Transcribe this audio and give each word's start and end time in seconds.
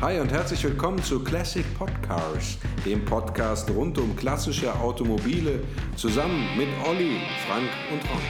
Hi 0.00 0.18
und 0.20 0.30
herzlich 0.32 0.62
willkommen 0.64 1.02
zu 1.02 1.22
Classic 1.22 1.64
Podcars, 1.78 2.58
dem 2.84 3.04
Podcast 3.04 3.70
rund 3.70 3.96
um 3.96 4.14
klassische 4.16 4.74
Automobile, 4.74 5.62
zusammen 5.96 6.46
mit 6.56 6.68
Olli, 6.86 7.20
Frank 7.46 7.70
und 7.90 8.02
Ron. 8.10 8.20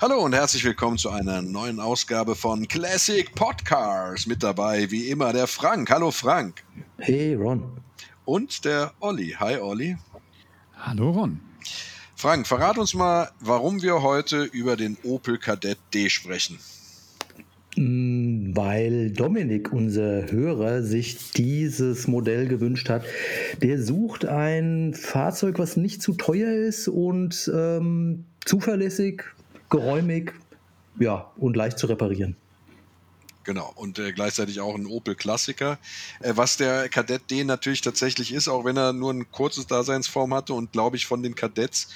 Hallo 0.00 0.24
und 0.24 0.34
herzlich 0.34 0.64
willkommen 0.64 0.98
zu 0.98 1.10
einer 1.10 1.40
neuen 1.40 1.80
Ausgabe 1.80 2.34
von 2.34 2.68
Classic 2.68 3.34
Podcars. 3.34 4.26
Mit 4.26 4.42
dabei 4.42 4.90
wie 4.90 5.08
immer 5.08 5.32
der 5.32 5.46
Frank. 5.46 5.88
Hallo 5.90 6.10
Frank. 6.10 6.64
Hey 6.98 7.34
Ron. 7.34 7.62
Und 8.24 8.64
der 8.64 8.92
Olli. 9.00 9.36
Hi 9.38 9.56
Olli. 9.58 9.96
Hallo 10.76 11.10
Ron. 11.10 11.40
Frank, 12.16 12.46
verrat 12.46 12.76
uns 12.76 12.92
mal, 12.92 13.30
warum 13.40 13.82
wir 13.82 14.02
heute 14.02 14.44
über 14.44 14.76
den 14.76 14.96
Opel 15.04 15.38
Kadett 15.38 15.78
D 15.94 16.10
sprechen. 16.10 16.58
Mm, 17.76 18.05
weil 18.56 19.10
Dominik, 19.10 19.72
unser 19.72 20.30
Hörer, 20.30 20.82
sich 20.82 21.32
dieses 21.32 22.08
Modell 22.08 22.48
gewünscht 22.48 22.88
hat. 22.88 23.04
Der 23.62 23.80
sucht 23.82 24.24
ein 24.24 24.94
Fahrzeug, 24.94 25.58
was 25.58 25.76
nicht 25.76 26.02
zu 26.02 26.14
teuer 26.14 26.52
ist 26.52 26.88
und 26.88 27.50
ähm, 27.54 28.24
zuverlässig, 28.44 29.22
geräumig, 29.70 30.32
ja, 30.98 31.30
und 31.36 31.56
leicht 31.56 31.78
zu 31.78 31.86
reparieren. 31.86 32.36
Genau, 33.44 33.72
und 33.76 34.00
äh, 34.00 34.12
gleichzeitig 34.12 34.60
auch 34.60 34.74
ein 34.74 34.86
Opel-Klassiker, 34.86 35.78
äh, 36.20 36.32
was 36.34 36.56
der 36.56 36.88
Kadett 36.88 37.30
D 37.30 37.44
natürlich 37.44 37.80
tatsächlich 37.80 38.32
ist, 38.32 38.48
auch 38.48 38.64
wenn 38.64 38.76
er 38.76 38.92
nur 38.92 39.12
ein 39.12 39.30
kurzes 39.30 39.68
Daseinsform 39.68 40.34
hatte 40.34 40.52
und 40.52 40.72
glaube 40.72 40.96
ich 40.96 41.06
von 41.06 41.22
den 41.22 41.36
Kadetts 41.36 41.88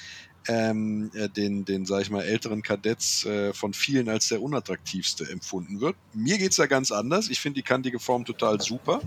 ähm, 0.47 1.11
äh, 1.13 1.29
den, 1.29 1.65
den, 1.65 1.85
sag 1.85 2.01
ich 2.01 2.09
mal, 2.09 2.23
älteren 2.23 2.61
Kadetts 2.61 3.25
äh, 3.25 3.53
von 3.53 3.73
vielen 3.73 4.09
als 4.09 4.29
der 4.29 4.41
unattraktivste 4.41 5.29
empfunden 5.29 5.81
wird. 5.81 5.95
Mir 6.13 6.37
geht's 6.37 6.55
da 6.55 6.65
ganz 6.65 6.91
anders. 6.91 7.29
Ich 7.29 7.39
finde 7.39 7.59
die 7.59 7.63
kantige 7.63 7.99
Form 7.99 8.25
total 8.25 8.59
super. 8.59 9.01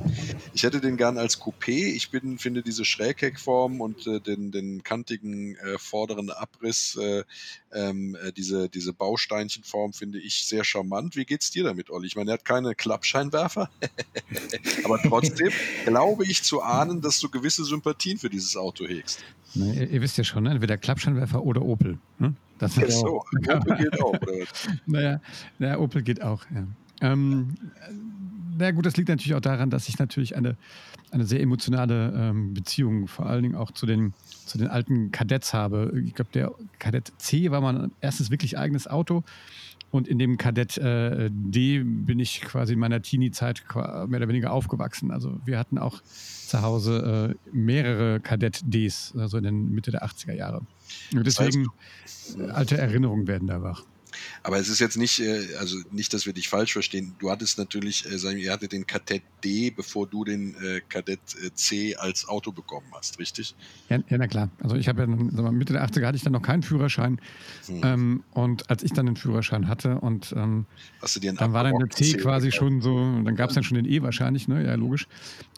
Ich 0.53 0.63
hätte 0.63 0.81
den 0.81 0.97
gern 0.97 1.19
als 1.19 1.41
Coupé. 1.41 1.93
Ich 1.95 2.11
bin, 2.11 2.39
finde 2.39 2.63
diese 2.63 2.85
Schrägheckform 2.85 3.81
und 3.81 4.07
äh, 4.07 4.21
den, 4.21 4.53
den 4.53 4.83
kantigen 4.85 5.57
äh, 5.57 5.79
vorderen 5.79 6.31
Abriss, 6.31 6.97
äh, 7.01 7.25
ähm, 7.73 8.17
äh, 8.23 8.33
diese, 8.33 8.69
diese 8.69 8.93
Bausteinchenform 8.93 9.93
finde 9.93 10.21
ich 10.21 10.47
sehr 10.47 10.65
charmant. 10.65 11.17
Wie 11.17 11.25
geht's 11.25 11.51
dir 11.51 11.65
damit, 11.65 11.91
Olli? 11.91 12.07
Ich 12.07 12.17
meine, 12.17 12.31
er 12.31 12.35
hat 12.35 12.45
keine 12.45 12.75
Klappscheinwerfer, 12.75 13.71
aber 14.85 15.01
trotzdem 15.03 15.51
glaube 15.85 16.25
ich 16.25 16.43
zu 16.43 16.63
ahnen, 16.63 17.01
dass 17.01 17.19
du 17.19 17.29
gewisse 17.29 17.65
Sympathien 17.65 18.19
für 18.19 18.31
dieses 18.31 18.57
Auto 18.57 18.87
hegst. 18.87 19.25
Ne, 19.55 19.75
ihr, 19.75 19.91
ihr, 19.91 20.03
wisst 20.03 20.19
ja 20.19 20.25
schon, 20.25 20.45
ne? 20.45 20.51
entweder 20.51 20.77
Klappscheinwerfer 20.77 21.43
oder 21.43 21.63
Opel. 21.63 21.99
Ne? 22.19 22.35
Das 22.59 22.75
genau. 22.75 22.89
so. 22.91 23.17
Opel 23.53 23.77
geht 23.77 24.01
auch. 24.01 24.15
Oder? 24.15 24.33
naja, 24.87 25.21
naja, 25.59 25.79
Opel 25.79 26.03
geht 26.03 26.23
auch. 26.23 26.45
Ja. 26.55 26.67
Ähm, 27.01 27.55
na 28.57 28.71
gut, 28.71 28.87
das 28.87 28.97
liegt 28.97 29.09
natürlich 29.09 29.35
auch 29.35 29.41
daran, 29.41 29.71
dass 29.71 29.89
ich 29.89 29.99
natürlich 29.99 30.37
eine, 30.37 30.57
eine 31.11 31.25
sehr 31.25 31.41
emotionale 31.41 32.13
ähm, 32.17 32.55
Beziehung 32.55 33.09
vor 33.09 33.27
allen 33.27 33.43
Dingen 33.43 33.55
auch 33.57 33.73
zu 33.73 33.87
den, 33.87 34.15
zu 34.47 34.59
den 34.59 34.69
alten 34.69 35.11
Kadetts 35.11 35.53
habe. 35.53 35.93
Ich 36.05 36.15
glaube, 36.15 36.31
der 36.33 36.53
Kadett 36.79 37.13
C 37.19 37.51
war 37.51 37.61
mein 37.61 37.91
erstes 38.01 38.31
wirklich 38.31 38.59
eigenes 38.59 38.87
Auto. 38.87 39.25
Und 39.95 40.09
in 40.09 40.19
dem 40.19 40.39
Kadett 40.39 40.77
äh, 40.77 41.31
D 41.31 41.85
bin 41.85 42.19
ich 42.19 42.41
quasi 42.41 42.73
in 42.73 42.81
meiner 42.81 43.01
Teenie-Zeit 43.01 43.63
mehr 43.77 44.19
oder 44.19 44.27
weniger 44.27 44.51
aufgewachsen. 44.51 45.13
Also 45.13 45.39
wir 45.45 45.57
hatten 45.57 45.79
auch 45.79 46.03
zu 46.03 46.63
Hause 46.63 47.37
äh, 47.39 47.57
mehrere 47.57 48.19
Kadett 48.19 48.63
Ds, 48.65 49.15
also 49.17 49.39
in 49.39 49.45
den 49.45 49.71
Mitte 49.71 49.93
der 49.93 50.05
80er 50.05 50.33
Jahre. 50.33 50.63
Und 51.15 51.25
deswegen 51.25 51.69
heißt, 52.03 52.41
alte 52.41 52.77
Erinnerungen 52.77 53.29
werden 53.29 53.47
da 53.47 53.63
wach. 53.63 53.85
Aber 54.43 54.59
es 54.59 54.69
ist 54.69 54.79
jetzt 54.81 54.97
nicht, 54.97 55.21
äh, 55.21 55.57
also 55.59 55.79
nicht, 55.91 56.13
dass 56.15 56.27
wir 56.27 56.33
dich 56.33 56.49
falsch 56.49 56.73
verstehen. 56.73 57.15
Du 57.19 57.31
hattest 57.31 57.59
natürlich, 57.59 58.07
äh, 58.07 58.19
sagen 58.19 58.37
wir, 58.37 58.45
ihr 58.45 58.53
hattet 58.53 58.73
den 58.73 58.87
Kadett 58.87 59.23
D, 59.43 59.71
bevor 59.71 60.07
du 60.07 60.25
den 60.25 60.55
äh, 60.63 60.81
Kadett 60.89 61.21
C 61.55 61.95
als 61.97 62.29
Auto 62.29 62.53
bekommen 62.53 62.87
hast, 62.93 63.19
richtig? 63.19 63.55
Ja, 63.89 63.99
ja 64.09 64.19
na 64.19 64.27
klar. 64.27 64.51
Also 64.63 64.77
ich 64.77 64.89
habe 64.89 65.03
ja 65.03 65.07
mal, 65.07 65.53
Mitte 65.53 65.73
der 65.73 65.87
80er 65.87 66.07
hatte 66.07 66.17
ich 66.17 66.23
dann 66.23 66.33
noch 66.33 66.43
keinen 66.43 66.63
Führerschein. 66.63 67.21
Hm. 67.67 67.81
Ähm, 67.83 68.25
und 68.33 68.71
als 68.71 68.83
ich 68.83 68.93
dann 68.93 69.07
den 69.07 69.17
Führerschein 69.17 69.69
hatte 69.69 70.01
und 70.01 70.33
ähm, 70.37 70.67
dann 71.37 71.53
war 71.53 71.65
dann 71.65 71.79
der 71.79 71.91
C, 71.91 72.05
C 72.05 72.17
quasi 72.19 72.51
schon 72.51 72.81
so, 72.81 72.97
dann 72.97 73.37
gab 73.37 73.51
es 73.51 73.55
dann 73.55 73.65
schon 73.65 73.77
den 73.77 73.87
E 73.87 74.03
wahrscheinlich, 74.03 74.49
ne? 74.49 74.65
Ja, 74.65 74.75
logisch. 74.75 75.07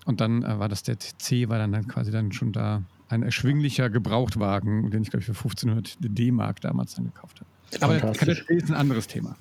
Und 0.05 0.21
dann 0.21 0.43
äh, 0.43 0.59
war 0.59 0.69
das 0.69 0.83
der 0.83 0.99
C, 0.99 1.49
war 1.49 1.59
dann, 1.59 1.73
dann 1.73 1.89
quasi 1.89 2.11
dann 2.11 2.33
schon 2.33 2.53
da 2.53 2.83
ein 3.09 3.23
erschwinglicher 3.23 3.91
Gebrauchtwagen, 3.91 4.91
den 4.91 5.03
ich 5.03 5.11
glaube 5.11 5.21
ich 5.21 5.27
für 5.27 5.33
1500 5.33 5.97
D-Mark 6.01 6.61
damals 6.61 6.95
dann 6.95 7.07
gekauft 7.07 7.41
habe. 7.41 7.51
Aber 7.81 7.99
Kadett 8.13 8.49
D 8.49 8.55
ist 8.55 8.69
ein 8.71 8.75
anderes 8.75 9.07
Thema. 9.07 9.37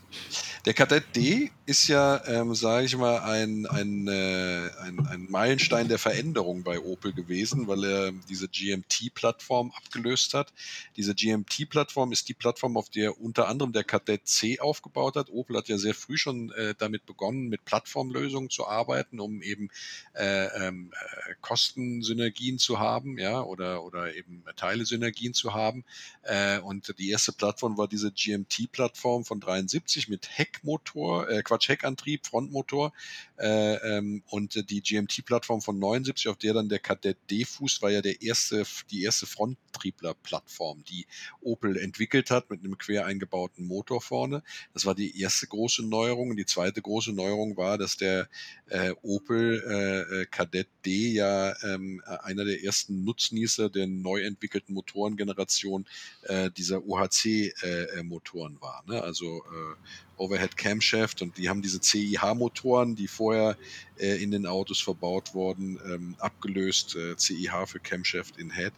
Der 0.65 0.73
Kadett 0.73 1.15
D 1.15 1.51
ist 1.67 1.87
ja, 1.87 2.23
ähm, 2.25 2.55
sage 2.55 2.87
ich 2.87 2.97
mal, 2.97 3.19
ein, 3.19 3.67
ein, 3.67 4.07
äh, 4.07 4.69
ein, 4.81 5.05
ein, 5.07 5.27
Meilenstein 5.29 5.87
der 5.87 5.99
Veränderung 5.99 6.63
bei 6.63 6.79
Opel 6.79 7.13
gewesen, 7.13 7.67
weil 7.67 7.83
er 7.83 8.11
diese 8.29 8.47
GMT-Plattform 8.47 9.71
abgelöst 9.77 10.33
hat. 10.33 10.53
Diese 10.97 11.13
GMT-Plattform 11.13 12.11
ist 12.11 12.29
die 12.29 12.33
Plattform, 12.33 12.77
auf 12.77 12.89
der 12.89 13.21
unter 13.21 13.47
anderem 13.47 13.73
der 13.73 13.83
Kadett 13.83 14.27
C 14.27 14.59
aufgebaut 14.59 15.15
hat. 15.15 15.29
Opel 15.29 15.57
hat 15.57 15.67
ja 15.67 15.77
sehr 15.77 15.93
früh 15.93 16.17
schon 16.17 16.51
äh, 16.53 16.73
damit 16.75 17.05
begonnen, 17.05 17.47
mit 17.47 17.63
Plattformlösungen 17.65 18.49
zu 18.49 18.67
arbeiten, 18.67 19.19
um 19.19 19.43
eben 19.43 19.69
äh, 20.13 20.45
ähm, 20.65 20.91
äh, 20.93 21.35
Kostensynergien 21.41 22.57
zu 22.57 22.79
haben, 22.79 23.19
ja, 23.19 23.41
oder, 23.43 23.83
oder 23.83 24.15
eben 24.15 24.43
Teilesynergien 24.55 25.35
zu 25.35 25.53
haben. 25.53 25.83
Äh, 26.23 26.57
und 26.59 26.95
die 26.97 27.11
erste 27.11 27.33
Plattform 27.33 27.77
war 27.77 27.87
diese 27.87 28.14
GMT-Plattform 28.15 29.25
von 29.25 29.39
73 29.39 30.07
mit 30.07 30.27
Heckmotor, 30.37 31.29
äh, 31.29 31.43
Quatsch, 31.43 31.69
Heckantrieb, 31.69 32.25
Frontmotor 32.25 32.93
äh, 33.37 33.97
ähm, 33.97 34.23
und 34.27 34.69
die 34.69 34.81
GMT-Plattform 34.81 35.61
von 35.61 35.77
79, 35.79 36.27
auf 36.27 36.37
der 36.37 36.53
dann 36.53 36.69
der 36.69 36.79
Kadett 36.79 37.17
D 37.29 37.45
fußt, 37.45 37.81
war 37.81 37.91
ja 37.91 38.01
der 38.01 38.21
erste, 38.21 38.63
die 38.89 39.03
erste 39.03 39.25
Fronttriebler-Plattform, 39.25 40.83
die 40.85 41.05
Opel 41.41 41.77
entwickelt 41.77 42.31
hat 42.31 42.49
mit 42.49 42.61
einem 42.61 42.77
quer 42.77 43.05
eingebauten 43.05 43.65
Motor 43.65 44.01
vorne. 44.01 44.43
Das 44.73 44.85
war 44.85 44.95
die 44.95 45.19
erste 45.19 45.47
große 45.47 45.83
Neuerung. 45.85 46.29
Und 46.29 46.37
die 46.37 46.45
zweite 46.45 46.81
große 46.81 47.11
Neuerung 47.11 47.57
war, 47.57 47.77
dass 47.77 47.97
der 47.97 48.29
äh, 48.67 48.91
Opel 49.01 49.63
äh, 49.67 50.21
äh 50.21 50.25
Kadett 50.25 50.67
D 50.85 51.11
ja 51.11 51.53
ähm, 51.63 52.01
einer 52.05 52.45
der 52.45 52.63
ersten 52.63 53.03
Nutznießer 53.03 53.69
der 53.69 53.87
neu 53.87 54.21
entwickelten 54.21 54.73
Motorengeneration 54.73 55.85
äh, 56.23 56.51
dieser 56.51 56.83
UHC-Motoren 56.85 57.99
äh, 57.99 58.03
war. 58.09 58.83
Ne? 58.87 59.01
Also 59.01 59.37
äh, 59.37 59.75
Overhead 60.17 60.55
Camshaft 60.57 61.21
und 61.21 61.37
die 61.37 61.49
haben 61.49 61.61
diese 61.61 61.79
CIH-Motoren, 61.79 62.95
die 62.95 63.07
vorher 63.07 63.57
äh, 63.97 64.21
in 64.21 64.31
den 64.31 64.45
Autos 64.45 64.81
verbaut 64.81 65.33
wurden, 65.33 65.79
ähm, 65.85 66.15
abgelöst. 66.19 66.95
Äh, 66.95 67.15
CIH 67.17 67.65
für 67.67 67.79
Camshaft 67.79 68.37
in 68.37 68.51
Head. 68.51 68.73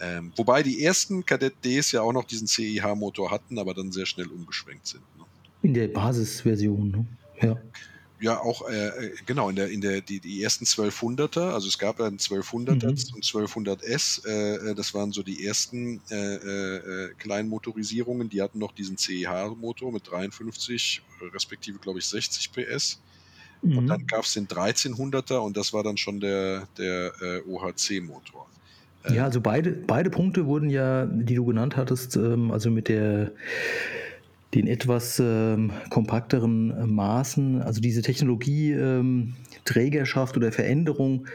Ähm, 0.00 0.32
wobei 0.36 0.62
die 0.62 0.82
ersten 0.82 1.24
Kadett 1.24 1.54
Ds 1.64 1.92
ja 1.92 2.02
auch 2.02 2.12
noch 2.12 2.24
diesen 2.24 2.46
CIH-Motor 2.46 3.30
hatten, 3.30 3.58
aber 3.58 3.74
dann 3.74 3.92
sehr 3.92 4.06
schnell 4.06 4.26
umgeschwenkt 4.26 4.86
sind. 4.86 5.02
Ne? 5.16 5.24
In 5.62 5.74
der 5.74 5.88
Basisversion, 5.88 6.90
ne? 6.90 7.06
Ja 7.40 7.56
ja 8.20 8.40
auch 8.40 8.68
äh, 8.68 8.88
äh, 8.88 9.14
genau 9.26 9.48
in 9.50 9.56
der 9.56 9.70
in 9.70 9.80
der 9.80 10.00
die, 10.00 10.20
die 10.20 10.42
ersten 10.42 10.64
1200er 10.64 11.50
also 11.50 11.68
es 11.68 11.78
gab 11.78 12.00
einen 12.00 12.18
1200er 12.18 12.84
mhm. 12.84 13.14
und 13.14 13.24
1200s 13.24 14.26
äh, 14.26 14.70
äh, 14.70 14.74
das 14.74 14.94
waren 14.94 15.12
so 15.12 15.22
die 15.22 15.46
ersten 15.46 16.00
äh, 16.10 16.34
äh, 16.34 17.14
kleinen 17.18 17.48
Motorisierungen 17.48 18.28
die 18.28 18.40
hatten 18.40 18.58
noch 18.58 18.72
diesen 18.72 18.96
CEH 18.96 19.54
Motor 19.56 19.92
mit 19.92 20.10
53 20.10 21.02
respektive 21.34 21.78
glaube 21.78 21.98
ich 21.98 22.06
60 22.06 22.52
PS 22.52 23.00
mhm. 23.62 23.78
und 23.78 23.86
dann 23.86 24.06
gab 24.06 24.24
es 24.24 24.32
den 24.32 24.48
1300er 24.48 25.38
und 25.38 25.56
das 25.56 25.72
war 25.72 25.82
dann 25.82 25.96
schon 25.96 26.20
der 26.20 26.68
der 26.78 27.12
OHC 27.46 28.00
Motor 28.00 28.46
ja 29.10 29.24
also 29.24 29.40
beide 29.40 29.72
beide 29.72 30.08
Punkte 30.08 30.46
wurden 30.46 30.70
ja 30.70 31.04
die 31.04 31.34
du 31.34 31.44
genannt 31.44 31.76
hattest 31.76 32.16
ähm, 32.16 32.50
also 32.50 32.70
mit 32.70 32.88
der 32.88 33.32
den 34.54 34.66
etwas 34.66 35.20
ähm, 35.22 35.72
kompakteren 35.90 36.70
äh, 36.70 36.86
Maßen, 36.86 37.62
also 37.62 37.80
diese 37.80 38.02
Technologie 38.02 38.72
ähm, 38.72 39.34
oder 40.36 40.52
Veränderung 40.52 41.26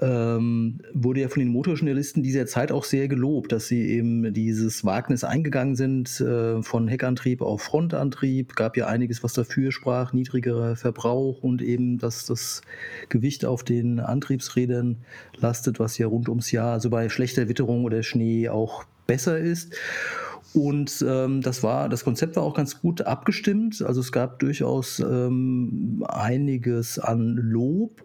ähm, 0.00 0.78
wurde 0.92 1.20
ja 1.20 1.28
von 1.28 1.40
den 1.40 1.50
Motorjournalisten 1.50 2.22
dieser 2.22 2.46
Zeit 2.46 2.70
auch 2.70 2.84
sehr 2.84 3.08
gelobt, 3.08 3.52
dass 3.52 3.66
sie 3.66 3.88
eben 3.90 4.32
dieses 4.34 4.84
Wagnis 4.84 5.24
eingegangen 5.24 5.74
sind, 5.74 6.20
äh, 6.20 6.62
von 6.62 6.88
Heckantrieb 6.88 7.40
auf 7.40 7.62
Frontantrieb. 7.62 8.56
Gab 8.56 8.76
ja 8.76 8.86
einiges, 8.86 9.22
was 9.22 9.32
dafür 9.32 9.72
sprach, 9.72 10.12
niedrigerer 10.12 10.76
Verbrauch 10.76 11.42
und 11.42 11.62
eben, 11.62 11.98
dass 11.98 12.26
das 12.26 12.62
Gewicht 13.08 13.44
auf 13.44 13.62
den 13.62 14.00
Antriebsrädern 14.00 14.98
lastet, 15.36 15.78
was 15.78 15.96
ja 15.98 16.06
rund 16.06 16.28
ums 16.28 16.50
Jahr, 16.50 16.72
also 16.72 16.90
bei 16.90 17.08
schlechter 17.08 17.48
Witterung 17.48 17.84
oder 17.84 18.02
Schnee 18.02 18.48
auch 18.48 18.84
besser 19.06 19.38
ist. 19.38 19.74
Und 20.54 21.04
ähm, 21.06 21.42
das 21.42 21.62
war, 21.62 21.88
das 21.88 22.04
Konzept 22.04 22.36
war 22.36 22.42
auch 22.42 22.54
ganz 22.54 22.80
gut 22.80 23.02
abgestimmt. 23.02 23.82
Also 23.82 24.00
es 24.00 24.12
gab 24.12 24.38
durchaus 24.38 25.00
ähm, 25.00 26.04
einiges 26.08 26.98
an 26.98 27.36
Lob. 27.36 28.02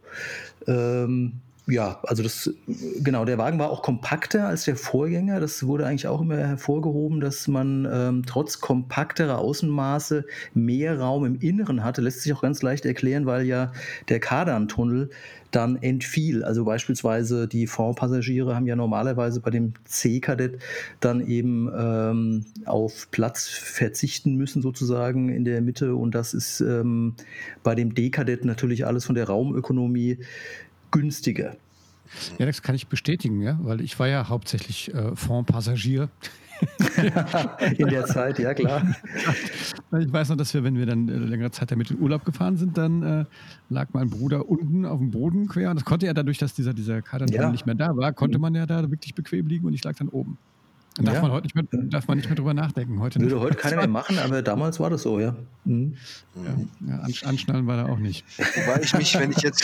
Ähm, 0.68 1.42
ja, 1.72 2.00
also 2.04 2.22
das, 2.22 2.54
genau, 3.02 3.24
der 3.24 3.38
Wagen 3.38 3.58
war 3.58 3.70
auch 3.70 3.82
kompakter 3.82 4.48
als 4.48 4.66
der 4.66 4.76
Vorgänger. 4.76 5.40
Das 5.40 5.66
wurde 5.66 5.86
eigentlich 5.86 6.08
auch 6.08 6.22
immer 6.22 6.38
hervorgehoben, 6.38 7.22
dass 7.22 7.48
man 7.48 7.88
ähm, 7.92 8.24
trotz 8.26 8.60
kompakterer 8.60 9.38
Außenmaße 9.38 10.26
mehr 10.54 11.00
Raum 11.00 11.26
im 11.26 11.40
Inneren 11.40 11.84
hatte. 11.84 12.02
Lässt 12.02 12.22
sich 12.22 12.34
auch 12.34 12.42
ganz 12.42 12.62
leicht 12.62 12.86
erklären, 12.86 13.26
weil 13.26 13.46
ja 13.46 13.72
der 14.10 14.20
Kardantunnel 14.20 15.10
dann 15.52 15.78
entfiel. 15.82 16.44
Also 16.44 16.66
beispielsweise 16.66 17.48
die 17.48 17.68
Fondpassagiere 17.68 18.56
haben 18.56 18.66
ja 18.66 18.76
normalerweise 18.76 19.40
bei 19.40 19.50
dem 19.50 19.74
C-Kadett 19.86 20.60
dann 21.00 21.26
eben 21.26 21.70
ähm, 21.78 22.46
auf 22.66 23.10
Platz 23.12 23.48
verzichten 23.48 24.36
müssen 24.36 24.62
sozusagen 24.62 25.30
in 25.30 25.46
der 25.46 25.62
Mitte 25.62 25.96
und 25.96 26.16
das 26.16 26.34
ist 26.34 26.62
ähm, 26.62 27.16
bei 27.64 27.76
dem 27.76 27.94
D-Kadett 27.94 28.46
natürlich 28.46 28.86
alles 28.86 29.06
von 29.06 29.16
der 29.16 29.28
Raumökonomie 29.28 30.20
günstiger. 30.92 31.56
Ja, 32.38 32.46
das 32.46 32.62
kann 32.62 32.76
ich 32.76 32.88
bestätigen, 32.88 33.42
ja, 33.42 33.58
weil 33.62 33.82
ich 33.82 33.98
war 34.00 34.08
ja 34.08 34.28
hauptsächlich 34.28 34.94
äh, 34.94 35.16
Fondpassagier. 35.16 36.10
in 37.78 37.88
der 37.88 38.06
Zeit, 38.06 38.38
ja 38.38 38.54
klar. 38.54 38.96
Ich 40.00 40.14
weiß 40.14 40.30
noch, 40.30 40.38
dass 40.38 40.54
wir, 40.54 40.64
wenn 40.64 40.78
wir 40.78 40.86
dann 40.86 41.10
äh, 41.10 41.14
längere 41.14 41.50
Zeit 41.52 41.72
damit 41.72 41.90
in 41.90 42.00
Urlaub 42.00 42.24
gefahren 42.24 42.58
sind, 42.58 42.78
dann 42.78 43.02
äh, 43.02 43.26
lag 43.70 43.88
mein 43.94 44.10
Bruder 44.10 44.48
unten 44.48 44.86
auf 44.86 45.00
dem 45.00 45.10
Boden 45.10 45.48
quer. 45.48 45.72
Und 45.72 45.78
das 45.78 45.86
konnte 45.86 46.06
er 46.06 46.14
dadurch, 46.14 46.38
dass 46.38 46.54
dieser, 46.54 46.74
dieser 46.74 47.02
Kader 47.02 47.26
ja. 47.28 47.50
nicht 47.50 47.66
mehr 47.66 47.76
da 47.76 47.96
war, 47.96 48.14
konnte 48.14 48.38
man 48.38 48.54
ja 48.54 48.66
da 48.66 48.92
wirklich 48.92 49.16
bequem 49.16 49.48
liegen 49.48 49.66
und 49.66 49.74
ich 49.74 49.84
lag 49.84 49.96
dann 49.96 50.10
oben. 50.10 50.38
Darf 50.98 51.16
ja. 51.16 51.22
man 51.22 51.32
heute 51.32 51.46
nicht 51.46 51.56
mehr, 51.56 51.66
darf 51.72 52.08
man 52.08 52.18
nicht 52.18 52.28
mehr 52.28 52.36
drüber 52.36 52.54
nachdenken. 52.54 53.00
Heute 53.00 53.22
Würde 53.22 53.40
heute 53.40 53.56
keiner 53.56 53.78
mehr 53.78 53.88
machen, 53.88 54.20
aber 54.20 54.42
damals 54.42 54.78
war 54.80 54.90
das 54.90 55.04
so, 55.04 55.22
ja. 55.22 55.38
Mhm. 55.64 55.96
ja, 56.36 56.90
ja 56.90 57.00
anschnallen 57.24 57.66
war 57.66 57.78
da 57.78 57.86
auch 57.86 57.98
nicht. 57.98 58.26
Wobei 58.38 58.82
ich 58.82 58.94
mich, 58.96 59.18
wenn 59.18 59.32
ich 59.32 59.42
jetzt, 59.42 59.64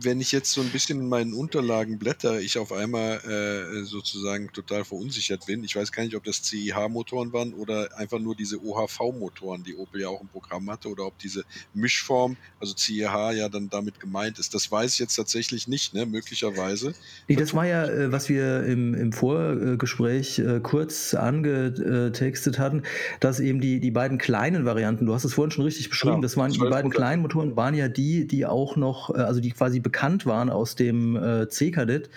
wenn 0.00 0.20
ich 0.20 0.32
jetzt 0.32 0.50
so 0.50 0.60
ein 0.60 0.70
bisschen 0.70 0.98
in 0.98 1.08
meinen 1.08 1.32
Unterlagen 1.32 1.98
blätter, 1.98 2.40
ich 2.40 2.58
auf 2.58 2.72
einmal 2.72 3.18
äh, 3.18 3.84
sozusagen 3.84 4.52
total 4.52 4.84
verunsichert 4.84 5.46
bin. 5.46 5.62
Ich 5.62 5.76
weiß 5.76 5.92
gar 5.92 6.02
nicht, 6.02 6.16
ob 6.16 6.24
das 6.24 6.42
CIH-Motoren 6.42 7.32
waren 7.32 7.54
oder 7.54 7.96
einfach 7.96 8.18
nur 8.18 8.34
diese 8.34 8.60
OHV-Motoren, 8.64 9.62
die 9.62 9.76
Opel 9.76 10.00
ja 10.00 10.08
auch 10.08 10.22
im 10.22 10.28
Programm 10.28 10.68
hatte, 10.68 10.88
oder 10.88 11.06
ob 11.06 11.18
diese 11.18 11.44
Mischform, 11.72 12.36
also 12.58 12.74
CIH 12.74 13.32
ja 13.36 13.48
dann 13.48 13.70
damit 13.70 14.00
gemeint 14.00 14.40
ist. 14.40 14.54
Das 14.54 14.72
weiß 14.72 14.94
ich 14.94 14.98
jetzt 14.98 15.14
tatsächlich 15.14 15.68
nicht, 15.68 15.94
ne? 15.94 16.04
möglicherweise. 16.04 16.94
Nee, 17.28 17.36
das 17.36 17.54
war 17.54 17.66
ja, 17.66 17.84
äh, 17.84 18.10
was 18.10 18.28
wir 18.28 18.64
im, 18.64 18.94
im 18.94 19.12
Vorgespräch 19.12 20.31
äh, 20.38 20.60
kurz 20.60 21.14
angetextet 21.14 22.58
hatten, 22.58 22.82
dass 23.20 23.40
eben 23.40 23.60
die, 23.60 23.80
die 23.80 23.90
beiden 23.90 24.18
kleinen 24.18 24.64
Varianten, 24.64 25.06
du 25.06 25.14
hast 25.14 25.24
es 25.24 25.34
vorhin 25.34 25.50
schon 25.50 25.64
richtig 25.64 25.90
beschrieben, 25.90 26.16
genau, 26.16 26.22
das 26.22 26.36
waren 26.36 26.52
die 26.52 26.58
beiden 26.58 26.90
kleinen 26.90 27.22
Motoren, 27.22 27.56
waren 27.56 27.74
ja 27.74 27.88
die, 27.88 28.26
die 28.26 28.46
auch 28.46 28.76
noch, 28.76 29.10
äh, 29.14 29.18
also 29.18 29.40
die 29.40 29.50
quasi 29.50 29.80
bekannt 29.80 30.26
waren 30.26 30.50
aus 30.50 30.74
dem 30.74 31.16
äh, 31.16 31.48
C-Kadett. 31.48 32.10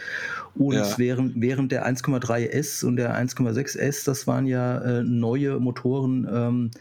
Und 0.55 0.75
ja. 0.75 0.97
während, 0.97 1.33
während 1.35 1.71
der 1.71 1.85
1,3S 1.87 2.85
und 2.85 2.95
der 2.95 3.17
1,6S, 3.17 4.05
das 4.05 4.25
waren 4.25 4.45
ja 4.45 4.77
äh, 4.77 5.03
neue 5.03 5.59
Motoren, 5.59 6.27
ähm, 6.31 6.71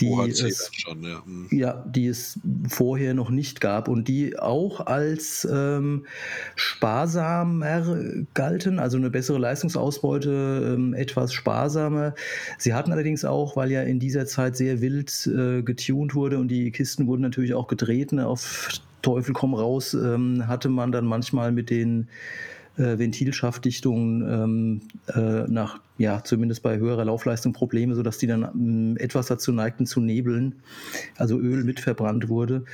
die 0.00 0.12
es, 0.28 0.70
schon, 0.72 1.02
ja. 1.02 1.22
Mhm. 1.24 1.48
ja. 1.50 1.84
die 1.86 2.06
es 2.06 2.38
vorher 2.68 3.14
noch 3.14 3.30
nicht 3.30 3.60
gab 3.60 3.88
und 3.88 4.08
die 4.08 4.38
auch 4.38 4.86
als 4.86 5.46
ähm, 5.50 6.06
sparsamer 6.54 8.24
galten, 8.34 8.78
also 8.78 8.96
eine 8.96 9.10
bessere 9.10 9.38
Leistungsausbeute, 9.38 10.74
ähm, 10.74 10.94
etwas 10.94 11.32
sparsamer. 11.32 12.14
Sie 12.58 12.74
hatten 12.74 12.92
allerdings 12.92 13.24
auch, 13.24 13.56
weil 13.56 13.70
ja 13.70 13.82
in 13.82 13.98
dieser 13.98 14.26
Zeit 14.26 14.56
sehr 14.56 14.80
wild 14.80 15.26
äh, 15.26 15.62
getunt 15.62 16.14
wurde 16.14 16.38
und 16.38 16.48
die 16.48 16.70
Kisten 16.70 17.06
wurden 17.06 17.22
natürlich 17.22 17.54
auch 17.54 17.66
gedreht 17.66 18.12
ne, 18.12 18.26
auf 18.26 18.68
Teufel 19.02 19.34
komm 19.34 19.54
raus, 19.54 19.94
ähm, 19.94 20.48
hatte 20.48 20.68
man 20.68 20.90
dann 20.90 21.06
manchmal 21.06 21.52
mit 21.52 21.70
den 21.70 22.08
äh, 22.76 22.98
Ventilschaftdichtungen 22.98 24.22
ähm, 24.28 24.80
äh, 25.14 25.50
nach, 25.50 25.80
ja, 25.98 26.22
zumindest 26.24 26.62
bei 26.62 26.78
höherer 26.78 27.04
Laufleistung 27.04 27.52
Probleme, 27.52 27.94
sodass 27.94 28.18
die 28.18 28.26
dann 28.26 28.42
ähm, 28.42 28.96
etwas 28.98 29.26
dazu 29.26 29.52
neigten 29.52 29.86
zu 29.86 30.00
nebeln, 30.00 30.56
also 31.16 31.38
Öl 31.38 31.64
mit 31.64 31.80
verbrannt 31.80 32.28
wurde. 32.28 32.64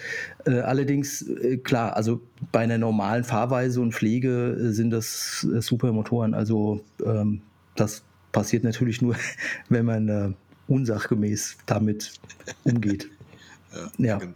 Äh, 0.44 0.60
allerdings, 0.60 1.22
äh, 1.22 1.58
klar, 1.58 1.96
also 1.96 2.20
bei 2.50 2.60
einer 2.60 2.78
normalen 2.78 3.24
Fahrweise 3.24 3.80
und 3.80 3.92
Pflege 3.92 4.56
äh, 4.58 4.72
sind 4.72 4.90
das 4.90 5.46
äh, 5.52 5.60
super 5.60 5.92
Motoren. 5.92 6.34
Also 6.34 6.80
ähm, 7.04 7.42
das 7.76 8.02
passiert 8.32 8.64
natürlich 8.64 9.02
nur, 9.02 9.16
wenn 9.68 9.84
man 9.84 10.34
unsachgemäß 10.68 11.58
damit 11.66 12.12
umgeht. 12.64 13.08
ja, 13.98 14.06
ja. 14.06 14.18
Genau. 14.18 14.32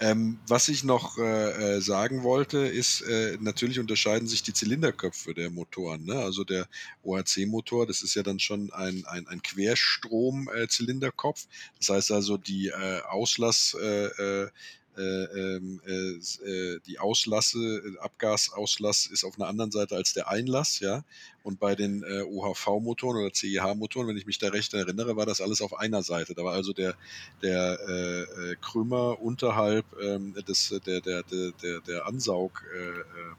Ähm, 0.00 0.38
was 0.46 0.68
ich 0.68 0.84
noch 0.84 1.18
äh, 1.18 1.76
äh, 1.76 1.80
sagen 1.80 2.22
wollte, 2.22 2.58
ist, 2.58 3.00
äh, 3.02 3.36
natürlich 3.40 3.78
unterscheiden 3.78 4.28
sich 4.28 4.42
die 4.42 4.52
Zylinderköpfe 4.52 5.34
der 5.34 5.50
Motoren. 5.50 6.04
Ne? 6.04 6.18
Also 6.18 6.44
der 6.44 6.68
OHC-Motor, 7.02 7.86
das 7.86 8.02
ist 8.02 8.14
ja 8.14 8.22
dann 8.22 8.38
schon 8.38 8.72
ein, 8.72 9.04
ein, 9.06 9.26
ein 9.26 9.42
Querstrom-Zylinderkopf. 9.42 11.46
das 11.78 11.88
heißt 11.88 12.12
also, 12.12 12.36
die 12.36 12.68
äh, 12.68 13.00
Auslass 13.02 13.76
äh, 13.80 14.06
äh, 14.06 14.48
äh, 14.96 15.02
ähm, 15.02 15.80
äh, 15.86 16.48
äh, 16.48 16.80
die 16.86 16.98
Auslasse, 16.98 17.82
Abgasauslass 18.00 19.06
ist 19.06 19.24
auf 19.24 19.38
einer 19.38 19.48
anderen 19.48 19.70
Seite 19.70 19.94
als 19.94 20.14
der 20.14 20.28
Einlass, 20.28 20.80
ja. 20.80 21.04
Und 21.46 21.60
bei 21.60 21.76
den 21.76 22.02
äh, 22.02 22.22
OHV-Motoren 22.22 23.18
oder 23.18 23.32
CIH-Motoren, 23.32 24.08
wenn 24.08 24.16
ich 24.16 24.26
mich 24.26 24.38
da 24.38 24.48
recht 24.48 24.74
erinnere, 24.74 25.14
war 25.14 25.26
das 25.26 25.40
alles 25.40 25.62
auf 25.62 25.78
einer 25.78 26.02
Seite. 26.02 26.34
Da 26.34 26.42
war 26.42 26.54
also 26.54 26.72
der, 26.72 26.96
der 27.40 27.78
äh, 27.88 28.56
Krümmer 28.60 29.22
unterhalb 29.22 29.86
ähm, 30.02 30.34
des, 30.48 30.74
der, 30.84 31.00
der, 31.00 31.22
der, 31.22 31.80
der, 31.82 32.06
Ansaug, 32.06 32.64
äh, 32.74 33.36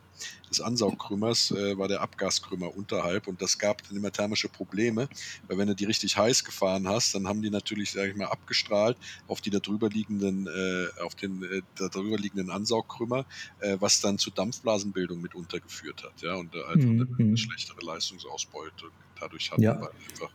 des 0.50 0.62
Ansaugkrümmers 0.62 1.52
äh, 1.52 1.78
war 1.78 1.88
der 1.88 2.02
Abgaskrümmer 2.02 2.76
unterhalb 2.76 3.28
und 3.28 3.42
das 3.42 3.58
gab 3.58 3.88
dann 3.88 3.98
immer 3.98 4.12
thermische 4.12 4.50
Probleme, 4.50 5.10
weil 5.48 5.58
wenn 5.58 5.68
du 5.68 5.76
die 5.76 5.86
richtig 5.86 6.18
heiß 6.18 6.44
gefahren 6.44 6.88
hast, 6.88 7.14
dann 7.16 7.28
haben 7.28 7.42
die 7.42 7.50
natürlich, 7.50 7.92
sage 7.92 8.12
ich 8.12 8.16
mal, 8.16 8.28
abgestrahlt 8.28 8.98
auf 9.28 9.42
die 9.42 9.50
darüber 9.50 9.90
liegenden, 9.90 10.48
äh, 10.48 11.02
auf 11.02 11.16
den 11.16 11.44
äh, 11.44 11.62
darüber 11.76 12.18
liegenden 12.18 12.50
Ansaugkrümmer, 12.50 13.26
äh, 13.60 13.78
was 13.80 14.02
dann 14.02 14.18
zu 14.18 14.32
Dampfblasenbildung 14.32 15.22
mit 15.22 15.36
untergeführt 15.36 16.04
hat, 16.04 16.22
ja, 16.22 16.36
und 16.36 16.56
äh, 16.56 16.64
halt 16.66 16.84
mhm. 16.84 17.16
eine 17.20 17.38
schlechtere 17.38 17.84
Leistungsausbeute 17.98 18.86
dadurch 19.20 19.52
hatten, 19.52 19.62
ja. 19.62 19.80
weil 19.82 19.90
einfach 20.10 20.32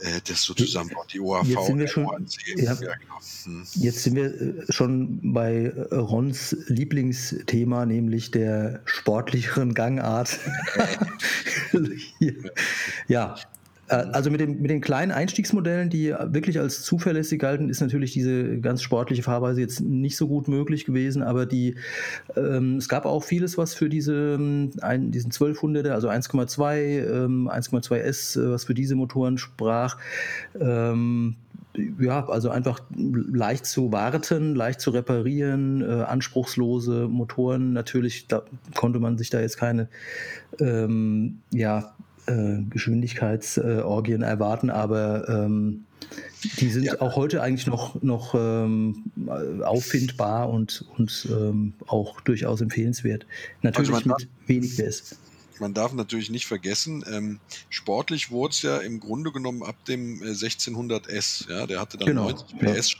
äh, 0.00 0.20
das 0.26 0.42
so 0.42 0.54
zusammenbaut, 0.54 1.12
die 1.12 1.20
OAV. 1.20 1.46
Jetzt 1.46 1.66
sind 1.66 1.78
wir 1.78 1.88
schon, 1.88 2.26
ja, 2.56 2.64
ja, 2.64 2.74
genau. 2.74 3.20
hm. 3.44 3.66
jetzt 3.74 4.02
sind 4.02 4.16
wir 4.16 4.40
äh, 4.40 4.72
schon 4.72 5.32
bei 5.32 5.64
äh, 5.66 5.94
Rons 5.94 6.56
Lieblingsthema, 6.66 7.86
nämlich 7.86 8.30
der 8.32 8.82
sportlicheren 8.84 9.74
Gangart. 9.74 10.38
ja, 13.08 13.36
also 13.92 14.30
mit, 14.30 14.40
dem, 14.40 14.60
mit 14.60 14.70
den 14.70 14.80
kleinen 14.80 15.12
Einstiegsmodellen, 15.12 15.90
die 15.90 16.14
wirklich 16.26 16.58
als 16.58 16.82
zuverlässig 16.82 17.40
galten, 17.40 17.68
ist 17.68 17.80
natürlich 17.80 18.12
diese 18.12 18.58
ganz 18.60 18.82
sportliche 18.82 19.22
Fahrweise 19.22 19.60
jetzt 19.60 19.80
nicht 19.80 20.16
so 20.16 20.28
gut 20.28 20.48
möglich 20.48 20.84
gewesen, 20.84 21.22
aber 21.22 21.46
die, 21.46 21.76
ähm, 22.36 22.76
es 22.76 22.88
gab 22.88 23.04
auch 23.04 23.22
vieles, 23.22 23.58
was 23.58 23.74
für 23.74 23.88
diese, 23.88 24.34
ähm, 24.34 24.70
ein, 24.80 25.10
diesen 25.10 25.30
1200er, 25.30 25.90
also 25.90 26.08
1,2, 26.08 27.24
ähm, 27.24 27.48
1,2S, 27.48 28.40
äh, 28.40 28.50
was 28.50 28.64
für 28.64 28.74
diese 28.74 28.94
Motoren 28.94 29.38
sprach. 29.38 29.98
Ähm, 30.58 31.36
ja, 31.98 32.28
also 32.28 32.50
einfach 32.50 32.80
leicht 32.94 33.64
zu 33.64 33.92
warten, 33.92 34.54
leicht 34.54 34.80
zu 34.80 34.90
reparieren, 34.90 35.80
äh, 35.80 36.02
anspruchslose 36.02 37.08
Motoren. 37.08 37.72
Natürlich 37.72 38.26
da 38.26 38.42
konnte 38.74 39.00
man 39.00 39.16
sich 39.16 39.30
da 39.30 39.40
jetzt 39.40 39.56
keine 39.56 39.88
ähm, 40.60 41.38
ja, 41.50 41.94
äh, 42.26 42.62
Geschwindigkeitsorgien 42.70 44.22
erwarten, 44.22 44.70
aber 44.70 45.28
ähm, 45.28 45.84
die 46.58 46.70
sind 46.70 46.84
ja. 46.84 47.00
auch 47.00 47.16
heute 47.16 47.42
eigentlich 47.42 47.66
noch, 47.66 48.00
noch 48.02 48.34
ähm, 48.34 49.04
auffindbar 49.62 50.48
und, 50.50 50.84
und 50.96 51.28
ähm, 51.30 51.74
auch 51.86 52.20
durchaus 52.20 52.60
empfehlenswert. 52.60 53.26
Natürlich 53.62 53.92
also 53.92 54.08
mit 54.08 54.28
wenig 54.46 54.76
PS. 54.76 55.16
Man 55.60 55.74
darf 55.74 55.92
natürlich 55.92 56.30
nicht 56.30 56.46
vergessen, 56.46 57.04
ähm, 57.08 57.38
sportlich 57.70 58.30
wurde 58.30 58.52
es 58.52 58.62
ja 58.62 58.78
im 58.78 58.98
Grunde 58.98 59.30
genommen 59.30 59.62
ab 59.62 59.84
dem 59.84 60.20
1600S. 60.20 61.48
Äh, 61.48 61.52
ja, 61.52 61.66
der 61.66 61.80
hatte 61.80 61.98
dann 61.98 62.08
genau. 62.08 62.24
90 62.30 62.58
PS 62.58 62.92
ja. 62.94 62.98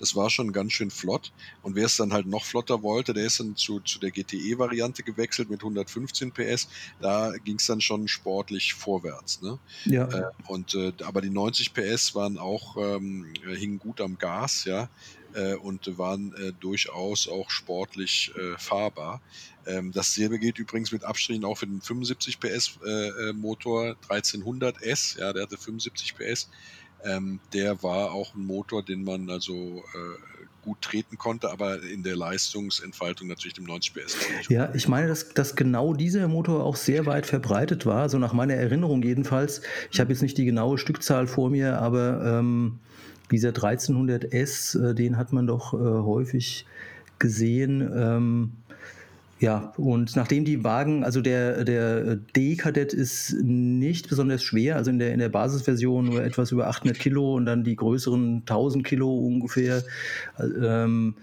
Das 0.00 0.16
war 0.16 0.30
schon 0.30 0.52
ganz 0.52 0.72
schön 0.72 0.90
flott. 0.90 1.30
Und 1.62 1.76
wer 1.76 1.86
es 1.86 1.96
dann 1.96 2.12
halt 2.12 2.26
noch 2.26 2.44
flotter 2.44 2.82
wollte, 2.82 3.12
der 3.12 3.26
ist 3.26 3.38
dann 3.38 3.54
zu, 3.54 3.80
zu 3.80 4.00
der 4.00 4.10
GTE-Variante 4.10 5.02
gewechselt 5.02 5.50
mit 5.50 5.60
115 5.60 6.32
PS. 6.32 6.68
Da 7.00 7.32
ging 7.44 7.56
es 7.56 7.66
dann 7.66 7.80
schon 7.80 8.08
sportlich 8.08 8.74
vorwärts. 8.74 9.42
Ne? 9.42 9.58
Ja. 9.84 10.08
Äh, 10.08 10.30
und, 10.48 10.74
äh, 10.74 10.92
aber 11.04 11.20
die 11.20 11.30
90 11.30 11.74
PS 11.74 12.14
waren 12.14 12.38
auch, 12.38 12.76
ähm, 12.76 13.32
hingen 13.46 13.78
gut 13.78 14.00
am 14.00 14.18
Gas, 14.18 14.64
ja. 14.64 14.88
Äh, 15.32 15.54
und 15.54 15.96
waren 15.96 16.34
äh, 16.34 16.52
durchaus 16.58 17.28
auch 17.28 17.50
sportlich 17.50 18.32
äh, 18.36 18.58
fahrbar. 18.58 19.20
Ähm, 19.66 19.92
dasselbe 19.92 20.38
geht 20.38 20.58
übrigens 20.58 20.90
mit 20.90 21.04
Abstrichen 21.04 21.44
auch 21.44 21.58
für 21.58 21.66
den 21.66 21.80
75 21.80 22.40
PS 22.40 22.78
äh, 22.84 23.08
äh, 23.28 23.32
Motor 23.32 23.96
1300S, 24.08 25.20
ja, 25.20 25.32
der 25.32 25.42
hatte 25.42 25.56
75 25.56 26.16
PS. 26.16 26.48
Ähm, 27.04 27.40
der 27.52 27.82
war 27.82 28.12
auch 28.12 28.34
ein 28.34 28.44
Motor, 28.44 28.84
den 28.84 29.04
man 29.04 29.30
also 29.30 29.82
äh, 29.94 30.40
gut 30.62 30.82
treten 30.82 31.16
konnte, 31.16 31.50
aber 31.50 31.82
in 31.82 32.02
der 32.02 32.16
Leistungsentfaltung 32.16 33.28
natürlich 33.28 33.54
dem 33.54 33.64
90 33.64 33.94
PS. 33.94 34.16
Ja, 34.48 34.70
ich 34.74 34.88
meine, 34.88 35.08
dass, 35.08 35.30
dass 35.30 35.56
genau 35.56 35.94
dieser 35.94 36.28
Motor 36.28 36.64
auch 36.64 36.76
sehr 36.76 37.06
weit 37.06 37.26
verbreitet 37.26 37.86
war, 37.86 38.08
so 38.08 38.18
nach 38.18 38.32
meiner 38.32 38.54
Erinnerung 38.54 39.02
jedenfalls. 39.02 39.62
Ich 39.90 40.00
habe 40.00 40.12
jetzt 40.12 40.22
nicht 40.22 40.36
die 40.36 40.44
genaue 40.44 40.78
Stückzahl 40.78 41.26
vor 41.26 41.50
mir, 41.50 41.78
aber 41.78 42.38
ähm, 42.38 42.78
dieser 43.30 43.50
1300S, 43.50 44.90
äh, 44.90 44.94
den 44.94 45.16
hat 45.16 45.32
man 45.32 45.46
doch 45.46 45.72
äh, 45.72 45.76
häufig 45.76 46.66
gesehen. 47.18 47.80
Ähm, 47.94 48.52
ja, 49.40 49.72
und 49.78 50.16
nachdem 50.16 50.44
die 50.44 50.64
Wagen, 50.64 51.02
also 51.02 51.22
der, 51.22 51.64
der 51.64 52.16
D-Kadett 52.16 52.92
ist 52.92 53.34
nicht 53.42 54.10
besonders 54.10 54.42
schwer, 54.42 54.76
also 54.76 54.90
in 54.90 54.98
der, 54.98 55.14
in 55.14 55.18
der 55.18 55.30
Basisversion 55.30 56.04
nur 56.04 56.22
etwas 56.22 56.52
über 56.52 56.68
800 56.68 56.98
Kilo 56.98 57.36
und 57.36 57.46
dann 57.46 57.64
die 57.64 57.74
größeren 57.74 58.40
1000 58.40 58.84
Kilo 58.84 59.16
ungefähr. 59.18 59.82
Ähm, 60.38 61.14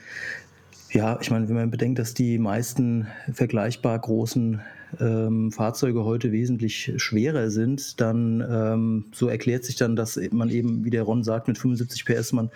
ja, 0.90 1.20
ich 1.22 1.30
meine, 1.30 1.48
wenn 1.48 1.56
man 1.56 1.70
bedenkt, 1.70 2.00
dass 2.00 2.16
die 2.16 2.40
meisten 2.40 3.06
vergleichbar 3.32 4.00
großen 4.00 4.62
ähm, 5.00 5.52
Fahrzeuge 5.52 6.04
heute 6.04 6.32
wesentlich 6.32 6.94
schwerer 6.98 7.52
sind, 7.52 8.02
dann 8.02 8.44
ähm, 8.50 9.06
so 9.12 9.28
erklärt 9.28 9.64
sich 9.64 9.76
dann, 9.76 9.96
dass 9.96 10.20
man 10.32 10.50
eben, 10.50 10.84
wie 10.84 10.90
der 10.90 11.04
Ron 11.04 11.24
sagt, 11.24 11.48
mit 11.48 11.60
75 11.60 12.04
PS 12.04 12.34
man 12.34 12.50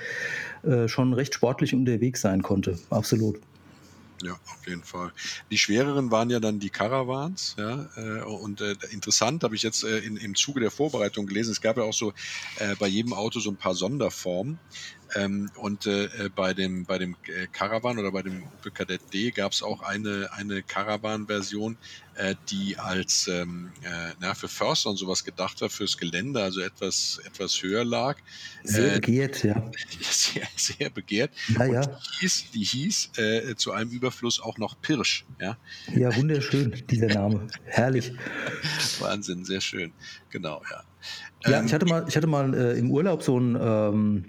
äh, 0.64 0.88
schon 0.88 1.14
recht 1.14 1.36
sportlich 1.36 1.76
unterwegs 1.76 2.22
sein 2.22 2.42
konnte. 2.42 2.80
Absolut. 2.90 3.40
Ja, 4.22 4.34
auf 4.34 4.68
jeden 4.68 4.84
Fall. 4.84 5.12
Die 5.50 5.58
schwereren 5.58 6.12
waren 6.12 6.30
ja 6.30 6.40
dann 6.40 6.60
die 6.60 6.70
Caravans, 6.70 7.56
ja, 7.58 7.90
äh, 7.96 8.22
und 8.22 8.62
äh, 8.62 8.76
interessant 8.92 9.44
habe 9.44 9.56
ich 9.56 9.64
jetzt 9.64 9.84
äh, 9.84 10.00
in, 10.00 10.18
im 10.18 10.36
Zuge 10.36 10.60
der 10.60 10.72
Vorbereitung 10.72 11.26
gelesen, 11.26 11.52
es 11.52 11.62
gab 11.62 11.78
ja 11.78 11.84
auch 11.84 11.94
so 11.94 12.14
äh, 12.58 12.76
bei 12.76 12.88
jedem 12.88 13.14
Auto 13.14 13.40
so 13.40 13.50
ein 13.50 13.58
paar 13.58 13.74
Sonderformen. 13.76 14.62
Ähm, 15.16 15.50
und 15.56 15.86
äh, 15.86 16.06
äh, 16.06 16.30
bei 16.34 16.54
dem, 16.54 16.86
bei 16.86 16.98
dem 16.98 17.16
äh, 17.28 17.48
Caravan 17.48 17.98
oder 17.98 18.12
bei 18.12 18.22
dem 18.22 18.44
Opel 18.44 18.72
Kadett 18.72 19.02
D 19.14 19.32
gab 19.32 19.52
es 19.52 19.62
auch 19.62 19.82
eine, 19.82 20.30
eine 20.34 20.64
Caravan-Version, 20.64 21.78
äh, 22.16 22.36
die 22.50 22.78
als 22.78 23.28
ähm, 23.28 23.72
äh, 23.84 24.14
na, 24.20 24.34
für 24.34 24.48
Förster 24.48 24.90
und 24.90 24.98
sowas 24.98 25.24
gedacht 25.24 25.62
war, 25.62 25.70
fürs 25.70 25.98
Gelände, 25.98 26.42
also 26.42 26.62
etwas, 26.62 27.20
etwas 27.26 27.62
höher 27.62 27.84
lag. 27.84 28.18
Sehr 28.64 28.94
begehrt, 29.00 29.44
ja. 29.44 29.72
Sehr, 30.02 30.48
sehr 30.56 30.90
begehrt. 30.90 31.32
Ja, 31.58 31.66
ja. 31.66 31.82
Die 31.82 32.20
hieß, 32.20 32.52
die 32.54 32.64
hieß 32.64 33.12
zu 33.58 33.72
einem 33.72 33.90
Überfluss 33.92 34.40
auch 34.40 34.58
noch 34.58 34.80
Pirsch. 34.82 35.26
Ja, 35.40 35.58
ja 35.94 36.16
wunderschön, 36.16 36.84
dieser 36.90 37.08
Name. 37.08 37.48
Herrlich. 37.66 38.14
Wahnsinn, 39.00 39.46
sehr 39.46 39.62
schön. 39.62 39.94
Genau, 40.30 40.62
ja. 40.70 40.84
Ja, 41.46 41.60
ähm, 41.60 41.66
ich 41.66 41.74
hatte 41.74 41.86
mal, 41.86 42.06
ich 42.08 42.16
hatte 42.16 42.28
mal 42.28 42.54
äh, 42.54 42.78
im 42.78 42.92
Urlaub 42.92 43.24
so 43.24 43.40
ein, 43.40 43.58
ähm, 43.60 44.26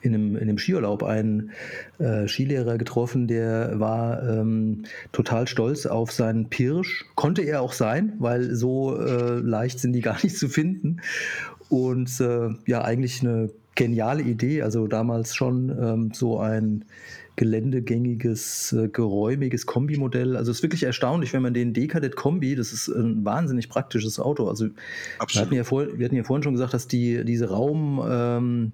in, 0.00 0.14
einem, 0.14 0.36
in 0.36 0.42
einem 0.42 0.58
Skiurlaub 0.58 1.02
einen 1.02 1.52
äh, 1.98 2.26
Skilehrer 2.26 2.78
getroffen, 2.78 3.28
der 3.28 3.78
war 3.78 4.22
ähm, 4.22 4.84
total 5.12 5.46
stolz 5.46 5.86
auf 5.86 6.12
seinen 6.12 6.48
Pirsch. 6.48 7.04
Konnte 7.14 7.42
er 7.42 7.62
auch 7.62 7.72
sein, 7.72 8.14
weil 8.18 8.54
so 8.54 8.98
äh, 9.00 9.38
leicht 9.38 9.78
sind 9.78 9.92
die 9.92 10.00
gar 10.02 10.18
nicht 10.22 10.36
zu 10.36 10.48
finden. 10.48 11.00
Und 11.68 12.20
äh, 12.20 12.50
ja, 12.66 12.82
eigentlich 12.82 13.22
eine 13.22 13.50
geniale 13.74 14.22
Idee. 14.22 14.62
Also 14.62 14.86
damals 14.86 15.34
schon 15.34 15.70
ähm, 15.70 16.10
so 16.12 16.38
ein 16.38 16.84
geländegängiges, 17.36 18.72
äh, 18.72 18.88
geräumiges 18.88 19.66
Kombimodell. 19.66 20.36
Also 20.36 20.50
es 20.50 20.58
ist 20.58 20.62
wirklich 20.62 20.82
erstaunlich, 20.82 21.32
wenn 21.32 21.42
man 21.42 21.54
den 21.54 21.72
D-Kadett 21.74 22.16
Kombi, 22.16 22.54
das 22.54 22.72
ist 22.72 22.88
ein 22.88 23.24
wahnsinnig 23.24 23.68
praktisches 23.68 24.18
Auto. 24.18 24.48
Also 24.48 24.66
wir 24.66 25.40
hatten, 25.40 25.54
ja 25.54 25.64
vor, 25.64 25.86
wir 25.98 26.04
hatten 26.04 26.16
ja 26.16 26.24
vorhin 26.24 26.42
schon 26.42 26.54
gesagt, 26.54 26.74
dass 26.74 26.88
die 26.88 27.24
diese 27.24 27.50
Raum 27.50 28.02
ähm, 28.08 28.72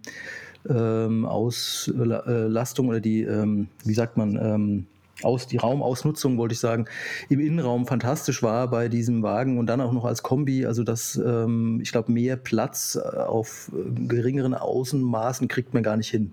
ähm, 0.68 1.24
Auslastung 1.26 2.88
oder 2.88 3.00
die, 3.00 3.22
ähm, 3.22 3.68
wie 3.84 3.94
sagt 3.94 4.16
man, 4.16 4.36
ähm, 4.36 4.86
aus, 5.22 5.46
die 5.46 5.56
Raumausnutzung, 5.56 6.38
wollte 6.38 6.54
ich 6.54 6.60
sagen, 6.60 6.86
im 7.28 7.40
Innenraum 7.40 7.86
fantastisch 7.86 8.42
war 8.42 8.68
bei 8.68 8.88
diesem 8.88 9.22
Wagen 9.22 9.58
und 9.58 9.66
dann 9.66 9.80
auch 9.80 9.92
noch 9.92 10.04
als 10.04 10.22
Kombi, 10.22 10.66
also 10.66 10.84
das, 10.84 11.16
ähm, 11.16 11.80
ich 11.82 11.92
glaube, 11.92 12.10
mehr 12.10 12.36
Platz 12.36 12.96
äh, 12.96 13.18
auf 13.18 13.70
äh, 13.72 14.06
geringeren 14.06 14.54
Außenmaßen 14.54 15.48
kriegt 15.48 15.74
man 15.74 15.82
gar 15.82 15.96
nicht 15.96 16.10
hin. 16.10 16.32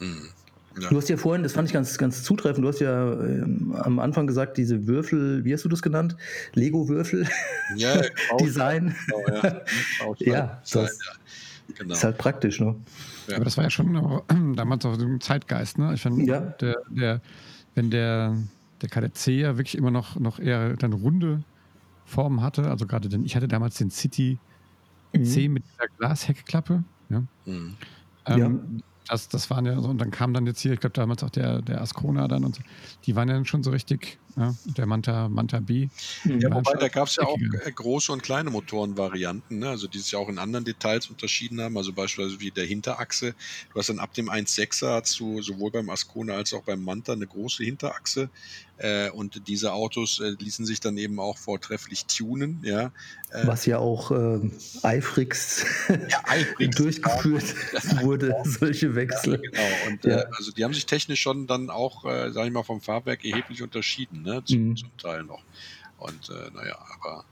Mhm. 0.00 0.28
Ja. 0.80 0.88
Du 0.88 0.96
hast 0.96 1.08
ja 1.08 1.16
vorhin, 1.16 1.42
das 1.42 1.52
fand 1.52 1.68
ich 1.68 1.74
ganz, 1.74 1.98
ganz 1.98 2.22
zutreffend, 2.22 2.64
du 2.64 2.68
hast 2.68 2.80
ja 2.80 3.12
ähm, 3.12 3.74
am 3.78 3.98
Anfang 3.98 4.26
gesagt, 4.26 4.56
diese 4.56 4.86
Würfel, 4.86 5.44
wie 5.44 5.52
hast 5.52 5.64
du 5.64 5.68
das 5.68 5.82
genannt? 5.82 6.16
Lego-Würfel? 6.54 7.26
Ja, 7.76 8.00
Design. 8.40 8.94
Genau, 9.06 10.14
ja, 10.18 10.32
ja, 10.32 10.62
das 10.72 10.98
genau. 11.76 11.92
ist 11.92 12.04
halt 12.04 12.18
praktisch, 12.18 12.60
ne? 12.60 12.74
Ja. 13.28 13.36
Aber 13.36 13.44
das 13.44 13.56
war 13.56 13.64
ja 13.64 13.70
schon 13.70 13.94
äh, 13.94 14.54
damals 14.56 14.84
auch 14.86 14.98
so 14.98 15.04
ein 15.04 15.20
Zeitgeist, 15.20 15.78
ne? 15.78 15.92
Ich 15.94 16.02
fand, 16.02 16.26
ja. 16.26 16.40
der, 16.40 16.76
der, 16.88 17.20
wenn 17.74 17.90
der, 17.90 18.36
der 18.80 18.88
KDC 18.88 19.28
ja 19.28 19.58
wirklich 19.58 19.76
immer 19.76 19.90
noch, 19.90 20.18
noch 20.18 20.38
eher 20.38 20.76
dann 20.76 20.92
runde 20.92 21.42
Formen 22.04 22.42
hatte, 22.42 22.70
also 22.70 22.86
gerade 22.86 23.08
denn 23.08 23.24
ich 23.24 23.36
hatte 23.36 23.48
damals 23.48 23.76
den 23.76 23.90
City 23.90 24.38
mhm. 25.12 25.24
C 25.24 25.48
mit 25.48 25.64
der 25.78 25.88
Glasheckklappe, 25.98 26.82
ja. 27.10 27.22
Mhm. 27.44 27.76
Ähm, 28.26 28.38
ja 28.38 28.82
das, 29.08 29.28
das 29.28 29.50
waren 29.50 29.66
ja 29.66 29.80
so, 29.80 29.88
und 29.88 29.98
dann 29.98 30.10
kam 30.10 30.34
dann 30.34 30.46
jetzt 30.46 30.60
hier, 30.60 30.72
ich 30.72 30.80
glaube 30.80 30.94
damals 30.94 31.22
auch 31.22 31.30
der, 31.30 31.62
der 31.62 31.80
Ascona 31.80 32.28
dann 32.28 32.44
und 32.44 32.54
so, 32.56 32.62
die 33.04 33.16
waren 33.16 33.28
ja 33.28 33.34
dann 33.34 33.44
schon 33.44 33.62
so 33.62 33.70
richtig, 33.70 34.18
ja, 34.36 34.54
der 34.64 34.86
Manta, 34.86 35.28
Manta 35.28 35.60
B. 35.60 35.88
Ja, 36.24 36.52
wobei 36.52 36.74
da 36.78 36.88
gab 36.88 37.08
es 37.08 37.16
ja 37.16 37.24
auch 37.24 37.38
äh, 37.38 37.72
große 37.72 38.12
und 38.12 38.22
kleine 38.22 38.50
Motorenvarianten, 38.50 39.58
ne? 39.58 39.68
also 39.68 39.86
die 39.86 39.98
sich 39.98 40.12
ja 40.12 40.18
auch 40.18 40.28
in 40.28 40.38
anderen 40.38 40.64
Details 40.64 41.08
unterschieden 41.08 41.60
haben, 41.60 41.76
also 41.76 41.92
beispielsweise 41.92 42.40
wie 42.40 42.50
der 42.50 42.64
Hinterachse. 42.64 43.34
Du 43.72 43.78
hast 43.78 43.88
dann 43.88 43.98
ab 43.98 44.14
dem 44.14 44.30
1.6er 44.30 45.00
hast 45.00 45.18
du 45.20 45.42
sowohl 45.42 45.70
beim 45.70 45.90
Ascona 45.90 46.34
als 46.34 46.54
auch 46.54 46.62
beim 46.62 46.82
Manta 46.82 47.12
eine 47.12 47.26
große 47.26 47.64
Hinterachse 47.64 48.30
äh, 48.82 49.10
und 49.10 49.46
diese 49.48 49.72
Autos 49.72 50.20
äh, 50.20 50.30
ließen 50.30 50.66
sich 50.66 50.80
dann 50.80 50.96
eben 50.96 51.20
auch 51.20 51.38
vortrefflich 51.38 52.06
tunen, 52.06 52.60
ja. 52.64 52.90
Äh, 53.30 53.46
Was 53.46 53.64
ja 53.64 53.78
auch 53.78 54.10
ähm, 54.10 54.52
eifrigst, 54.82 55.64
ja, 55.88 56.20
eifrigst 56.26 56.78
durchgeführt 56.78 57.54
wurde, 58.02 58.34
solche 58.44 58.94
Wechsel. 58.94 59.40
Ja, 59.44 59.50
genau. 59.50 59.88
Und 59.88 60.04
äh, 60.04 60.24
also 60.36 60.52
die 60.52 60.64
haben 60.64 60.74
sich 60.74 60.86
technisch 60.86 61.20
schon 61.20 61.46
dann 61.46 61.70
auch, 61.70 62.04
äh, 62.04 62.32
sage 62.32 62.48
ich 62.48 62.52
mal, 62.52 62.64
vom 62.64 62.80
Fahrwerk 62.80 63.24
erheblich 63.24 63.62
unterschieden, 63.62 64.21
ne? 64.22 64.44
Zum, 64.44 64.68
mhm. 64.68 64.76
zum 64.76 64.96
Teil 64.96 65.22
noch. 65.24 65.42
Und 65.98 66.30
äh, 66.30 66.50
naja, 66.54 66.78
aber 66.94 67.24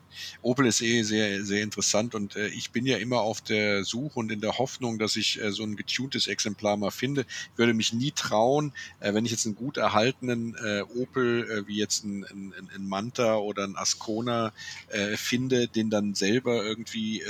Opel 0.43 0.67
ist 0.67 0.81
eh 0.81 1.03
sehr, 1.03 1.45
sehr 1.45 1.63
interessant 1.63 2.15
und 2.15 2.37
äh, 2.37 2.49
ich 2.49 2.71
bin 2.71 2.87
ja 2.87 2.99
immer 2.99 3.21
auf 3.21 3.41
der 3.41 3.85
Suche 3.85 4.19
und 4.19 4.33
in 4.33 4.41
der 4.41 4.59
Hoffnung, 4.59 4.99
dass 4.99 5.17
ich 5.17 5.41
äh, 5.41 5.53
so 5.53 5.63
ein 5.63 5.77
getuntes 5.77 6.27
Exemplar 6.27 6.77
mal 6.77 6.91
finde. 6.91 7.23
Ich 7.53 7.59
würde 7.59 7.75
mich 7.75 7.93
nie 7.93 8.13
trauen, 8.13 8.73
äh, 9.01 9.15
wenn 9.15 9.25
ich 9.25 9.31
jetzt 9.31 9.47
einen 9.47 9.55
gut 9.55 9.77
erhaltenen 9.77 10.55
äh, 10.55 10.83
Opel, 10.83 11.51
äh, 11.51 11.69
wie 11.69 11.77
jetzt 11.77 12.05
ein, 12.05 12.25
ein, 12.25 12.71
ein 12.75 12.89
Manta 12.89 13.37
oder 13.37 13.65
ein 13.65 13.77
Ascona 13.77 14.53
äh, 14.89 15.17
finde, 15.17 15.69
den 15.69 15.91
dann 15.91 16.15
selber 16.15 16.65
irgendwie 16.65 17.23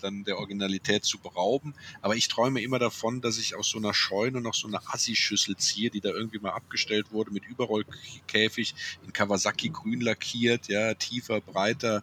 dann 0.00 0.24
der 0.24 0.38
Originalität 0.38 1.04
zu 1.04 1.18
berauben. 1.18 1.74
Aber 2.00 2.16
ich 2.16 2.28
träume 2.28 2.60
immer 2.60 2.78
davon, 2.78 3.20
dass 3.20 3.38
ich 3.38 3.54
aus 3.54 3.68
so 3.68 3.78
einer 3.78 3.94
Scheune 3.94 4.40
noch 4.40 4.54
so 4.54 4.68
eine 4.68 4.80
Assi-Schüssel 4.88 5.56
ziehe, 5.56 5.90
die 5.90 6.00
da 6.00 6.10
irgendwie 6.10 6.38
mal 6.38 6.52
abgestellt 6.52 7.12
wurde 7.12 7.30
mit 7.30 7.44
Überrollkäfig 7.46 8.74
in 9.04 9.12
Kawasaki 9.12 9.70
grün 9.70 10.00
lackiert, 10.00 10.68
ja, 10.68 10.94
tiefer, 10.94 11.40
breiter, 11.40 12.02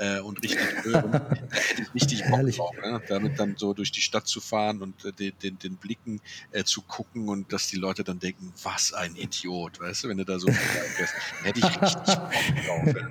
äh, 0.00 0.20
und 0.20 0.42
richtig 0.42 0.84
hören. 0.84 1.12
da 1.12 1.28
hätte 1.28 1.82
ich 1.82 1.94
richtig 1.94 2.24
Bock 2.24 2.50
drauf, 2.50 2.74
ne? 2.82 3.02
damit 3.08 3.38
dann 3.38 3.56
so 3.56 3.74
durch 3.74 3.92
die 3.92 4.00
Stadt 4.00 4.26
zu 4.26 4.40
fahren 4.40 4.80
und 4.82 5.04
äh, 5.04 5.12
den, 5.12 5.32
den, 5.42 5.58
den 5.58 5.76
Blicken 5.76 6.20
äh, 6.52 6.64
zu 6.64 6.82
gucken 6.82 7.28
und 7.28 7.52
dass 7.52 7.68
die 7.68 7.76
Leute 7.76 8.02
dann 8.02 8.18
denken, 8.18 8.52
was 8.62 8.94
ein 8.94 9.14
Idiot, 9.14 9.80
weißt 9.80 10.04
du, 10.04 10.08
wenn 10.08 10.16
du 10.16 10.24
da 10.24 10.38
so 10.38 10.50
fährst, 10.50 11.14
hätte 11.42 11.58
ich 11.60 11.82
richtig 11.82 12.14
Bock 12.14 12.32
drauf. 12.66 13.10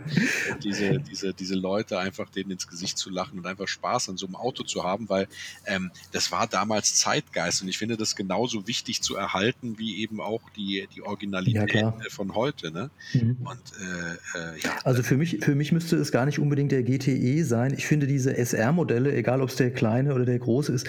Diese, 0.63 0.99
diese, 0.99 1.33
diese 1.33 1.55
Leute 1.55 1.99
einfach 1.99 2.29
denen 2.29 2.51
ins 2.51 2.67
Gesicht 2.67 2.97
zu 2.97 3.09
lachen 3.09 3.37
und 3.37 3.45
einfach 3.45 3.67
Spaß 3.67 4.09
an 4.09 4.17
so 4.17 4.25
einem 4.25 4.35
Auto 4.35 4.63
zu 4.63 4.83
haben, 4.83 5.09
weil 5.09 5.27
ähm, 5.65 5.91
das 6.11 6.31
war 6.31 6.47
damals 6.47 6.95
Zeitgeist 6.95 7.61
und 7.61 7.67
ich 7.67 7.77
finde 7.77 7.97
das 7.97 8.15
genauso 8.15 8.67
wichtig 8.67 9.03
zu 9.03 9.15
erhalten 9.15 9.77
wie 9.77 10.01
eben 10.01 10.19
auch 10.19 10.41
die, 10.55 10.87
die 10.95 11.03
Originalität 11.03 11.75
ja, 11.75 11.93
von 12.09 12.33
heute. 12.33 12.71
Ne? 12.71 12.89
Mhm. 13.13 13.37
Und, 13.43 13.61
äh, 13.79 14.39
äh 14.39 14.59
ja. 14.61 14.77
Also 14.83 15.03
für 15.03 15.17
mich, 15.17 15.37
für 15.41 15.53
mich 15.53 15.71
müsste 15.71 15.95
es 15.97 16.11
gar 16.11 16.25
nicht 16.25 16.39
unbedingt 16.39 16.71
der 16.71 16.78
GTE 16.83 17.43
sein. 17.43 17.73
Ich 17.75 17.87
finde 17.87 18.07
diese 18.07 18.35
SR-Modelle, 18.35 19.13
egal 19.13 19.41
ob 19.41 19.49
es 19.49 19.55
der 19.55 19.71
kleine 19.71 20.13
oder 20.13 20.25
der 20.25 20.39
große 20.39 20.71
ist, 20.71 20.87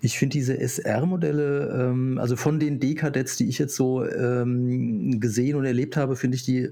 ich 0.00 0.18
finde 0.18 0.34
diese 0.34 0.58
SR-Modelle, 0.58 1.90
ähm, 1.90 2.18
also 2.18 2.36
von 2.36 2.58
den 2.60 2.80
D-Kadets, 2.80 3.36
die 3.36 3.48
ich 3.48 3.58
jetzt 3.58 3.76
so 3.76 4.04
ähm, 4.04 5.20
gesehen 5.20 5.56
und 5.56 5.64
erlebt 5.64 5.96
habe, 5.96 6.16
finde 6.16 6.36
ich 6.36 6.44
die 6.44 6.70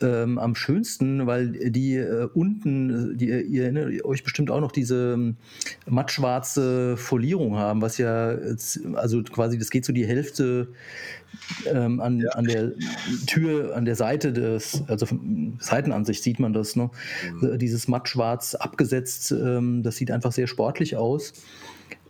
ähm, 0.00 0.38
am 0.38 0.54
schönsten, 0.54 1.26
weil 1.26 1.48
die 1.48 1.96
äh, 1.96 2.28
unten, 2.34 3.16
die, 3.16 3.26
ihr 3.26 3.64
erinnert 3.64 4.04
euch 4.04 4.24
bestimmt 4.24 4.50
auch 4.50 4.60
noch 4.60 4.72
diese 4.72 5.12
ähm, 5.14 5.36
mattschwarze 5.86 6.96
Folierung 6.96 7.56
haben, 7.56 7.82
was 7.82 7.98
ja, 7.98 8.36
also 8.94 9.22
quasi, 9.22 9.58
das 9.58 9.70
geht 9.70 9.84
so 9.84 9.92
die 9.92 10.06
Hälfte 10.06 10.68
ähm, 11.66 12.00
an, 12.00 12.20
ja. 12.20 12.30
an 12.30 12.44
der 12.44 12.72
Tür, 13.26 13.76
an 13.76 13.84
der 13.84 13.96
Seite 13.96 14.32
des, 14.32 14.82
also 14.88 15.06
Seitenansicht 15.58 16.22
sieht 16.22 16.38
man 16.38 16.52
das, 16.52 16.76
ne? 16.76 16.90
Mhm. 17.40 17.58
Dieses 17.58 17.88
mattschwarz 17.88 18.54
abgesetzt, 18.54 19.32
ähm, 19.32 19.82
das 19.82 19.96
sieht 19.96 20.10
einfach 20.10 20.32
sehr 20.32 20.46
sportlich 20.46 20.96
aus. 20.96 21.32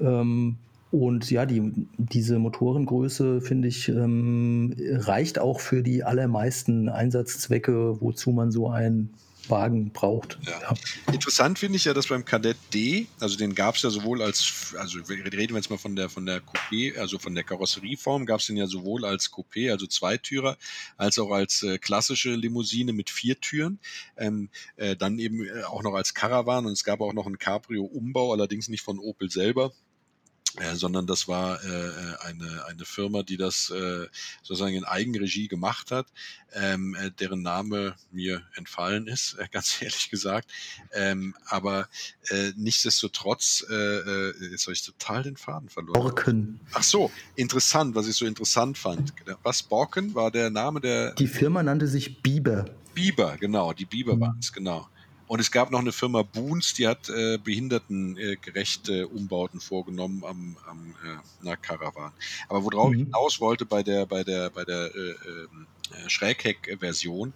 Ähm, 0.00 0.56
Und 0.90 1.30
ja, 1.30 1.46
die, 1.46 1.72
diese 1.96 2.38
Motorengröße, 2.38 3.40
finde 3.40 3.68
ich, 3.68 3.88
ähm, 3.88 4.74
reicht 4.78 5.38
auch 5.38 5.58
für 5.58 5.82
die 5.82 6.04
allermeisten 6.04 6.90
Einsatzzwecke, 6.90 7.98
wozu 8.02 8.30
man 8.30 8.50
so 8.50 8.68
ein 8.68 9.08
Wagen 9.52 9.92
braucht. 9.92 10.38
Ja. 10.46 10.60
Ja. 10.60 10.74
Interessant 11.12 11.58
finde 11.58 11.76
ich 11.76 11.84
ja, 11.84 11.94
dass 11.94 12.08
beim 12.08 12.24
Kadett 12.24 12.56
D, 12.72 13.06
also 13.20 13.36
den 13.36 13.54
gab 13.54 13.76
es 13.76 13.82
ja 13.82 13.90
sowohl 13.90 14.22
als, 14.22 14.74
also 14.78 14.98
reden 15.00 15.32
wir 15.32 15.56
jetzt 15.56 15.70
mal 15.70 15.78
von 15.78 15.94
der 15.94 16.08
von 16.08 16.26
der 16.26 16.40
Coupé, 16.42 16.98
also 16.98 17.18
von 17.18 17.34
der 17.34 17.44
Karosserieform, 17.44 18.26
gab 18.26 18.40
es 18.40 18.46
den 18.46 18.56
ja 18.56 18.66
sowohl 18.66 19.04
als 19.04 19.30
Coupé, 19.30 19.70
also 19.70 19.86
Zweitürer, 19.86 20.56
als 20.96 21.18
auch 21.18 21.30
als 21.30 21.62
äh, 21.62 21.78
klassische 21.78 22.34
Limousine 22.34 22.92
mit 22.92 23.10
vier 23.10 23.40
Türen, 23.40 23.78
ähm, 24.16 24.48
äh, 24.76 24.96
dann 24.96 25.18
eben 25.18 25.44
äh, 25.44 25.64
auch 25.64 25.82
noch 25.82 25.94
als 25.94 26.14
Caravan 26.14 26.66
und 26.66 26.72
es 26.72 26.84
gab 26.84 27.00
auch 27.00 27.12
noch 27.12 27.26
einen 27.26 27.38
Cabrio-Umbau, 27.38 28.32
allerdings 28.32 28.68
nicht 28.68 28.82
von 28.82 28.98
Opel 28.98 29.30
selber. 29.30 29.72
Äh, 30.58 30.74
sondern 30.74 31.06
das 31.06 31.28
war 31.28 31.62
äh, 31.64 31.68
äh, 31.68 32.16
eine, 32.20 32.64
eine 32.66 32.84
Firma, 32.84 33.22
die 33.22 33.38
das 33.38 33.70
äh, 33.70 34.06
sozusagen 34.42 34.74
in 34.74 34.84
Eigenregie 34.84 35.48
gemacht 35.48 35.90
hat, 35.90 36.06
ähm, 36.52 36.94
äh, 36.94 37.10
deren 37.10 37.40
Name 37.40 37.94
mir 38.10 38.42
entfallen 38.54 39.06
ist, 39.06 39.34
äh, 39.38 39.48
ganz 39.50 39.76
ehrlich 39.80 40.10
gesagt. 40.10 40.50
Ähm, 40.92 41.34
aber 41.46 41.88
äh, 42.28 42.52
nichtsdestotrotz, 42.56 43.64
äh, 43.70 43.74
äh, 43.74 44.50
jetzt 44.50 44.66
habe 44.66 44.74
ich 44.74 44.84
total 44.84 45.22
den 45.22 45.38
Faden 45.38 45.70
verloren. 45.70 45.94
Borken. 45.94 46.60
Ach 46.72 46.82
so, 46.82 47.10
interessant, 47.34 47.94
was 47.94 48.06
ich 48.06 48.16
so 48.16 48.26
interessant 48.26 48.76
fand. 48.76 49.14
Was 49.42 49.62
Borken 49.62 50.14
war 50.14 50.30
der 50.30 50.50
Name 50.50 50.80
der. 50.80 51.14
Die 51.14 51.28
Firma 51.28 51.62
nannte 51.62 51.86
sich 51.86 52.22
Bieber. 52.22 52.66
Bieber, 52.94 53.38
genau, 53.38 53.72
die 53.72 53.86
Bieber 53.86 54.16
mhm. 54.16 54.20
waren 54.20 54.38
es, 54.38 54.52
genau. 54.52 54.88
Und 55.26 55.40
es 55.40 55.50
gab 55.50 55.70
noch 55.70 55.80
eine 55.80 55.92
Firma 55.92 56.22
Boons, 56.22 56.74
die 56.74 56.86
hat 56.86 57.08
äh, 57.08 57.38
behindertengerechte 57.38 59.08
Umbauten 59.08 59.60
vorgenommen 59.60 60.24
am, 60.24 60.56
am 60.68 60.94
äh, 61.04 61.18
na, 61.42 61.56
Caravan. 61.56 62.12
Aber 62.48 62.64
worauf 62.64 62.90
mhm. 62.90 62.94
ich 62.94 63.04
hinaus 63.04 63.40
wollte 63.40 63.64
bei 63.64 63.82
der, 63.82 64.06
bei 64.06 64.24
der, 64.24 64.50
bei 64.50 64.64
der 64.64 64.94
äh, 64.94 64.98
ähm, 64.98 65.66
äh, 65.66 65.81
Schrägheck-Version, 66.08 67.32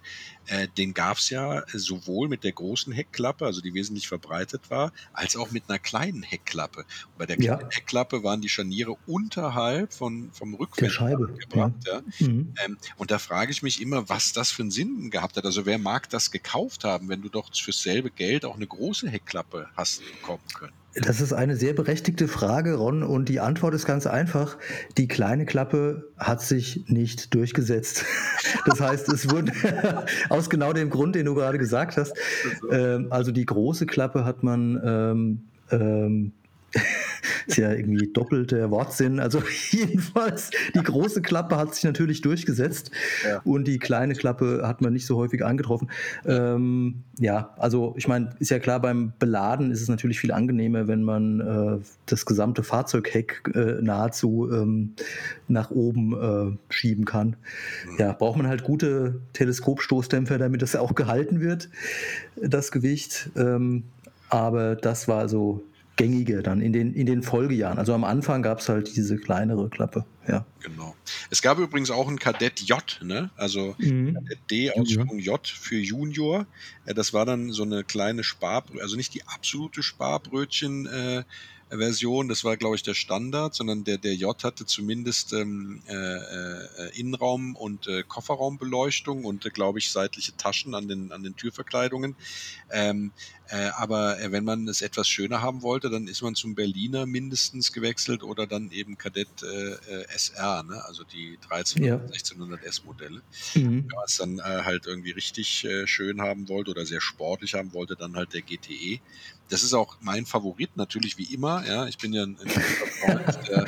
äh, 0.47 0.67
den 0.77 0.93
gab 0.93 1.17
es 1.17 1.29
ja 1.29 1.63
sowohl 1.73 2.29
mit 2.29 2.43
der 2.43 2.53
großen 2.53 2.93
Heckklappe, 2.93 3.45
also 3.45 3.61
die 3.61 3.73
wesentlich 3.73 4.07
verbreitet 4.07 4.69
war, 4.69 4.93
als 5.13 5.35
auch 5.35 5.51
mit 5.51 5.63
einer 5.67 5.79
kleinen 5.79 6.23
Heckklappe. 6.23 6.79
Und 6.79 7.17
bei 7.17 7.25
der 7.25 7.37
kleinen 7.37 7.61
ja. 7.61 7.69
Heckklappe 7.69 8.23
waren 8.23 8.41
die 8.41 8.49
Scharniere 8.49 8.95
unterhalb 9.05 9.93
von, 9.93 10.29
vom 10.31 10.53
Rückwärtsscheibe 10.55 11.27
gebracht. 11.33 11.73
Ja. 11.85 12.01
ja. 12.19 12.27
Mhm. 12.27 12.53
Ähm, 12.65 12.77
und 12.95 13.11
da 13.11 13.19
frage 13.19 13.51
ich 13.51 13.61
mich 13.61 13.81
immer, 13.81 14.07
was 14.09 14.33
das 14.33 14.51
für 14.51 14.61
einen 14.61 14.71
Sinn 14.71 15.09
gehabt 15.09 15.37
hat. 15.37 15.45
Also 15.45 15.65
wer 15.65 15.77
mag 15.77 16.09
das 16.09 16.31
gekauft 16.31 16.83
haben, 16.83 17.09
wenn 17.09 17.21
du 17.21 17.29
doch 17.29 17.49
fürs 17.53 17.81
selbe 17.81 18.09
Geld 18.09 18.45
auch 18.45 18.55
eine 18.55 18.67
große 18.67 19.09
Heckklappe 19.09 19.69
hast 19.75 20.01
bekommen 20.05 20.43
können? 20.53 20.73
Das 21.01 21.21
ist 21.21 21.33
eine 21.33 21.55
sehr 21.55 21.73
berechtigte 21.73 22.27
Frage, 22.27 22.75
Ron, 22.75 23.03
und 23.03 23.29
die 23.29 23.39
Antwort 23.39 23.73
ist 23.73 23.85
ganz 23.85 24.07
einfach. 24.07 24.57
Die 24.97 25.07
kleine 25.07 25.45
Klappe 25.45 26.09
hat 26.17 26.41
sich 26.41 26.85
nicht 26.87 27.33
durchgesetzt. 27.33 28.05
Das 28.65 28.81
heißt, 28.81 29.09
es 29.09 29.29
wurde 29.29 29.51
aus 30.29 30.49
genau 30.49 30.73
dem 30.73 30.89
Grund, 30.89 31.15
den 31.15 31.25
du 31.25 31.35
gerade 31.35 31.57
gesagt 31.57 31.95
hast. 31.95 32.13
Ähm, 32.69 33.07
also 33.11 33.31
die 33.31 33.45
große 33.45 33.85
Klappe 33.85 34.25
hat 34.25 34.43
man 34.43 34.81
ähm, 34.83 35.41
ähm, 35.71 36.31
ist 37.47 37.57
ja 37.57 37.71
irgendwie 37.71 38.07
doppelt 38.07 38.51
der 38.51 38.69
Wortsinn. 38.71 39.19
Also 39.19 39.41
jedenfalls, 39.71 40.51
die 40.75 40.83
große 40.83 41.21
Klappe 41.21 41.57
hat 41.57 41.73
sich 41.73 41.83
natürlich 41.83 42.21
durchgesetzt 42.21 42.91
ja. 43.25 43.41
und 43.43 43.67
die 43.67 43.79
kleine 43.79 44.15
Klappe 44.15 44.63
hat 44.65 44.81
man 44.81 44.93
nicht 44.93 45.05
so 45.05 45.17
häufig 45.17 45.43
angetroffen. 45.43 45.89
Ähm, 46.25 47.03
ja, 47.19 47.53
also 47.57 47.95
ich 47.97 48.07
meine, 48.07 48.35
ist 48.39 48.51
ja 48.51 48.59
klar, 48.59 48.81
beim 48.81 49.13
Beladen 49.17 49.71
ist 49.71 49.81
es 49.81 49.87
natürlich 49.87 50.19
viel 50.19 50.31
angenehmer, 50.31 50.87
wenn 50.87 51.03
man 51.03 51.39
äh, 51.39 51.83
das 52.05 52.25
gesamte 52.25 52.63
Fahrzeugheck 52.63 53.49
äh, 53.55 53.81
nahezu 53.81 54.49
ähm, 54.51 54.93
nach 55.47 55.71
oben 55.71 56.13
äh, 56.13 56.73
schieben 56.73 57.05
kann. 57.05 57.37
Mhm. 57.89 57.99
Ja, 57.99 58.13
braucht 58.13 58.37
man 58.37 58.47
halt 58.47 58.63
gute 58.63 59.21
Teleskopstoßdämpfer, 59.33 60.37
damit 60.37 60.61
das 60.61 60.75
auch 60.75 60.95
gehalten 60.95 61.39
wird, 61.39 61.69
das 62.41 62.71
Gewicht. 62.71 63.29
Ähm, 63.35 63.83
aber 64.29 64.75
das 64.75 65.07
war 65.07 65.29
so 65.29 65.63
gängige 65.97 66.41
dann 66.41 66.61
in 66.61 66.71
den, 66.71 66.93
in 66.93 67.05
den 67.05 67.21
Folgejahren. 67.21 67.77
Also 67.77 67.93
am 67.93 68.03
Anfang 68.03 68.41
gab 68.41 68.59
es 68.59 68.69
halt 68.69 68.95
diese 68.95 69.17
kleinere 69.17 69.69
Klappe, 69.69 70.05
ja. 70.27 70.45
Genau. 70.61 70.95
Es 71.29 71.41
gab 71.41 71.59
übrigens 71.59 71.91
auch 71.91 72.07
ein 72.07 72.19
Kadett 72.19 72.61
J, 72.61 72.99
ne? 73.01 73.29
Also 73.35 73.75
mhm. 73.77 74.13
Kadett 74.15 74.39
D 74.49 74.71
Ausführung 74.71 75.19
J 75.19 75.47
für 75.47 75.77
Junior. 75.77 76.45
Das 76.85 77.13
war 77.13 77.25
dann 77.25 77.51
so 77.51 77.63
eine 77.63 77.83
kleine 77.83 78.23
Sparbrötchen, 78.23 78.81
also 78.81 78.95
nicht 78.95 79.13
die 79.13 79.23
absolute 79.23 79.83
Sparbrötchen, 79.83 80.85
äh, 80.87 81.23
Version, 81.69 82.29
das 82.29 82.43
war 82.43 82.55
glaube 82.55 82.75
ich 82.75 82.83
der 82.83 82.93
Standard, 82.93 83.53
sondern 83.53 83.83
der, 83.83 83.97
der 83.97 84.15
J 84.15 84.41
hatte 84.43 84.65
zumindest 84.65 85.33
ähm, 85.33 85.81
äh, 85.87 85.93
äh, 85.93 86.99
Innenraum- 86.99 87.55
und 87.55 87.87
äh, 87.87 88.03
Kofferraumbeleuchtung 88.03 89.25
und 89.25 89.45
äh, 89.45 89.49
glaube 89.49 89.79
ich 89.79 89.91
seitliche 89.91 90.35
Taschen 90.37 90.75
an 90.75 90.87
den, 90.87 91.11
an 91.11 91.23
den 91.23 91.35
Türverkleidungen. 91.35 92.15
Ähm, 92.71 93.11
äh, 93.49 93.67
aber 93.77 94.19
äh, 94.19 94.31
wenn 94.31 94.45
man 94.45 94.67
es 94.67 94.81
etwas 94.81 95.09
schöner 95.09 95.41
haben 95.41 95.61
wollte, 95.61 95.89
dann 95.89 96.07
ist 96.07 96.21
man 96.21 96.35
zum 96.35 96.55
Berliner 96.55 97.05
mindestens 97.05 97.73
gewechselt 97.73 98.23
oder 98.23 98.47
dann 98.47 98.71
eben 98.71 98.97
Kadett 98.97 99.43
äh, 99.43 99.73
äh 99.73 100.05
SR, 100.17 100.63
ne? 100.63 100.83
also 100.85 101.03
die 101.03 101.37
1300, 101.49 101.85
ja. 101.85 101.95
1600 101.95 102.63
S-Modelle. 102.63 103.21
Mhm. 103.55 103.63
Wenn 103.63 103.95
man 103.95 104.05
es 104.05 104.17
dann 104.17 104.39
äh, 104.39 104.63
halt 104.63 104.85
irgendwie 104.87 105.11
richtig 105.11 105.65
äh, 105.65 105.85
schön 105.87 106.21
haben 106.21 106.49
wollte 106.49 106.71
oder 106.71 106.85
sehr 106.85 107.01
sportlich 107.01 107.53
haben 107.53 107.73
wollte, 107.73 107.95
dann 107.95 108.15
halt 108.15 108.33
der 108.33 108.41
GTE. 108.41 108.99
Das 109.49 109.63
ist 109.63 109.73
auch 109.73 109.97
mein 110.01 110.25
Favorit, 110.25 110.75
natürlich 110.75 111.17
wie 111.17 111.33
immer. 111.33 111.65
Ja, 111.65 111.87
ich 111.87 111.97
bin 111.97 112.13
ja 112.13 112.23
ein, 112.23 112.37
ein 112.39 112.49
Freund 112.49 113.39
der 113.47 113.65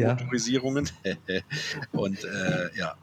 ja. 0.00 0.14
Motorisierungen. 0.14 0.90
Und 1.92 2.18
ja, 2.74 2.96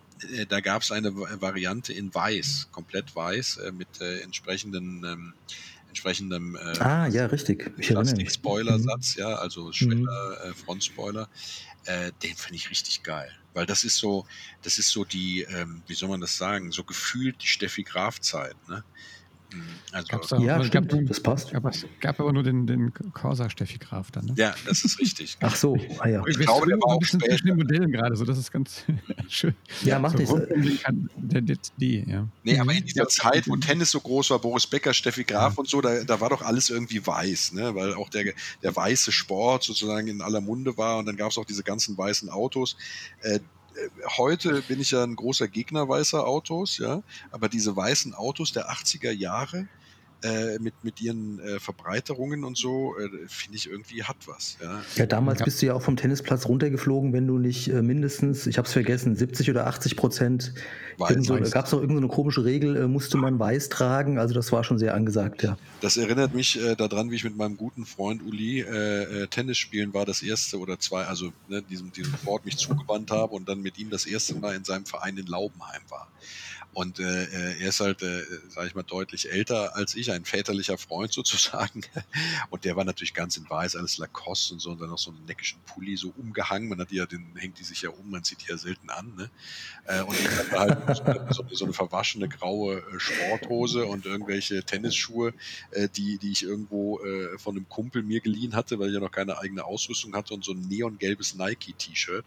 da 0.47 0.59
gab 0.59 0.83
es 0.83 0.91
eine 0.91 1.15
Variante 1.15 1.91
in 1.93 2.13
weiß, 2.13 2.67
komplett 2.71 3.15
weiß, 3.15 3.61
mit 3.73 3.99
entsprechenden 3.99 5.03
ähm, 5.03 5.33
entsprechendem 5.89 6.55
äh, 6.55 6.79
ah, 6.79 7.07
ja, 7.07 7.25
richtig. 7.25 7.75
Plastik-Spoilersatz, 7.77 9.15
mhm. 9.15 9.21
ja, 9.21 9.35
also 9.35 9.71
Schweller, 9.71 10.37
mhm. 10.45 10.51
äh, 10.51 10.53
Frontspoiler. 10.53 11.27
Äh, 11.89 12.11
den 12.21 12.35
finde 12.35 12.55
ich 12.57 12.69
richtig 12.69 13.01
geil. 13.01 13.31
Weil 13.55 13.65
das 13.65 13.83
ist 13.83 13.97
so, 13.97 14.27
das 14.61 14.77
ist 14.77 14.89
so 14.91 15.05
die, 15.05 15.41
ähm, 15.41 15.81
wie 15.87 15.95
soll 15.95 16.09
man 16.09 16.21
das 16.21 16.37
sagen, 16.37 16.71
so 16.71 16.83
gefühlt 16.83 17.41
die 17.41 17.47
Steffi 17.47 17.83
Graf-Zeit, 17.83 18.55
ne? 18.67 18.83
Mhm. 19.51 19.63
Also, 19.91 20.37
ja, 20.37 20.63
stimmt, 20.63 20.89
gab, 20.89 21.05
das 21.07 21.19
passt. 21.19 21.53
Es 21.53 21.85
gab 21.99 22.19
aber 22.19 22.31
nur 22.31 22.43
den, 22.43 22.67
den 22.67 22.93
Corsa 23.13 23.49
Steffi 23.49 23.79
Graf 23.79 24.11
dann. 24.11 24.25
Ne? 24.25 24.33
Ja, 24.37 24.53
das 24.65 24.83
ist 24.83 24.99
richtig. 24.99 25.37
Ach 25.39 25.55
so, 25.55 25.77
ah, 25.99 26.07
ja. 26.07 26.21
Ich, 26.27 26.37
ich 26.37 26.45
glaube, 26.45 26.67
der 26.67 26.77
war 26.77 26.95
auch 26.95 27.01
ein 27.01 27.19
zwischen 27.19 27.47
den 27.47 27.57
Modellen 27.57 27.91
gerade, 27.91 28.15
so 28.15 28.25
das 28.25 28.37
ist 28.37 28.51
ganz 28.51 28.85
schön. 29.27 29.55
Ja, 29.83 29.97
macht 29.97 30.25
so 30.25 30.37
nicht. 30.37 30.85
Der, 31.15 31.41
der, 31.41 31.57
die, 31.77 32.03
ja. 32.07 32.27
Nee, 32.43 32.59
aber 32.59 32.73
in 32.73 32.85
dieser 32.85 33.07
Zeit, 33.07 33.47
wo 33.47 33.55
Tennis 33.55 33.91
so 33.91 33.99
groß 33.99 34.29
war, 34.29 34.39
Boris 34.39 34.67
Becker, 34.67 34.93
Steffi 34.93 35.23
Graf 35.23 35.53
ja. 35.53 35.59
und 35.59 35.67
so, 35.67 35.81
da, 35.81 36.03
da 36.03 36.21
war 36.21 36.29
doch 36.29 36.43
alles 36.43 36.69
irgendwie 36.69 37.05
weiß, 37.05 37.53
ne? 37.53 37.73
weil 37.73 37.95
auch 37.95 38.09
der, 38.09 38.33
der 38.61 38.75
weiße 38.75 39.11
Sport 39.11 39.63
sozusagen 39.63 40.07
in 40.07 40.21
aller 40.21 40.41
Munde 40.41 40.77
war 40.77 40.99
und 40.99 41.07
dann 41.07 41.17
gab 41.17 41.31
es 41.31 41.37
auch 41.37 41.45
diese 41.45 41.63
ganzen 41.63 41.97
weißen 41.97 42.29
Autos. 42.29 42.77
Äh, 43.21 43.39
heute 44.17 44.61
bin 44.63 44.79
ich 44.79 44.91
ja 44.91 45.03
ein 45.03 45.15
großer 45.15 45.47
Gegner 45.47 45.87
weißer 45.87 46.25
Autos, 46.25 46.77
ja, 46.77 47.01
aber 47.31 47.49
diese 47.49 47.75
weißen 47.75 48.13
Autos 48.13 48.51
der 48.51 48.69
80er 48.69 49.11
Jahre, 49.11 49.67
äh, 50.21 50.59
mit, 50.59 50.73
mit 50.83 51.01
ihren 51.01 51.39
äh, 51.39 51.59
Verbreiterungen 51.59 52.43
und 52.43 52.57
so, 52.57 52.95
äh, 52.97 53.09
finde 53.27 53.57
ich 53.57 53.69
irgendwie 53.69 54.03
hat 54.03 54.17
was. 54.27 54.57
Ja, 54.61 54.81
ja 54.95 55.05
damals 55.05 55.39
ja. 55.39 55.45
bist 55.45 55.61
du 55.61 55.67
ja 55.67 55.73
auch 55.73 55.81
vom 55.81 55.95
Tennisplatz 55.95 56.45
runtergeflogen, 56.45 57.13
wenn 57.13 57.25
du 57.25 57.37
nicht 57.37 57.69
äh, 57.69 57.81
mindestens, 57.81 58.45
ich 58.45 58.57
habe 58.57 58.67
es 58.67 58.73
vergessen, 58.73 59.15
70 59.15 59.49
oder 59.49 59.67
80 59.67 59.95
Prozent, 59.95 60.53
so, 61.19 61.39
gab 61.39 61.65
es 61.65 61.71
doch 61.71 61.79
irgendeine 61.79 62.09
komische 62.09 62.43
Regel, 62.43 62.75
äh, 62.75 62.87
musste 62.87 63.17
man 63.17 63.39
weiß 63.39 63.69
tragen, 63.69 64.19
also 64.19 64.33
das 64.33 64.51
war 64.51 64.63
schon 64.63 64.77
sehr 64.77 64.93
angesagt, 64.93 65.43
ja. 65.43 65.57
Das 65.79 65.95
erinnert 65.95 66.33
mich 66.33 66.61
äh, 66.61 66.75
daran, 66.75 67.11
wie 67.11 67.15
ich 67.15 67.23
mit 67.23 67.37
meinem 67.37 67.55
guten 67.55 67.85
Freund 67.85 68.21
Uli 68.21 68.65
Tennis 69.29 69.57
spielen 69.57 69.93
war, 69.93 70.05
das 70.05 70.21
erste 70.21 70.59
oder 70.59 70.79
zwei, 70.79 71.05
also 71.05 71.31
ne, 71.47 71.61
diesem, 71.61 71.91
diesem 71.91 72.13
Sport 72.15 72.45
mich 72.45 72.57
zugewandt 72.57 73.11
habe 73.11 73.33
und 73.35 73.47
dann 73.47 73.61
mit 73.61 73.77
ihm 73.77 73.89
das 73.89 74.05
erste 74.05 74.35
Mal 74.35 74.55
in 74.55 74.63
seinem 74.63 74.85
Verein 74.85 75.17
in 75.17 75.27
Laubenheim 75.27 75.81
war. 75.89 76.07
Und 76.73 76.99
äh, 76.99 77.23
äh, 77.23 77.61
er 77.61 77.69
ist 77.69 77.79
halt, 77.79 78.03
äh, 78.03 78.23
sage 78.47 78.67
ich 78.67 78.75
mal, 78.75 78.83
deutlich 78.83 79.31
älter 79.31 79.75
als 79.75 79.95
ich, 79.95 80.11
ein 80.11 80.23
väterlicher 80.23 80.77
Freund 80.77 81.11
sozusagen. 81.19 81.81
Und 82.49 82.63
der 82.63 82.75
war 82.75 82.83
natürlich 82.83 83.13
ganz 83.13 83.37
in 83.37 83.49
weiß, 83.49 83.75
alles 83.75 83.97
Lacoste 83.97 84.53
und 84.53 84.59
so 84.59 84.71
und 84.71 84.79
dann 84.79 84.89
noch 84.89 84.99
so 84.99 85.11
einen 85.11 85.25
neckischen 85.25 85.59
Pulli 85.65 85.97
so 85.97 86.13
umgehangen. 86.15 86.69
Man 86.69 86.79
hat 86.79 86.91
die 86.91 86.97
ja, 86.97 87.05
den 87.05 87.35
hängt 87.35 87.59
die 87.59 87.63
sich 87.63 87.81
ja 87.81 87.89
um, 87.89 88.09
man 88.09 88.23
zieht 88.23 88.41
die 88.41 88.51
ja 88.51 88.57
selten 88.57 88.89
an. 88.89 89.13
Ne? 89.15 89.29
Äh, 89.85 90.01
und 90.03 90.19
ich 90.19 90.29
hatte 90.29 90.59
halt 90.59 90.97
so 90.97 91.03
eine, 91.03 91.33
so, 91.33 91.45
so 91.51 91.65
eine 91.65 91.73
verwaschene 91.73 92.29
graue 92.29 92.77
äh, 92.77 92.99
Sporthose 92.99 93.85
und 93.85 94.05
irgendwelche 94.05 94.63
Tennisschuhe, 94.63 95.33
äh, 95.71 95.89
die, 95.89 96.17
die 96.19 96.31
ich 96.31 96.43
irgendwo 96.43 96.99
äh, 96.99 97.37
von 97.39 97.55
einem 97.55 97.67
Kumpel 97.67 98.03
mir 98.03 98.21
geliehen 98.21 98.55
hatte, 98.55 98.79
weil 98.79 98.89
ich 98.89 98.93
ja 98.93 98.99
noch 98.99 99.11
keine 99.11 99.39
eigene 99.39 99.65
Ausrüstung 99.65 100.15
hatte 100.15 100.33
und 100.33 100.45
so 100.45 100.51
ein 100.51 100.67
neongelbes 100.67 101.35
Nike-T-Shirt. 101.35 102.25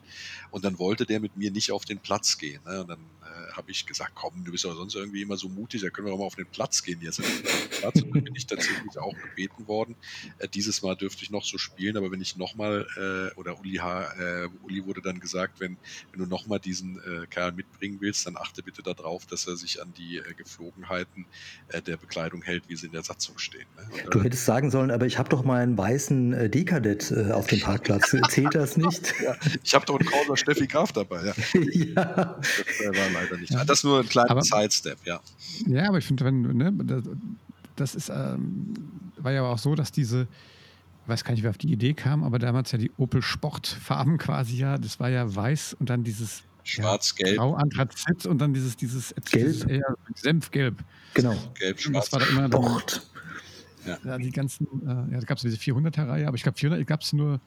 Und 0.50 0.64
dann 0.64 0.78
wollte 0.78 1.06
der 1.06 1.20
mit 1.20 1.36
mir 1.36 1.50
nicht 1.50 1.70
auf 1.70 1.84
den 1.84 2.00
Platz 2.00 2.38
gehen. 2.38 2.60
Ne? 2.64 2.80
Und 2.80 2.88
dann 2.88 2.98
äh, 3.22 3.52
habe 3.52 3.70
ich 3.70 3.86
gesagt, 3.86 4.12
komm, 4.14 4.44
du 4.44 4.52
bist 4.52 4.64
aber 4.64 4.74
sonst 4.74 4.94
irgendwie 4.94 5.22
immer 5.22 5.36
so 5.36 5.48
mutig, 5.48 5.82
da 5.82 5.90
können 5.90 6.06
wir 6.06 6.14
auch 6.14 6.18
mal 6.18 6.24
auf 6.24 6.36
den 6.36 6.46
Platz 6.46 6.82
gehen 6.82 7.00
jetzt. 7.00 7.22
Platz. 7.70 8.02
Und 8.02 8.14
dann 8.14 8.24
bin 8.24 8.34
ich 8.34 8.46
tatsächlich 8.46 8.98
auch 8.98 9.14
gebeten 9.14 9.66
worden. 9.66 9.96
Äh, 10.38 10.48
dieses 10.48 10.82
Mal 10.82 10.96
dürfte 10.96 11.22
ich 11.24 11.30
noch 11.30 11.44
so 11.44 11.58
spielen, 11.58 11.96
aber 11.96 12.10
wenn 12.10 12.20
ich 12.20 12.36
nochmal, 12.36 12.86
äh, 12.96 13.38
oder 13.38 13.58
Uli, 13.58 13.76
H, 13.76 14.12
äh, 14.18 14.48
Uli 14.64 14.84
wurde 14.84 15.02
dann 15.02 15.20
gesagt, 15.20 15.60
wenn, 15.60 15.76
wenn 16.10 16.20
du 16.20 16.26
nochmal 16.26 16.58
diesen 16.58 16.98
äh, 16.98 17.26
Kerl 17.26 17.52
mitbringen 17.52 17.98
willst, 18.00 18.26
dann 18.26 18.36
achte 18.36 18.62
bitte 18.62 18.82
darauf, 18.82 19.26
dass 19.26 19.46
er 19.46 19.56
sich 19.56 19.82
an 19.82 19.92
die 19.96 20.18
äh, 20.18 20.34
Geflogenheiten 20.34 21.26
äh, 21.68 21.82
der 21.82 21.96
Bekleidung 21.96 22.42
hält, 22.42 22.64
wie 22.68 22.76
sie 22.76 22.86
in 22.86 22.92
der 22.92 23.02
Satzung 23.02 23.38
stehen. 23.38 23.66
Ne? 23.76 24.04
du 24.10 24.22
hättest 24.22 24.44
sagen 24.44 24.70
sollen, 24.70 24.90
aber 24.90 25.06
ich 25.06 25.18
habe 25.18 25.28
doch 25.28 25.44
mal 25.44 25.62
einen 25.62 25.76
weißen 25.76 26.32
äh, 26.32 26.50
Dekadett 26.50 27.10
äh, 27.10 27.32
auf 27.32 27.46
dem 27.46 27.60
Parkplatz. 27.60 28.14
Zählt 28.28 28.54
das 28.54 28.76
nicht? 28.76 29.14
ja, 29.22 29.36
ich 29.62 29.74
habe 29.74 29.86
doch 29.86 29.98
einen 29.98 30.08
Causer 30.08 30.36
Steffi 30.36 30.66
Graf 30.66 30.92
dabei. 30.92 31.26
Ja. 31.26 31.34
ja. 31.70 32.04
Das 32.40 32.96
war 32.96 33.10
leider 33.12 33.36
nicht. 33.36 33.52
Ja. 33.52 33.64
Das 33.64 33.84
nur 33.84 34.00
ein 34.00 34.08
kleiner 34.08 34.30
aber, 34.30 34.42
Sidestep, 34.42 34.98
ja. 35.04 35.20
Ja, 35.66 35.88
aber 35.88 35.98
ich 35.98 36.04
finde, 36.04 36.24
wenn, 36.24 36.42
ne, 36.42 36.72
das, 37.76 37.94
ist, 37.94 38.08
ähm, 38.08 38.74
war 39.16 39.32
ja 39.32 39.40
aber 39.40 39.50
auch 39.50 39.58
so, 39.58 39.74
dass 39.74 39.92
diese, 39.92 40.26
ich 41.02 41.08
weiß 41.08 41.24
gar 41.24 41.32
nicht, 41.32 41.42
wer 41.42 41.50
auf 41.50 41.58
die 41.58 41.72
Idee 41.72 41.94
kam, 41.94 42.24
aber 42.24 42.38
damals 42.38 42.72
ja 42.72 42.78
die 42.78 42.90
Opel 42.96 43.22
Sportfarben 43.22 44.18
quasi 44.18 44.56
ja, 44.56 44.78
das 44.78 45.00
war 45.00 45.08
ja 45.08 45.34
weiß 45.34 45.76
und 45.78 45.90
dann 45.90 46.04
dieses 46.04 46.42
Schwarz-Gelb. 46.64 47.38
Grau, 47.38 47.54
Anthrazit 47.54 48.26
und 48.26 48.38
dann 48.38 48.54
dieses, 48.54 48.76
dieses 48.76 49.14
Gelb. 49.30 49.68
Eher 49.68 49.96
Senfgelb. 50.14 50.78
Genau. 51.14 51.36
Gelb, 51.58 51.80
schwarz. 51.80 52.10
Das 52.10 52.12
war 52.12 52.20
da 52.20 52.26
immer 52.26 52.46
Sport. 52.46 53.02
Ja. 53.84 53.98
ja. 54.04 54.18
die 54.18 54.30
ganzen, 54.30 54.66
äh, 54.86 55.12
ja, 55.12 55.20
da 55.20 55.26
gab 55.26 55.38
es 55.38 55.42
diese 55.42 55.56
400er-Reihe, 55.56 56.28
aber 56.28 56.36
ich 56.36 56.44
glaube, 56.44 56.58
400 56.58 56.86
gab 56.86 57.02
es 57.02 57.12
nur 57.12 57.40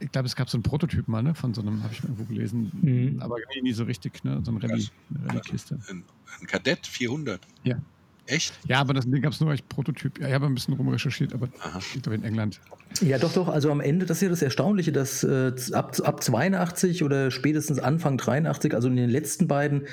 ich 0.00 0.12
glaube, 0.12 0.26
es 0.26 0.36
gab 0.36 0.48
so 0.48 0.56
einen 0.56 0.62
Prototyp 0.62 1.08
mal, 1.08 1.22
ne, 1.22 1.34
von 1.34 1.54
so 1.54 1.60
einem, 1.60 1.82
habe 1.82 1.92
ich 1.92 2.02
mal 2.02 2.10
irgendwo 2.10 2.24
gelesen, 2.32 2.70
mhm. 2.80 3.20
aber 3.20 3.36
nie 3.62 3.72
so 3.72 3.84
richtig, 3.84 4.24
ne, 4.24 4.40
so 4.44 4.52
ein 4.52 4.58
Rallye, 4.58 4.88
eine 5.14 5.28
Rallye-Kiste. 5.28 5.78
Ein, 5.88 6.04
ein 6.40 6.46
Kadett 6.46 6.86
400? 6.86 7.40
Ja. 7.64 7.80
Echt? 8.26 8.58
Ja, 8.66 8.80
aber 8.80 8.92
das 8.92 9.06
gab 9.10 9.32
es 9.32 9.40
nur 9.40 9.50
als 9.50 9.62
Prototyp. 9.62 10.20
Ja, 10.20 10.28
ich 10.28 10.34
habe 10.34 10.46
ein 10.46 10.54
bisschen 10.54 10.74
rumrecherchiert, 10.74 11.32
aber 11.32 11.48
Aha. 11.60 11.78
ich 11.78 12.02
glaube 12.02 12.16
in 12.16 12.24
England. 12.24 12.60
Ja, 13.00 13.18
doch, 13.18 13.32
doch. 13.32 13.48
Also 13.48 13.70
am 13.70 13.80
Ende, 13.80 14.06
das 14.06 14.18
ist 14.18 14.22
ja 14.22 14.28
das 14.28 14.42
Erstaunliche, 14.42 14.90
dass 14.90 15.22
äh, 15.22 15.52
ab, 15.72 15.96
ab 16.02 16.22
82 16.22 17.04
oder 17.04 17.30
spätestens 17.30 17.78
Anfang 17.78 18.16
83, 18.16 18.74
also 18.74 18.88
in 18.88 18.96
den 18.96 19.08
letzten 19.08 19.46
beiden, 19.46 19.86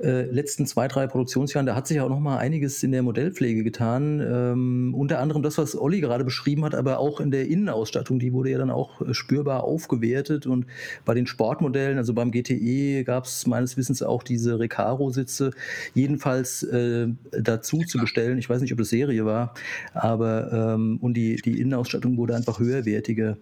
äh, 0.00 0.22
letzten 0.22 0.66
zwei, 0.66 0.88
drei 0.88 1.06
Produktionsjahren, 1.06 1.66
da 1.66 1.74
hat 1.74 1.86
sich 1.86 1.98
ja 1.98 2.04
auch 2.04 2.08
noch 2.08 2.20
mal 2.20 2.38
einiges 2.38 2.82
in 2.82 2.92
der 2.92 3.02
Modellpflege 3.02 3.62
getan. 3.62 4.20
Ähm, 4.20 4.94
unter 4.96 5.18
anderem 5.18 5.42
das, 5.42 5.58
was 5.58 5.76
Olli 5.76 6.00
gerade 6.00 6.24
beschrieben 6.24 6.64
hat, 6.64 6.74
aber 6.74 6.98
auch 6.98 7.20
in 7.20 7.30
der 7.30 7.46
Innenausstattung, 7.46 8.18
die 8.18 8.32
wurde 8.32 8.50
ja 8.50 8.58
dann 8.58 8.70
auch 8.70 9.02
äh, 9.02 9.12
spürbar 9.12 9.64
aufgewertet. 9.64 10.46
Und 10.46 10.66
bei 11.04 11.14
den 11.14 11.26
Sportmodellen, 11.26 11.98
also 11.98 12.14
beim 12.14 12.30
GTE, 12.30 13.04
gab 13.04 13.24
es 13.24 13.46
meines 13.46 13.76
Wissens 13.76 14.02
auch 14.02 14.22
diese 14.22 14.58
Recaro-Sitze. 14.58 15.50
Jedenfalls 15.94 16.62
äh, 16.62 17.08
da 17.32 17.60
dazu 17.60 17.80
zu 17.80 17.98
bestellen. 17.98 18.38
Ich 18.38 18.48
weiß 18.48 18.62
nicht, 18.62 18.72
ob 18.72 18.78
das 18.78 18.88
Serie 18.88 19.24
war, 19.24 19.54
aber 19.92 20.74
ähm, 20.74 20.98
und 21.00 21.14
die, 21.14 21.36
die 21.36 21.60
Innenausstattung 21.60 22.16
wurde 22.20 22.36
einfach 22.36 22.58
höherwertiger. 22.58 23.36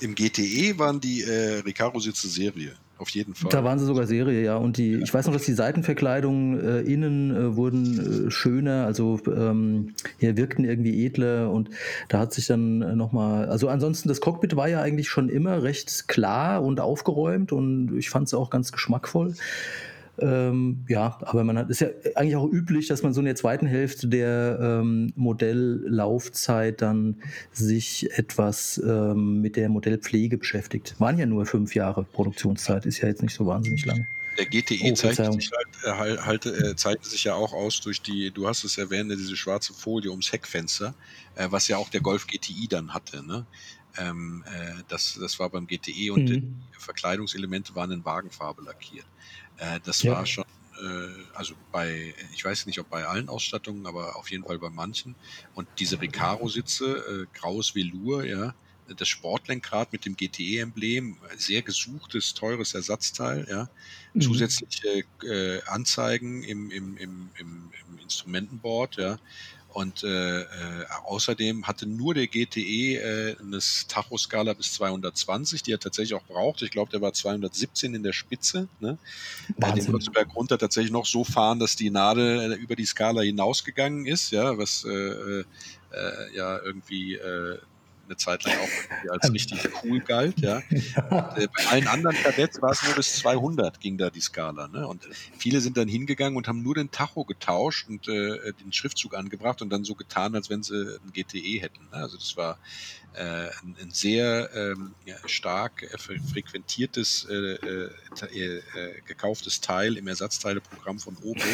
Im 0.00 0.14
GTE 0.14 0.78
waren 0.78 1.00
die 1.00 1.22
äh, 1.22 1.60
Recaro-Sitze 1.60 2.28
Serie. 2.28 2.72
Auf 2.96 3.08
jeden 3.08 3.34
Fall. 3.34 3.50
Da 3.50 3.64
waren 3.64 3.78
sie 3.78 3.86
sogar 3.86 4.06
Serie, 4.06 4.44
ja. 4.44 4.56
Und 4.56 4.76
die, 4.76 4.92
ja. 4.92 4.98
ich 5.00 5.12
weiß 5.12 5.26
noch, 5.26 5.32
dass 5.32 5.42
die 5.42 5.52
Seitenverkleidungen 5.52 6.60
äh, 6.60 6.80
innen 6.80 7.34
äh, 7.34 7.56
wurden 7.56 8.28
äh, 8.28 8.30
schöner, 8.30 8.86
also 8.86 9.20
ähm, 9.26 9.94
hier 10.18 10.36
wirkten 10.36 10.64
irgendwie 10.64 11.04
edler 11.04 11.50
und 11.50 11.70
da 12.08 12.20
hat 12.20 12.32
sich 12.32 12.46
dann 12.46 12.82
äh, 12.82 12.94
nochmal, 12.94 13.48
also 13.48 13.68
ansonsten 13.68 14.08
das 14.08 14.20
Cockpit 14.20 14.54
war 14.54 14.68
ja 14.68 14.80
eigentlich 14.80 15.08
schon 15.08 15.28
immer 15.28 15.64
recht 15.64 16.06
klar 16.06 16.62
und 16.62 16.78
aufgeräumt 16.78 17.50
und 17.50 17.96
ich 17.98 18.10
fand 18.10 18.28
es 18.28 18.34
auch 18.34 18.48
ganz 18.48 18.70
geschmackvoll. 18.70 19.34
Ähm, 20.18 20.84
ja, 20.88 21.18
aber 21.22 21.42
man 21.44 21.58
hat, 21.58 21.70
ist 21.70 21.80
ja 21.80 21.88
eigentlich 22.14 22.36
auch 22.36 22.48
üblich, 22.50 22.86
dass 22.86 23.02
man 23.02 23.12
so 23.12 23.20
in 23.20 23.26
der 23.26 23.34
zweiten 23.34 23.66
Hälfte 23.66 24.06
der 24.06 24.58
ähm, 24.60 25.12
Modelllaufzeit 25.16 26.80
dann 26.82 27.16
sich 27.52 28.10
etwas 28.16 28.80
ähm, 28.84 29.40
mit 29.40 29.56
der 29.56 29.68
Modellpflege 29.68 30.38
beschäftigt. 30.38 30.94
Waren 30.98 31.18
ja 31.18 31.26
nur 31.26 31.46
fünf 31.46 31.74
Jahre 31.74 32.04
Produktionszeit, 32.04 32.86
ist 32.86 33.00
ja 33.00 33.08
jetzt 33.08 33.22
nicht 33.22 33.34
so 33.34 33.46
wahnsinnig 33.46 33.84
lang. 33.86 34.06
Der 34.38 34.46
GTE 34.46 34.90
oh, 34.90 34.94
zeichnet, 34.94 35.34
sich 35.34 35.50
halt, 35.86 36.26
halt, 36.26 36.46
äh, 36.46 36.74
zeichnet 36.74 37.04
sich 37.04 37.24
ja 37.24 37.34
auch 37.34 37.52
aus 37.52 37.80
durch 37.80 38.02
die, 38.02 38.32
du 38.32 38.48
hast 38.48 38.64
es 38.64 38.78
erwähnt, 38.78 39.10
diese 39.12 39.36
schwarze 39.36 39.72
Folie 39.72 40.10
ums 40.10 40.32
Heckfenster, 40.32 40.94
äh, 41.36 41.46
was 41.50 41.68
ja 41.68 41.76
auch 41.76 41.88
der 41.88 42.00
Golf 42.00 42.26
GTI 42.26 42.66
dann 42.68 42.94
hatte. 42.94 43.24
Ne? 43.24 43.46
Ähm, 43.98 44.44
äh, 44.46 44.82
das, 44.88 45.18
das 45.20 45.38
war 45.38 45.50
beim 45.50 45.66
GTE 45.66 46.12
und 46.12 46.24
mhm. 46.24 46.62
die 46.74 46.80
Verkleidungselemente 46.80 47.74
waren 47.74 47.90
in 47.90 48.04
Wagenfarbe 48.04 48.62
lackiert. 48.62 49.06
Äh, 49.58 49.80
das 49.84 50.02
ja. 50.02 50.12
war 50.12 50.26
schon, 50.26 50.44
äh, 50.82 51.08
also 51.34 51.54
bei, 51.70 52.14
ich 52.32 52.44
weiß 52.44 52.66
nicht, 52.66 52.78
ob 52.80 52.90
bei 52.90 53.06
allen 53.06 53.28
Ausstattungen, 53.28 53.86
aber 53.86 54.16
auf 54.16 54.30
jeden 54.30 54.44
Fall 54.44 54.58
bei 54.58 54.70
manchen. 54.70 55.14
Und 55.54 55.68
diese 55.78 56.00
Recaro-Sitze, 56.00 57.26
äh, 57.32 57.38
graues 57.38 57.74
Velour, 57.74 58.24
ja, 58.24 58.54
das 58.96 59.08
Sportlenkrad 59.08 59.92
mit 59.92 60.04
dem 60.04 60.16
GTE-Emblem, 60.16 61.16
sehr 61.36 61.62
gesuchtes, 61.62 62.34
teures 62.34 62.74
Ersatzteil, 62.74 63.46
ja. 63.48 63.70
Mhm. 64.12 64.20
Zusätzliche 64.20 65.04
äh, 65.22 65.62
Anzeigen 65.66 66.42
im, 66.42 66.70
im, 66.70 66.96
im, 66.96 67.30
im, 67.38 67.70
im 67.88 67.98
Instrumentenboard, 67.98 68.96
ja. 68.96 69.18
Und 69.74 70.04
äh, 70.04 70.42
äh, 70.42 70.46
außerdem 71.04 71.66
hatte 71.66 71.86
nur 71.86 72.14
der 72.14 72.28
GTE 72.28 72.94
äh, 72.94 73.36
eine 73.40 73.58
Tachoskala 73.88 74.52
bis 74.52 74.72
220, 74.74 75.64
die 75.64 75.72
er 75.72 75.80
tatsächlich 75.80 76.14
auch 76.14 76.22
braucht. 76.22 76.62
Ich 76.62 76.70
glaube, 76.70 76.92
der 76.92 77.00
war 77.00 77.12
217 77.12 77.92
in 77.92 78.04
der 78.04 78.12
Spitze. 78.12 78.68
Ne? 78.78 78.98
Äh, 79.60 79.72
den 79.72 79.88
Würzberg 79.88 80.32
runter 80.36 80.58
tatsächlich 80.58 80.92
noch 80.92 81.06
so 81.06 81.24
fahren, 81.24 81.58
dass 81.58 81.74
die 81.74 81.90
Nadel 81.90 82.52
äh, 82.52 82.54
über 82.54 82.76
die 82.76 82.84
Skala 82.84 83.22
hinausgegangen 83.22 84.06
ist, 84.06 84.30
ja, 84.30 84.56
was 84.56 84.84
äh, 84.84 84.90
äh, 84.90 85.44
ja 86.36 86.56
irgendwie 86.60 87.14
äh, 87.14 87.58
eine 88.06 88.16
Zeit 88.16 88.44
lang 88.44 88.54
auch 88.58 89.10
als 89.10 89.32
richtig 89.32 89.68
cool 89.82 90.00
galt. 90.00 90.38
Ja. 90.40 90.56
Und, 91.10 91.38
äh, 91.38 91.48
bei 91.56 91.66
allen 91.68 91.88
anderen 91.88 92.16
Kadetts 92.16 92.60
war 92.62 92.70
es 92.70 92.82
nur 92.82 92.94
bis 92.94 93.16
200 93.16 93.80
ging 93.80 93.98
da 93.98 94.10
die 94.10 94.20
Skala. 94.20 94.68
Ne? 94.68 94.86
Und 94.86 95.08
viele 95.38 95.60
sind 95.60 95.76
dann 95.76 95.88
hingegangen 95.88 96.36
und 96.36 96.48
haben 96.48 96.62
nur 96.62 96.74
den 96.74 96.90
Tacho 96.90 97.24
getauscht 97.24 97.88
und 97.88 98.08
äh, 98.08 98.52
den 98.52 98.72
Schriftzug 98.72 99.14
angebracht 99.14 99.62
und 99.62 99.70
dann 99.70 99.84
so 99.84 99.94
getan, 99.94 100.34
als 100.34 100.50
wenn 100.50 100.62
sie 100.62 100.98
ein 101.04 101.12
GTE 101.12 101.60
hätten. 101.60 101.84
Ne? 101.90 101.96
Also 101.96 102.16
das 102.16 102.36
war 102.36 102.58
äh, 103.14 103.48
ein, 103.62 103.76
ein, 103.80 103.90
sehr 103.90 104.50
ähm, 104.54 104.94
stark 105.26 105.82
äh, 105.82 105.98
frequentiertes 105.98 107.26
äh, 107.30 107.54
äh, 107.54 107.90
gekauftes 109.06 109.60
Teil 109.60 109.96
im 109.96 110.08
Ersatzteileprogramm 110.08 110.98
von 110.98 111.16
Opel, 111.18 111.46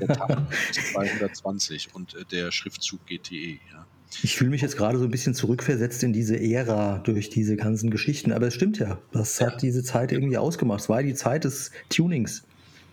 der 0.00 0.08
Tacho 0.08 0.46
220 0.92 1.94
und 1.94 2.16
der 2.30 2.52
Schriftzug 2.52 3.04
GTE. 3.06 3.58
Ja. 3.72 3.86
Ich 4.22 4.36
fühle 4.36 4.50
mich 4.50 4.62
jetzt 4.62 4.76
gerade 4.76 4.98
so 4.98 5.04
ein 5.04 5.10
bisschen 5.10 5.34
zurückversetzt 5.34 6.02
in 6.02 6.12
diese 6.12 6.40
Ära 6.40 6.98
durch 6.98 7.30
diese 7.30 7.56
ganzen 7.56 7.90
Geschichten. 7.90 8.32
Aber 8.32 8.46
es 8.46 8.54
stimmt 8.54 8.78
ja, 8.78 8.98
das 9.12 9.40
hat 9.40 9.62
diese 9.62 9.82
Zeit 9.82 10.12
irgendwie 10.12 10.38
ausgemacht. 10.38 10.80
Es 10.80 10.88
war 10.88 11.02
die 11.02 11.14
Zeit 11.14 11.44
des 11.44 11.70
Tunings. 11.88 12.44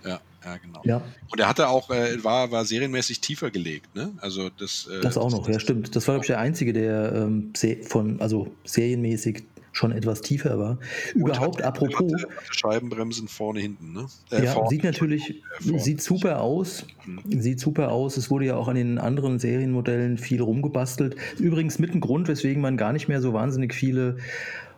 Ja, 0.03 0.19
ja, 0.43 0.57
genau. 0.57 0.81
Ja. 0.83 1.01
Und 1.31 1.39
er 1.39 1.47
hatte 1.47 1.67
auch, 1.69 1.89
äh, 1.89 2.23
war, 2.23 2.51
war 2.51 2.65
serienmäßig 2.65 3.21
tiefer 3.21 3.49
gelegt, 3.49 3.95
ne? 3.95 4.11
Also 4.19 4.49
das. 4.49 4.87
Äh, 4.87 5.01
das 5.01 5.17
auch 5.17 5.31
noch, 5.31 5.47
das, 5.47 5.55
ja, 5.55 5.59
stimmt. 5.59 5.95
Das 5.95 6.07
war, 6.07 6.15
glaube 6.15 6.25
ich, 6.25 6.27
der 6.27 6.39
einzige, 6.39 6.73
der 6.73 7.13
ähm, 7.13 7.53
von, 7.83 8.21
also 8.21 8.53
serienmäßig 8.65 9.43
schon 9.75 9.91
etwas 9.91 10.21
tiefer 10.21 10.57
war. 10.57 10.77
Überhaupt, 11.13 11.57
hatte, 11.57 11.65
apropos. 11.65 12.13
Hatte, 12.13 12.27
Scheibenbremsen 12.49 13.27
vorne, 13.27 13.59
hinten, 13.59 13.91
ne? 13.91 14.07
Äh, 14.31 14.45
ja, 14.45 14.53
vorne, 14.53 14.69
sieht 14.69 14.83
natürlich, 14.83 15.43
vorne. 15.59 15.79
sieht 15.79 16.01
super 16.01 16.41
aus. 16.41 16.85
Mhm. 17.05 17.41
Sieht 17.41 17.59
super 17.59 17.91
aus. 17.91 18.15
Es 18.15 18.31
wurde 18.31 18.45
ja 18.45 18.55
auch 18.55 18.69
an 18.69 18.75
den 18.75 18.97
anderen 18.97 19.37
Serienmodellen 19.37 20.17
viel 20.17 20.41
rumgebastelt. 20.41 21.17
Übrigens 21.39 21.77
mit 21.77 21.93
ein 21.93 21.99
Grund, 21.99 22.29
weswegen 22.29 22.61
man 22.61 22.77
gar 22.77 22.93
nicht 22.93 23.09
mehr 23.09 23.21
so 23.21 23.33
wahnsinnig 23.33 23.73
viele 23.73 24.17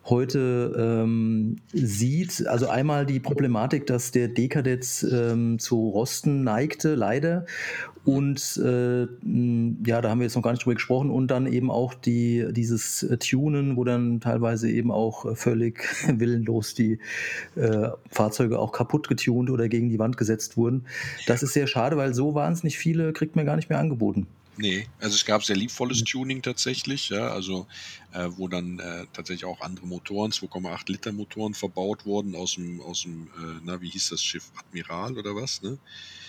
heute 0.09 1.03
ähm, 1.03 1.57
sieht. 1.73 2.47
Also 2.47 2.67
einmal 2.67 3.05
die 3.05 3.19
Problematik, 3.19 3.85
dass 3.87 4.11
der 4.11 4.27
Dekadetz 4.27 5.03
ähm, 5.03 5.59
zu 5.59 5.89
Rosten 5.89 6.43
neigte, 6.43 6.95
leider. 6.95 7.45
Und 8.05 8.55
äh, 8.63 9.01
ja, 9.01 10.01
da 10.01 10.09
haben 10.09 10.19
wir 10.19 10.25
jetzt 10.25 10.35
noch 10.35 10.41
gar 10.41 10.51
nicht 10.51 10.63
drüber 10.63 10.75
gesprochen. 10.75 11.09
Und 11.09 11.27
dann 11.27 11.45
eben 11.45 11.69
auch 11.69 11.93
die, 11.93 12.47
dieses 12.51 13.05
Tunen, 13.19 13.75
wo 13.75 13.83
dann 13.83 14.21
teilweise 14.21 14.71
eben 14.71 14.91
auch 14.91 15.35
völlig 15.35 15.83
willenlos 16.07 16.73
die 16.73 16.99
äh, 17.57 17.89
Fahrzeuge 18.09 18.59
auch 18.59 18.71
kaputt 18.71 19.09
getunt 19.09 19.49
oder 19.49 19.67
gegen 19.67 19.89
die 19.89 19.99
Wand 19.99 20.15
gesetzt 20.15 20.55
wurden. 20.55 20.85
Das 21.25 21.43
ist 21.43 21.51
sehr 21.51 21.67
schade, 21.67 21.97
weil 21.97 22.13
so 22.13 22.33
wahnsinnig 22.33 22.77
viele 22.77 23.11
kriegt 23.11 23.35
man 23.35 23.45
gar 23.45 23.57
nicht 23.57 23.69
mehr 23.69 23.79
angeboten. 23.79 24.25
Nee, 24.59 24.89
also 24.99 25.15
es 25.15 25.23
gab 25.23 25.43
sehr 25.43 25.55
liebvolles 25.55 25.99
mhm. 26.01 26.05
Tuning 26.05 26.41
tatsächlich, 26.41 27.09
ja, 27.09 27.29
also 27.29 27.67
äh, 28.11 28.27
wo 28.37 28.47
dann 28.47 28.79
äh, 28.79 29.05
tatsächlich 29.13 29.45
auch 29.45 29.61
andere 29.61 29.85
Motoren, 29.85 30.31
2,8 30.31 30.91
Liter 30.91 31.11
Motoren 31.11 31.53
verbaut 31.53 32.05
wurden 32.05 32.35
aus 32.35 32.55
dem, 32.55 32.81
aus 32.81 33.03
dem, 33.03 33.27
äh, 33.37 33.59
na, 33.63 33.81
wie 33.81 33.89
hieß 33.89 34.09
das 34.09 34.23
Schiff, 34.23 34.51
Admiral 34.55 35.17
oder 35.17 35.35
was, 35.35 35.61
ne? 35.61 35.77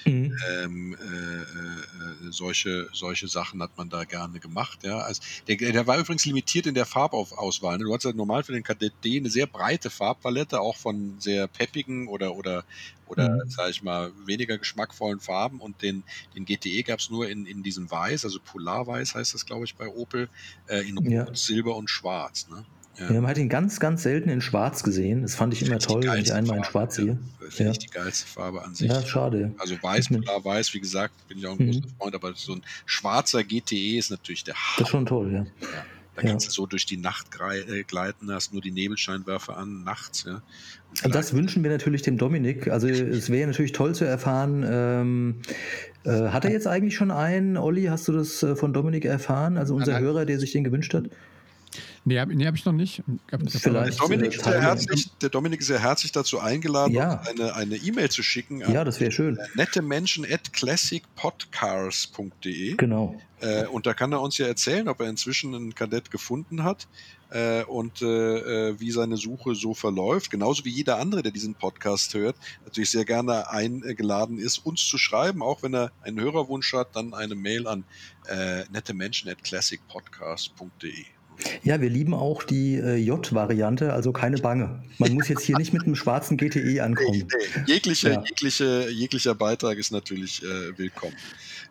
Mhm. 0.08 0.36
Ähm, 0.50 0.96
äh, 1.00 2.26
äh, 2.26 2.30
solche, 2.30 2.88
solche 2.92 3.28
Sachen 3.28 3.62
hat 3.62 3.76
man 3.76 3.88
da 3.88 4.04
gerne 4.04 4.40
gemacht, 4.40 4.80
ja. 4.82 4.98
Also 4.98 5.22
der, 5.46 5.56
der 5.56 5.86
war 5.86 5.98
übrigens 5.98 6.24
limitiert 6.24 6.66
in 6.66 6.74
der 6.74 6.86
Farbauswahl. 6.86 7.78
Ne? 7.78 7.84
Du 7.84 7.94
hast 7.94 8.04
ja 8.04 8.12
normal 8.12 8.42
für 8.44 8.52
den 8.52 8.62
Kadett 8.62 8.92
D 9.04 9.18
eine 9.18 9.30
sehr 9.30 9.46
breite 9.46 9.90
Farbpalette, 9.90 10.60
auch 10.60 10.76
von 10.76 11.16
sehr 11.18 11.46
peppigen 11.46 12.08
oder, 12.08 12.34
oder 12.34 12.64
oder, 13.08 13.30
mhm. 13.30 13.50
sage 13.50 13.70
ich 13.70 13.82
mal, 13.82 14.12
weniger 14.26 14.58
geschmackvollen 14.58 15.20
Farben 15.20 15.60
und 15.60 15.82
den, 15.82 16.04
den 16.34 16.44
GTE 16.44 16.82
gab 16.82 17.00
es 17.00 17.10
nur 17.10 17.28
in, 17.28 17.46
in 17.46 17.62
diesem 17.62 17.90
Weiß, 17.90 18.24
also 18.24 18.38
Polarweiß 18.38 19.14
heißt 19.14 19.34
das, 19.34 19.46
glaube 19.46 19.64
ich, 19.64 19.76
bei 19.76 19.88
Opel, 19.88 20.28
äh, 20.66 20.86
in 20.86 20.98
Rot, 20.98 21.08
ja. 21.08 21.34
Silber 21.34 21.76
und 21.76 21.88
Schwarz. 21.88 22.48
Ne? 22.50 22.64
Ja. 22.98 23.12
ja. 23.12 23.20
man 23.20 23.30
hat 23.30 23.38
ihn 23.38 23.48
ganz, 23.48 23.80
ganz 23.80 24.02
selten 24.02 24.28
in 24.28 24.40
Schwarz 24.40 24.82
gesehen. 24.82 25.22
Das 25.22 25.34
fand 25.34 25.54
ich 25.54 25.62
immer 25.62 25.78
toll, 25.78 26.02
wenn 26.04 26.22
ich 26.22 26.32
einmal 26.32 26.58
in 26.58 26.64
Schwarz 26.64 26.96
sehe. 26.96 27.18
Ja, 27.40 27.46
Finde 27.48 27.64
ja. 27.64 27.70
ich 27.70 27.78
die 27.78 27.88
geilste 27.88 28.26
Farbe 28.26 28.62
an 28.62 28.74
sich. 28.74 28.88
Ja, 28.88 29.04
schade. 29.04 29.52
Also 29.58 29.76
weiß, 29.80 30.08
klar 30.08 30.44
weiß, 30.44 30.74
wie 30.74 30.80
gesagt, 30.80 31.14
bin 31.28 31.38
ich 31.38 31.46
auch 31.46 31.58
ein 31.58 31.66
mhm. 31.66 31.72
großer 31.72 31.88
Freund, 31.98 32.14
aber 32.14 32.32
so 32.34 32.52
ein 32.54 32.62
schwarzer 32.86 33.44
GTE 33.44 33.98
ist 33.98 34.10
natürlich 34.10 34.44
der 34.44 34.54
Hammer. 34.54 34.78
Das 34.78 34.86
ist 34.86 34.90
schon 34.90 35.06
toll, 35.06 35.32
ja. 35.32 35.38
ja. 35.38 35.68
Da 36.18 36.24
ja. 36.24 36.30
kannst 36.30 36.48
du 36.48 36.50
so 36.50 36.66
durch 36.66 36.84
die 36.84 36.96
Nacht 36.96 37.28
äh, 37.40 37.84
gleiten, 37.84 38.32
hast 38.32 38.52
nur 38.52 38.60
die 38.60 38.72
Nebelscheinwerfer 38.72 39.56
an, 39.56 39.84
nachts. 39.84 40.24
Ja. 40.26 40.42
Und 41.04 41.14
das 41.14 41.32
wünschen 41.32 41.62
wir 41.62 41.70
natürlich 41.70 42.02
dem 42.02 42.18
Dominik. 42.18 42.68
Also 42.68 42.88
es 42.88 43.30
wäre 43.30 43.46
natürlich 43.46 43.70
toll 43.70 43.94
zu 43.94 44.04
erfahren, 44.04 44.64
ähm, 44.68 45.36
äh, 46.04 46.30
hat 46.30 46.44
er 46.44 46.50
jetzt 46.50 46.66
eigentlich 46.66 46.96
schon 46.96 47.12
einen? 47.12 47.56
Olli, 47.56 47.84
hast 47.84 48.08
du 48.08 48.12
das 48.12 48.42
äh, 48.42 48.56
von 48.56 48.72
Dominik 48.72 49.04
erfahren? 49.04 49.56
Also 49.56 49.76
unser 49.76 50.00
Hörer, 50.00 50.24
der 50.24 50.40
sich 50.40 50.50
den 50.50 50.64
gewünscht 50.64 50.92
hat? 50.92 51.04
Nee, 52.08 52.18
habe 52.18 52.34
nee, 52.34 52.46
hab 52.46 52.54
ich 52.54 52.64
noch 52.64 52.72
nicht. 52.72 53.02
Hab, 53.30 53.42
Vielleicht, 53.50 54.00
der, 54.00 54.06
Dominik 54.06 54.34
ist 54.34 54.44
sehr 54.44 54.62
herzlich, 54.62 55.10
der 55.20 55.28
Dominik 55.28 55.60
ist 55.60 55.66
sehr 55.66 55.80
herzlich 55.80 56.10
dazu 56.10 56.40
eingeladen, 56.40 56.94
ja. 56.94 57.20
eine 57.54 57.76
E-Mail 57.76 58.06
e 58.06 58.08
zu 58.08 58.22
schicken. 58.22 58.60
Ja, 58.60 58.82
das 58.82 58.98
wäre 58.98 59.12
schön. 59.12 59.38
Nette 59.54 59.82
Menschen 59.82 60.24
at 60.24 60.54
classicpodcars.de. 60.54 62.76
Genau. 62.76 63.20
Äh, 63.40 63.66
und 63.66 63.84
da 63.84 63.92
kann 63.92 64.12
er 64.12 64.22
uns 64.22 64.38
ja 64.38 64.46
erzählen, 64.46 64.88
ob 64.88 65.00
er 65.00 65.10
inzwischen 65.10 65.54
einen 65.54 65.74
Kadett 65.74 66.10
gefunden 66.10 66.64
hat 66.64 66.88
äh, 67.28 67.62
und 67.64 68.00
äh, 68.00 68.68
äh, 68.70 68.80
wie 68.80 68.90
seine 68.90 69.18
Suche 69.18 69.54
so 69.54 69.74
verläuft. 69.74 70.30
Genauso 70.30 70.64
wie 70.64 70.70
jeder 70.70 70.98
andere, 70.98 71.22
der 71.22 71.32
diesen 71.32 71.54
Podcast 71.54 72.14
hört, 72.14 72.36
natürlich 72.64 72.88
sehr 72.90 73.04
gerne 73.04 73.50
eingeladen 73.50 74.38
ist, 74.38 74.64
uns 74.64 74.86
zu 74.86 74.96
schreiben, 74.96 75.42
auch 75.42 75.62
wenn 75.62 75.74
er 75.74 75.92
einen 76.00 76.18
Hörerwunsch 76.18 76.72
hat, 76.72 76.96
dann 76.96 77.12
eine 77.12 77.34
Mail 77.34 77.66
an 77.66 77.84
äh, 78.28 78.64
nettemenschen 78.70 79.30
at 79.30 79.44
classicpodcast.de. 79.44 81.04
Ja, 81.62 81.80
wir 81.80 81.88
lieben 81.88 82.14
auch 82.14 82.42
die 82.42 82.74
äh, 82.74 82.96
J-Variante, 82.96 83.92
also 83.92 84.12
keine 84.12 84.38
Bange. 84.38 84.82
Man 84.98 85.14
muss 85.14 85.28
jetzt 85.28 85.44
hier 85.44 85.56
nicht 85.56 85.72
mit 85.72 85.84
einem 85.84 85.94
schwarzen 85.94 86.36
GTE 86.36 86.82
ankommen. 86.82 87.18
Nee, 87.18 87.26
nee. 87.66 87.72
Jegliche, 87.72 88.10
ja. 88.10 88.24
jegliche, 88.26 88.90
jeglicher 88.90 89.34
Beitrag 89.34 89.78
ist 89.78 89.92
natürlich 89.92 90.42
äh, 90.42 90.76
willkommen. 90.78 91.14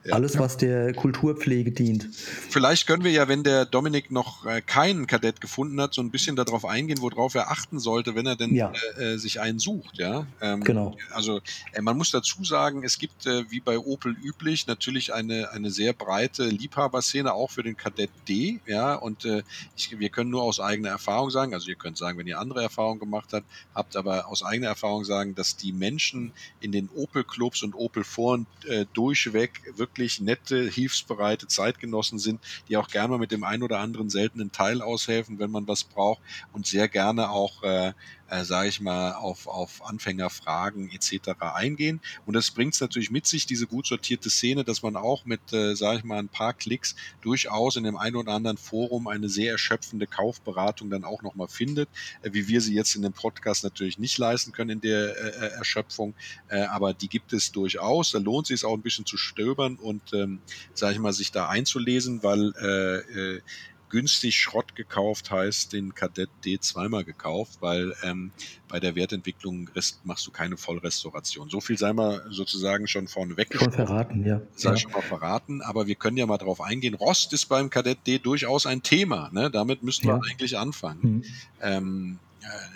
Ja. 0.07 0.13
Alles, 0.13 0.39
was 0.39 0.55
der 0.55 0.93
Kulturpflege 0.93 1.71
dient. 1.71 2.07
Vielleicht 2.13 2.87
können 2.87 3.03
wir 3.03 3.11
ja, 3.11 3.27
wenn 3.27 3.43
der 3.43 3.65
Dominik 3.65 4.09
noch 4.09 4.45
äh, 4.45 4.61
keinen 4.61 5.05
Kadett 5.05 5.41
gefunden 5.41 5.81
hat, 5.81 5.93
so 5.93 6.01
ein 6.01 6.11
bisschen 6.11 6.35
darauf 6.35 6.65
eingehen, 6.65 7.01
worauf 7.01 7.35
er 7.35 7.51
achten 7.51 7.79
sollte, 7.79 8.15
wenn 8.15 8.25
er 8.25 8.37
denn 8.37 8.55
ja. 8.55 8.71
äh, 8.97 9.15
äh 9.15 9.17
sich 9.17 9.41
einen 9.41 9.59
sucht. 9.59 9.97
Ja? 9.97 10.25
Ähm, 10.39 10.63
genau. 10.63 10.95
Also 11.11 11.41
äh, 11.73 11.81
man 11.81 11.97
muss 11.97 12.11
dazu 12.11 12.43
sagen, 12.43 12.83
es 12.83 12.99
gibt 12.99 13.25
äh, 13.25 13.49
wie 13.49 13.59
bei 13.59 13.77
Opel 13.77 14.15
üblich 14.23 14.67
natürlich 14.67 15.13
eine, 15.13 15.51
eine 15.51 15.71
sehr 15.71 15.91
breite 15.93 16.45
Liebhaberszene 16.45 17.33
auch 17.33 17.51
für 17.51 17.63
den 17.63 17.75
Kadett 17.75 18.11
D. 18.29 18.59
Ja? 18.65 18.95
Und 18.95 19.25
äh, 19.25 19.43
ich, 19.75 19.99
wir 19.99 20.09
können 20.09 20.29
nur 20.29 20.43
aus 20.43 20.61
eigener 20.61 20.89
Erfahrung 20.89 21.31
sagen, 21.31 21.53
also 21.53 21.67
ihr 21.67 21.75
könnt 21.75 21.97
sagen, 21.97 22.17
wenn 22.17 22.27
ihr 22.27 22.39
andere 22.39 22.61
Erfahrungen 22.61 22.99
gemacht 22.99 23.33
habt, 23.33 23.45
habt 23.75 23.95
aber 23.97 24.27
aus 24.27 24.43
eigener 24.43 24.67
Erfahrung 24.67 25.03
sagen, 25.03 25.35
dass 25.35 25.57
die 25.57 25.73
Menschen 25.73 26.31
in 26.61 26.71
den 26.71 26.87
Opel-Clubs 26.95 27.63
und 27.63 27.73
Opel-Foren 27.73 28.45
durchweg 28.93 29.61
wirklich 29.75 29.86
wirklich 29.87 30.19
nette, 30.19 30.69
hilfsbereite 30.69 31.47
Zeitgenossen 31.47 32.19
sind, 32.19 32.41
die 32.67 32.77
auch 32.77 32.89
gerne 32.89 33.09
mal 33.09 33.17
mit 33.17 33.31
dem 33.31 33.43
einen 33.43 33.63
oder 33.63 33.79
anderen 33.79 34.09
seltenen 34.09 34.51
Teil 34.51 34.81
aushelfen, 34.81 35.39
wenn 35.39 35.49
man 35.49 35.67
was 35.67 35.83
braucht 35.83 36.21
und 36.51 36.67
sehr 36.67 36.87
gerne 36.89 37.29
auch 37.29 37.63
äh, 37.63 37.93
äh, 38.29 38.43
sage 38.43 38.69
ich 38.69 38.81
mal, 38.81 39.13
auf, 39.13 39.47
auf 39.47 39.85
Anfängerfragen 39.85 40.89
etc. 40.91 41.29
eingehen. 41.39 42.01
Und 42.25 42.35
das 42.35 42.51
bringt 42.51 42.73
es 42.73 42.81
natürlich 42.81 43.11
mit 43.11 43.25
sich, 43.27 43.45
diese 43.45 43.67
gut 43.67 43.87
sortierte 43.87 44.29
Szene, 44.29 44.63
dass 44.63 44.81
man 44.81 44.95
auch 44.95 45.25
mit, 45.25 45.53
äh, 45.53 45.75
sage 45.75 45.99
ich 45.99 46.03
mal, 46.03 46.19
ein 46.19 46.29
paar 46.29 46.53
Klicks 46.53 46.95
durchaus 47.21 47.75
in 47.75 47.83
dem 47.83 47.97
einen 47.97 48.15
oder 48.15 48.33
anderen 48.33 48.57
Forum 48.57 49.07
eine 49.07 49.29
sehr 49.29 49.51
erschöpfende 49.51 50.07
Kaufberatung 50.07 50.89
dann 50.89 51.03
auch 51.03 51.21
nochmal 51.21 51.47
findet, 51.47 51.89
äh, 52.21 52.29
wie 52.33 52.47
wir 52.47 52.61
sie 52.61 52.73
jetzt 52.73 52.95
in 52.95 53.01
dem 53.01 53.13
Podcast 53.13 53.63
natürlich 53.63 53.97
nicht 53.97 54.17
leisten 54.17 54.51
können 54.51 54.71
in 54.71 54.81
der 54.81 55.17
äh, 55.17 55.45
äh 55.45 55.57
Erschöpfung. 55.57 56.13
Äh, 56.49 56.61
aber 56.61 56.93
die 56.93 57.07
gibt 57.07 57.33
es 57.33 57.51
durchaus. 57.51 58.11
Da 58.11 58.19
lohnt 58.19 58.49
es 58.49 58.59
sich 58.59 58.65
auch 58.67 58.73
ein 58.73 58.81
bisschen 58.81 59.05
zu 59.05 59.17
stöbern 59.17 59.75
und, 59.75 60.13
ähm, 60.13 60.39
sage 60.73 60.93
ich 60.93 60.99
mal, 60.99 61.13
sich 61.13 61.31
da 61.31 61.49
einzulesen, 61.49 62.23
weil 62.23 62.53
äh, 62.61 63.35
äh, 63.35 63.41
günstig 63.89 64.37
Schrott 64.37 64.75
gekauft 64.75 65.31
heißt 65.31 65.73
den 65.73 65.95
Kadett 65.95 66.29
D 66.45 66.59
zweimal 66.59 67.03
gekauft, 67.03 67.57
weil 67.61 67.93
ähm, 68.03 68.31
bei 68.67 68.79
der 68.79 68.95
Wertentwicklung 68.95 69.69
machst 70.03 70.27
du 70.27 70.31
keine 70.31 70.57
Vollrestauration. 70.57 71.49
So 71.49 71.61
viel 71.61 71.77
sei 71.77 71.93
mal 71.93 72.25
sozusagen 72.29 72.87
schon 72.87 73.07
vorneweg. 73.07 73.53
Schon 73.53 73.71
verraten, 73.71 74.25
ja. 74.25 74.41
Sei 74.55 74.71
ja. 74.71 74.77
schon 74.77 74.91
mal 74.91 75.01
verraten, 75.01 75.61
aber 75.61 75.87
wir 75.87 75.95
können 75.95 76.17
ja 76.17 76.25
mal 76.25 76.37
drauf 76.37 76.61
eingehen. 76.61 76.93
Rost 76.95 77.33
ist 77.33 77.45
beim 77.45 77.69
Kadett 77.69 77.99
D 78.05 78.19
durchaus 78.19 78.65
ein 78.65 78.83
Thema. 78.83 79.29
Ne? 79.31 79.49
Damit 79.49 79.83
müssen 79.83 80.07
ja. 80.07 80.15
wir 80.15 80.23
eigentlich 80.29 80.57
anfangen. 80.57 80.99
Mhm. 81.01 81.23
Ähm, 81.61 82.19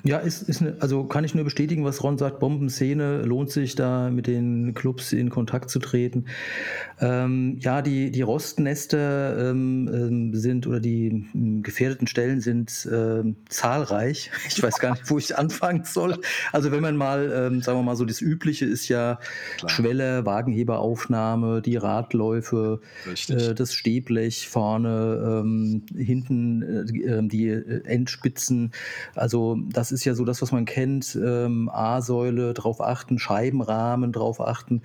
ja, 0.04 0.18
ist, 0.18 0.44
ist 0.50 0.62
eine, 0.62 0.76
also 0.80 1.04
kann 1.04 1.24
ich 1.24 1.36
nur 1.36 1.44
bestätigen, 1.44 1.86
was 1.86 2.04
Ron 2.04 2.18
sagt, 2.18 2.40
Bombenszene, 2.40 3.22
lohnt 3.22 3.52
sich 3.52 3.76
da 3.76 4.10
mit 4.10 4.28
den 4.28 4.74
Clubs 4.74 5.14
in 5.14 5.30
Kontakt 5.30 5.70
zu 5.70 5.80
treten. 5.80 6.26
Ähm, 7.00 7.58
ja, 7.60 7.82
die, 7.82 8.12
die 8.12 8.22
Rostnester 8.22 9.52
ähm, 9.52 9.90
ähm 9.94 10.36
sind 10.36 10.66
oder 10.68 10.80
die 10.80 11.28
ähm, 11.34 11.62
gefährdeten 11.62 12.08
Stellen 12.08 12.42
sind 12.42 12.88
ähm, 12.92 13.36
zahlreich. 13.50 14.32
Ich 14.52 14.62
weiß 14.62 14.80
gar 14.80 14.92
nicht, 14.92 15.10
wo 15.10 15.18
ich 15.18 15.38
anfangen 15.38 15.86
soll. 15.86 16.20
Also 16.52 16.72
wenn 16.72 16.82
man 16.82 16.98
mal, 16.98 17.32
ähm, 17.34 17.62
sagen 17.62 17.80
wir 17.80 17.84
mal 17.84 17.96
so, 17.96 18.06
das 18.06 18.22
Übliche 18.22 18.66
ist 18.66 18.90
ja 18.90 19.20
Klar. 19.58 19.70
Schwelle, 19.70 20.26
Wagenheberaufnahme, 20.26 21.62
die 21.62 21.78
Radläufe, 21.78 22.82
äh, 23.30 23.54
das 23.56 23.74
Stehblech 23.74 24.50
vorne, 24.50 25.44
hinten 25.96 26.62
äh, 26.62 27.28
die 27.28 27.48
äh, 27.48 27.84
Endspitzen, 27.86 28.72
also 29.16 29.58
das 29.70 29.92
ist 29.92 30.06
ja 30.06 30.14
so 30.14 30.26
das, 30.26 30.42
was 30.42 30.52
man 30.52 30.66
kennt. 30.66 31.18
Ähm, 31.22 31.70
A-Säule, 31.70 32.54
drauf 32.54 32.82
achten, 32.82 33.20
Scheibenrahmen 33.20 34.12
drauf 34.12 34.42
achten. 34.42 34.82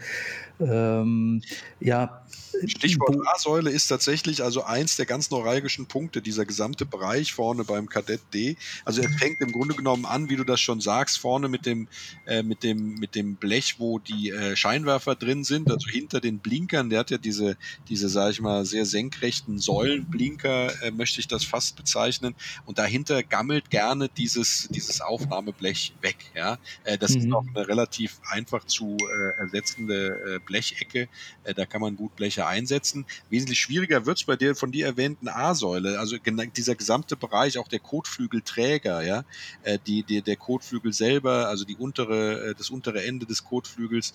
Ähm, 0.60 1.42
ja, 1.80 2.22
Stichwort 2.66 3.16
A-Säule 3.26 3.70
ist 3.70 3.88
tatsächlich 3.88 4.42
also 4.42 4.64
eins 4.64 4.96
der 4.96 5.06
ganz 5.06 5.30
neuralgischen 5.30 5.86
Punkte, 5.86 6.22
dieser 6.22 6.46
gesamte 6.46 6.86
Bereich 6.86 7.32
vorne 7.34 7.64
beim 7.64 7.88
Kadett 7.88 8.22
D. 8.32 8.56
Also 8.84 9.02
er 9.02 9.10
fängt 9.10 9.40
im 9.40 9.52
Grunde 9.52 9.74
genommen 9.74 10.06
an, 10.06 10.30
wie 10.30 10.36
du 10.36 10.44
das 10.44 10.60
schon 10.60 10.80
sagst, 10.80 11.18
vorne 11.18 11.48
mit 11.48 11.66
dem, 11.66 11.88
äh, 12.26 12.42
mit 12.42 12.62
dem, 12.62 12.94
mit 12.94 13.14
dem 13.14 13.36
Blech, 13.36 13.76
wo 13.78 13.98
die 13.98 14.30
äh, 14.30 14.56
Scheinwerfer 14.56 15.14
drin 15.14 15.44
sind, 15.44 15.70
also 15.70 15.88
hinter 15.88 16.20
den 16.20 16.38
Blinkern, 16.38 16.90
der 16.90 17.00
hat 17.00 17.10
ja 17.10 17.18
diese, 17.18 17.56
diese, 17.88 18.08
sag 18.08 18.30
ich 18.30 18.40
mal, 18.40 18.64
sehr 18.64 18.86
senkrechten 18.86 19.58
Säulenblinker, 19.58 20.82
äh, 20.82 20.90
möchte 20.90 21.20
ich 21.20 21.28
das 21.28 21.44
fast 21.44 21.76
bezeichnen. 21.76 22.34
Und 22.64 22.78
dahinter 22.78 23.22
gammelt 23.22 23.70
gerne 23.70 24.08
dieses, 24.08 24.68
dieses 24.70 25.00
Aufnahmeblech 25.00 25.94
weg. 26.00 26.16
Ja? 26.34 26.58
Äh, 26.84 26.96
das 26.98 27.14
mhm. 27.14 27.20
ist 27.20 27.32
auch 27.32 27.44
eine 27.54 27.68
relativ 27.68 28.20
einfach 28.30 28.64
zu 28.64 28.96
äh, 29.00 29.38
ersetzende 29.38 30.36
äh, 30.36 30.45
Blechecke. 30.46 31.08
Äh, 31.44 31.54
da 31.54 31.66
kann 31.66 31.80
man 31.80 31.96
gut 31.96 32.16
Bleche 32.16 32.46
einsetzen. 32.46 33.04
Wesentlich 33.28 33.60
schwieriger 33.60 34.06
wird 34.06 34.18
es 34.18 34.24
bei 34.24 34.36
der 34.36 34.54
von 34.54 34.72
dir 34.72 34.86
erwähnten 34.86 35.28
A-Säule, 35.28 35.98
also 35.98 36.16
dieser 36.56 36.74
gesamte 36.74 37.16
Bereich, 37.16 37.58
auch 37.58 37.68
der 37.68 37.80
Kotflügelträger, 37.80 39.02
ja, 39.02 39.24
äh, 39.62 39.78
die, 39.86 40.02
die, 40.02 40.22
der 40.22 40.36
Kotflügel 40.36 40.92
selber, 40.92 41.48
also 41.48 41.64
die 41.64 41.76
untere, 41.76 42.50
äh, 42.50 42.54
das 42.54 42.70
untere 42.70 43.04
Ende 43.04 43.26
des 43.26 43.44
Kotflügels, 43.44 44.14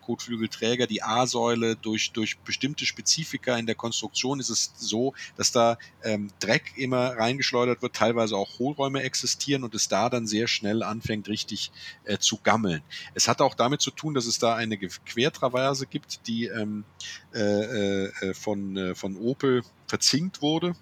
Kotflügelträger, 0.00 0.86
die 0.86 1.02
A-Säule 1.02 1.76
durch, 1.76 2.10
durch 2.12 2.38
bestimmte 2.38 2.84
Spezifika 2.84 3.56
in 3.56 3.66
der 3.66 3.76
Konstruktion 3.76 4.40
ist 4.40 4.50
es 4.50 4.72
so, 4.76 5.14
dass 5.36 5.52
da 5.52 5.78
ähm, 6.02 6.30
Dreck 6.40 6.72
immer 6.76 7.16
reingeschleudert 7.16 7.80
wird, 7.82 7.94
teilweise 7.94 8.36
auch 8.36 8.58
Hohlräume 8.58 9.02
existieren 9.02 9.62
und 9.64 9.74
es 9.74 9.88
da 9.88 10.10
dann 10.10 10.26
sehr 10.26 10.48
schnell 10.48 10.82
anfängt, 10.82 11.28
richtig 11.28 11.70
äh, 12.04 12.18
zu 12.18 12.38
gammeln. 12.38 12.82
Es 13.14 13.28
hat 13.28 13.40
auch 13.40 13.54
damit 13.54 13.80
zu 13.80 13.90
tun, 13.90 14.14
dass 14.14 14.26
es 14.26 14.38
da 14.38 14.54
eine 14.54 14.76
Quertraverse 14.78 15.67
gibt, 15.86 16.26
die 16.26 16.46
ähm, 16.46 16.84
äh, 17.34 17.40
äh, 17.40 18.12
äh, 18.20 18.34
von, 18.34 18.76
äh, 18.76 18.94
von 18.94 19.16
Opel 19.16 19.62
verzinkt 19.86 20.42
wurde. 20.42 20.74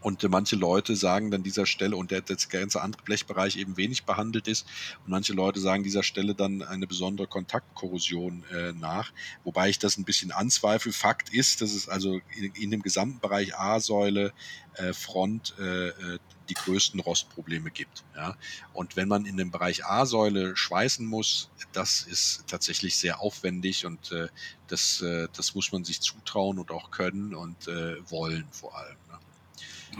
Und 0.00 0.22
manche 0.28 0.56
Leute 0.56 0.96
sagen 0.96 1.30
dann 1.30 1.42
dieser 1.42 1.66
Stelle, 1.66 1.96
und 1.96 2.10
der, 2.10 2.20
der 2.22 2.36
ganze 2.48 2.80
andere 2.80 3.02
Blechbereich 3.02 3.56
eben 3.56 3.76
wenig 3.76 4.04
behandelt 4.04 4.48
ist, 4.48 4.66
und 5.04 5.10
manche 5.10 5.32
Leute 5.32 5.60
sagen 5.60 5.82
dieser 5.82 6.02
Stelle 6.02 6.34
dann 6.34 6.62
eine 6.62 6.86
besondere 6.86 7.26
Kontaktkorrosion 7.26 8.44
äh, 8.52 8.72
nach, 8.72 9.12
wobei 9.44 9.68
ich 9.68 9.78
das 9.78 9.98
ein 9.98 10.04
bisschen 10.04 10.32
anzweifle. 10.32 10.92
Fakt 10.92 11.30
ist, 11.30 11.60
dass 11.60 11.74
es 11.74 11.88
also 11.88 12.20
in, 12.36 12.52
in 12.54 12.70
dem 12.70 12.82
gesamten 12.82 13.20
Bereich 13.20 13.56
A-Säule, 13.56 14.32
äh, 14.74 14.92
Front, 14.92 15.54
äh, 15.58 16.18
die 16.50 16.54
größten 16.54 17.00
Rostprobleme 17.00 17.70
gibt. 17.70 18.04
Ja? 18.14 18.36
Und 18.72 18.96
wenn 18.96 19.08
man 19.08 19.24
in 19.24 19.36
dem 19.36 19.50
Bereich 19.50 19.86
A-Säule 19.86 20.56
schweißen 20.56 21.06
muss, 21.06 21.48
das 21.72 22.02
ist 22.02 22.44
tatsächlich 22.46 22.96
sehr 22.96 23.20
aufwendig 23.20 23.86
und 23.86 24.12
äh, 24.12 24.28
das, 24.66 25.00
äh, 25.00 25.28
das 25.34 25.54
muss 25.54 25.72
man 25.72 25.84
sich 25.84 26.00
zutrauen 26.00 26.58
und 26.58 26.70
auch 26.70 26.90
können 26.90 27.34
und 27.34 27.68
äh, 27.68 27.96
wollen 28.10 28.46
vor 28.50 28.76
allem. 28.76 28.96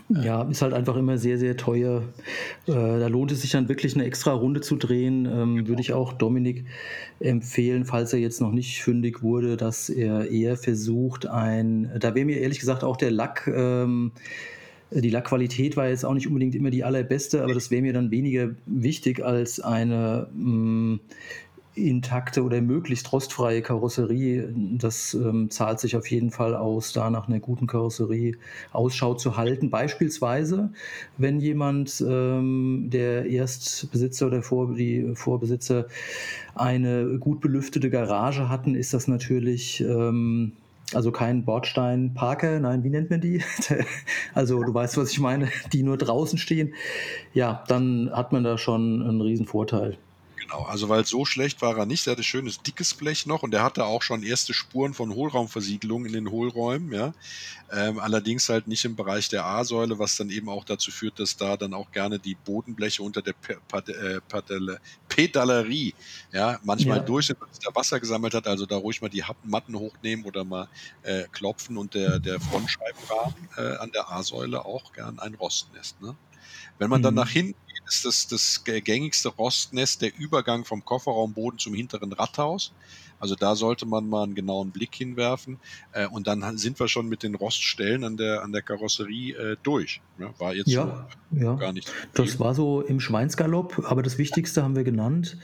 Ja, 0.08 0.42
ist 0.42 0.62
halt 0.62 0.72
einfach 0.72 0.96
immer 0.96 1.18
sehr, 1.18 1.38
sehr 1.38 1.56
teuer. 1.56 2.02
Äh, 2.66 2.72
da 2.72 3.06
lohnt 3.06 3.32
es 3.32 3.42
sich 3.42 3.50
dann 3.50 3.68
wirklich 3.68 3.94
eine 3.94 4.04
extra 4.04 4.32
Runde 4.32 4.60
zu 4.60 4.76
drehen. 4.76 5.26
Ähm, 5.26 5.68
würde 5.68 5.82
ich 5.82 5.92
auch 5.92 6.12
Dominik 6.12 6.64
empfehlen, 7.20 7.84
falls 7.84 8.12
er 8.12 8.18
jetzt 8.18 8.40
noch 8.40 8.52
nicht 8.52 8.82
fündig 8.82 9.22
wurde, 9.22 9.56
dass 9.56 9.88
er 9.88 10.30
eher 10.30 10.56
versucht, 10.56 11.26
ein, 11.26 11.90
da 11.98 12.14
wäre 12.14 12.26
mir 12.26 12.38
ehrlich 12.40 12.58
gesagt 12.58 12.82
auch 12.82 12.96
der 12.96 13.10
Lack, 13.10 13.46
ähm, 13.46 14.12
die 14.90 15.10
Lackqualität 15.10 15.76
war 15.76 15.88
jetzt 15.88 16.04
auch 16.04 16.14
nicht 16.14 16.26
unbedingt 16.26 16.54
immer 16.56 16.70
die 16.70 16.82
allerbeste, 16.82 17.42
aber 17.42 17.54
das 17.54 17.70
wäre 17.70 17.82
mir 17.82 17.92
dann 17.92 18.10
weniger 18.10 18.50
wichtig 18.66 19.24
als 19.24 19.60
eine 19.60 20.28
mh, 20.34 20.94
mm, 20.96 21.00
intakte 21.88 22.42
oder 22.42 22.60
möglichst 22.60 23.12
rostfreie 23.12 23.62
Karosserie, 23.62 24.52
das 24.54 25.14
ähm, 25.14 25.50
zahlt 25.50 25.80
sich 25.80 25.96
auf 25.96 26.10
jeden 26.10 26.30
Fall 26.30 26.54
aus, 26.54 26.92
da 26.92 27.10
nach 27.10 27.28
einer 27.28 27.40
guten 27.40 27.66
Karosserie 27.66 28.36
Ausschau 28.72 29.14
zu 29.14 29.36
halten. 29.36 29.70
Beispielsweise, 29.70 30.72
wenn 31.18 31.40
jemand, 31.40 32.04
ähm, 32.06 32.88
der 32.90 33.26
Erstbesitzer 33.26 34.26
oder 34.26 34.42
Vor 34.42 34.74
die 34.74 35.12
Vorbesitzer, 35.14 35.86
eine 36.54 37.18
gut 37.18 37.40
belüftete 37.40 37.90
Garage 37.90 38.48
hatten, 38.48 38.74
ist 38.74 38.92
das 38.92 39.08
natürlich 39.08 39.80
ähm, 39.80 40.52
also 40.92 41.12
kein 41.12 41.44
Bordstein-Parker, 41.44 42.58
nein, 42.60 42.82
wie 42.82 42.90
nennt 42.90 43.10
man 43.10 43.20
die? 43.20 43.42
also 44.34 44.62
du 44.62 44.74
weißt, 44.74 44.96
was 44.96 45.12
ich 45.12 45.20
meine, 45.20 45.48
die 45.72 45.82
nur 45.82 45.96
draußen 45.96 46.38
stehen. 46.38 46.74
Ja, 47.32 47.64
dann 47.68 48.10
hat 48.12 48.32
man 48.32 48.44
da 48.44 48.58
schon 48.58 49.02
einen 49.02 49.20
riesen 49.20 49.46
Vorteil. 49.46 49.98
Genau, 50.50 50.64
also 50.64 50.88
weil 50.88 51.06
so 51.06 51.24
schlecht 51.24 51.62
war 51.62 51.78
er 51.78 51.86
nicht. 51.86 52.08
Er 52.08 52.12
hatte 52.12 52.24
schönes 52.24 52.60
dickes 52.60 52.94
Blech 52.94 53.24
noch 53.24 53.44
und 53.44 53.54
er 53.54 53.62
hatte 53.62 53.84
auch 53.84 54.02
schon 54.02 54.24
erste 54.24 54.52
Spuren 54.52 54.94
von 54.94 55.14
Hohlraumversiegelung 55.14 56.06
in 56.06 56.12
den 56.12 56.30
Hohlräumen, 56.30 56.92
ja. 56.92 57.12
Ähm, 57.72 58.00
allerdings 58.00 58.48
halt 58.48 58.66
nicht 58.66 58.84
im 58.84 58.96
Bereich 58.96 59.28
der 59.28 59.44
A-Säule, 59.44 60.00
was 60.00 60.16
dann 60.16 60.28
eben 60.28 60.48
auch 60.48 60.64
dazu 60.64 60.90
führt, 60.90 61.20
dass 61.20 61.36
da 61.36 61.56
dann 61.56 61.72
auch 61.72 61.92
gerne 61.92 62.18
die 62.18 62.34
Bodenbleche 62.34 63.00
unter 63.00 63.22
der 63.22 63.34
äh, 63.86 64.20
Pedalerie 65.08 65.94
ja, 66.32 66.58
manchmal 66.64 66.96
ja. 66.98 67.04
durch 67.04 67.26
sind, 67.26 67.40
weil 67.40 67.48
sich 67.52 67.64
da 67.64 67.72
Wasser 67.72 68.00
gesammelt 68.00 68.34
hat. 68.34 68.48
Also 68.48 68.66
da 68.66 68.76
ruhig 68.76 69.00
mal 69.00 69.08
die 69.08 69.22
Matten 69.44 69.76
hochnehmen 69.76 70.24
oder 70.24 70.42
mal 70.42 70.68
äh, 71.02 71.26
klopfen 71.30 71.76
und 71.76 71.94
der, 71.94 72.18
der 72.18 72.40
Frontscheibenrahmen 72.40 73.48
äh, 73.56 73.76
an 73.76 73.92
der 73.92 74.10
A-Säule 74.10 74.64
auch 74.64 74.92
gern 74.94 75.20
ein 75.20 75.34
Rostnest. 75.34 76.02
Ne? 76.02 76.16
Wenn 76.78 76.90
man 76.90 77.02
dann 77.02 77.14
mhm. 77.14 77.20
nach 77.20 77.30
hinten 77.30 77.69
ist 77.90 78.04
das 78.04 78.26
das 78.28 78.62
gängigste 78.64 79.28
Rostnest 79.28 80.02
der 80.02 80.16
Übergang 80.16 80.64
vom 80.64 80.84
Kofferraumboden 80.84 81.58
zum 81.58 81.74
hinteren 81.74 82.12
Radhaus. 82.12 82.72
Also 83.18 83.34
da 83.34 83.54
sollte 83.54 83.84
man 83.84 84.08
mal 84.08 84.22
einen 84.22 84.34
genauen 84.34 84.70
Blick 84.70 84.94
hinwerfen. 84.94 85.58
Äh, 85.92 86.06
und 86.06 86.26
dann 86.26 86.56
sind 86.56 86.80
wir 86.80 86.88
schon 86.88 87.08
mit 87.08 87.22
den 87.22 87.34
Roststellen 87.34 88.04
an 88.04 88.16
der, 88.16 88.42
an 88.42 88.52
der 88.52 88.62
Karosserie 88.62 89.34
äh, 89.34 89.56
durch. 89.62 90.00
Ja, 90.18 90.32
war 90.38 90.54
jetzt 90.54 90.68
ja, 90.68 91.06
so 91.30 91.38
ja. 91.38 91.54
gar 91.54 91.72
nicht. 91.72 91.92
Das 92.14 92.40
war 92.40 92.54
so 92.54 92.80
im 92.80 92.98
Schweinsgalopp, 92.98 93.84
aber 93.84 94.02
das 94.02 94.16
Wichtigste 94.16 94.62
haben 94.62 94.74
wir 94.74 94.84
genannt. 94.84 95.36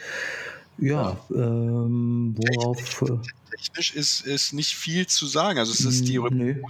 Ja, 0.78 1.18
ja. 1.28 1.37
Ähm, 1.37 2.35
worauf. 2.37 2.78
Technisch, 2.78 3.32
technisch, 3.50 3.94
ist, 3.94 4.20
ist 4.26 4.52
nicht 4.52 4.74
viel 4.74 5.06
zu 5.06 5.26
sagen. 5.26 5.59
Also 5.59 5.72
es 5.72 5.80
ist 5.80 6.09
die 6.09 6.18
nee. 6.30 6.62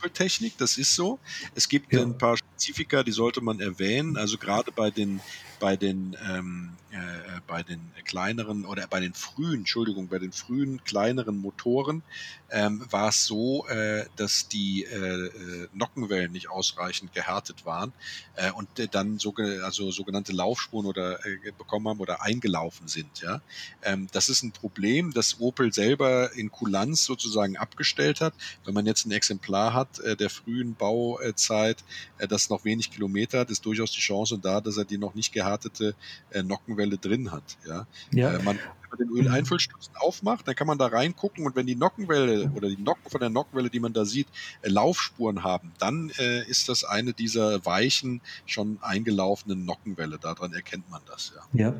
Doppeltechnik, 0.00 0.56
das 0.56 0.78
ist 0.78 0.94
so. 0.94 1.18
Es 1.54 1.68
gibt 1.68 1.92
ja. 1.92 2.00
ein 2.00 2.16
paar 2.16 2.36
Spezifika, 2.38 3.02
die 3.02 3.12
sollte 3.12 3.42
man 3.42 3.60
erwähnen. 3.60 4.16
Also 4.16 4.38
gerade 4.38 4.72
bei 4.72 4.90
den 4.90 5.20
bei 5.60 5.76
den 5.76 6.16
ähm, 6.28 6.72
äh, 6.92 7.40
bei 7.46 7.62
den 7.62 7.80
kleineren 8.04 8.64
oder 8.64 8.86
bei 8.88 8.98
den 8.98 9.14
frühen, 9.14 9.60
Entschuldigung, 9.60 10.08
bei 10.08 10.18
den 10.18 10.32
frühen 10.32 10.82
kleineren 10.82 11.38
Motoren 11.38 12.02
ähm, 12.50 12.84
war 12.90 13.10
es 13.10 13.26
so, 13.26 13.66
äh, 13.68 14.06
dass 14.16 14.48
die 14.48 14.84
äh, 14.84 15.26
äh 15.26 15.68
Nockenwellen 15.72 16.32
nicht 16.32 16.50
ausreichend 16.50 17.12
gehärtet 17.12 17.64
waren 17.64 17.92
äh, 18.34 18.50
und 18.50 18.68
dann 18.92 19.20
so, 19.20 19.32
also 19.62 19.92
sogenannte 19.92 20.32
Laufspuren 20.32 20.86
oder 20.86 21.24
äh, 21.24 21.52
bekommen 21.56 21.86
haben 21.88 22.00
oder 22.00 22.22
eingelaufen 22.22 22.88
sind. 22.88 23.20
Ja, 23.20 23.40
ähm, 23.82 24.08
das 24.10 24.28
ist 24.28 24.42
ein 24.42 24.52
Problem, 24.52 25.12
das 25.12 25.40
Opel 25.40 25.72
selber 25.72 26.32
in 26.32 26.50
Kulanz 26.50 27.04
sozusagen 27.04 27.56
abgestellt 27.56 28.20
hat. 28.20 28.34
Wenn 28.64 28.74
man 28.74 28.86
jetzt 28.86 29.06
ein 29.06 29.12
Exemplar 29.12 29.74
hat 29.74 30.00
äh, 30.00 30.16
der 30.16 30.30
frühen 30.30 30.74
Bauzeit, 30.74 31.84
äh, 32.18 32.26
das 32.26 32.50
noch 32.50 32.64
wenig 32.64 32.90
Kilometer 32.90 33.40
hat, 33.40 33.50
ist 33.50 33.64
durchaus 33.64 33.92
die 33.92 34.00
Chance 34.00 34.38
da, 34.38 34.60
dass 34.60 34.76
er 34.76 34.84
die 34.84 34.98
noch 34.98 35.14
nicht 35.14 35.32
gehärtete 35.50 35.94
äh, 36.30 36.42
Nockenwelle 36.42 36.98
drin 36.98 37.32
hat. 37.32 37.58
Ja, 37.66 37.86
ja. 38.12 38.34
Äh, 38.34 38.42
man 38.42 38.58
man 38.90 38.98
den 38.98 39.16
Öleinfüllstutzen 39.16 39.94
aufmacht, 39.96 40.46
dann 40.46 40.54
kann 40.54 40.66
man 40.66 40.78
da 40.78 40.86
reingucken 40.86 41.46
und 41.46 41.56
wenn 41.56 41.66
die 41.66 41.76
Nockenwelle 41.76 42.50
oder 42.54 42.68
die 42.68 42.80
Nocken 42.80 43.10
von 43.10 43.20
der 43.20 43.30
Nockenwelle, 43.30 43.70
die 43.70 43.80
man 43.80 43.92
da 43.92 44.04
sieht, 44.04 44.28
äh, 44.62 44.68
Laufspuren 44.68 45.44
haben, 45.44 45.72
dann 45.78 46.10
äh, 46.18 46.48
ist 46.48 46.68
das 46.68 46.84
eine 46.84 47.12
dieser 47.12 47.64
weichen, 47.64 48.20
schon 48.46 48.78
eingelaufenen 48.80 49.64
Nockenwelle. 49.64 50.18
Daran 50.20 50.52
erkennt 50.52 50.90
man 50.90 51.00
das, 51.06 51.32
ja. 51.34 51.60
Ja, 51.60 51.74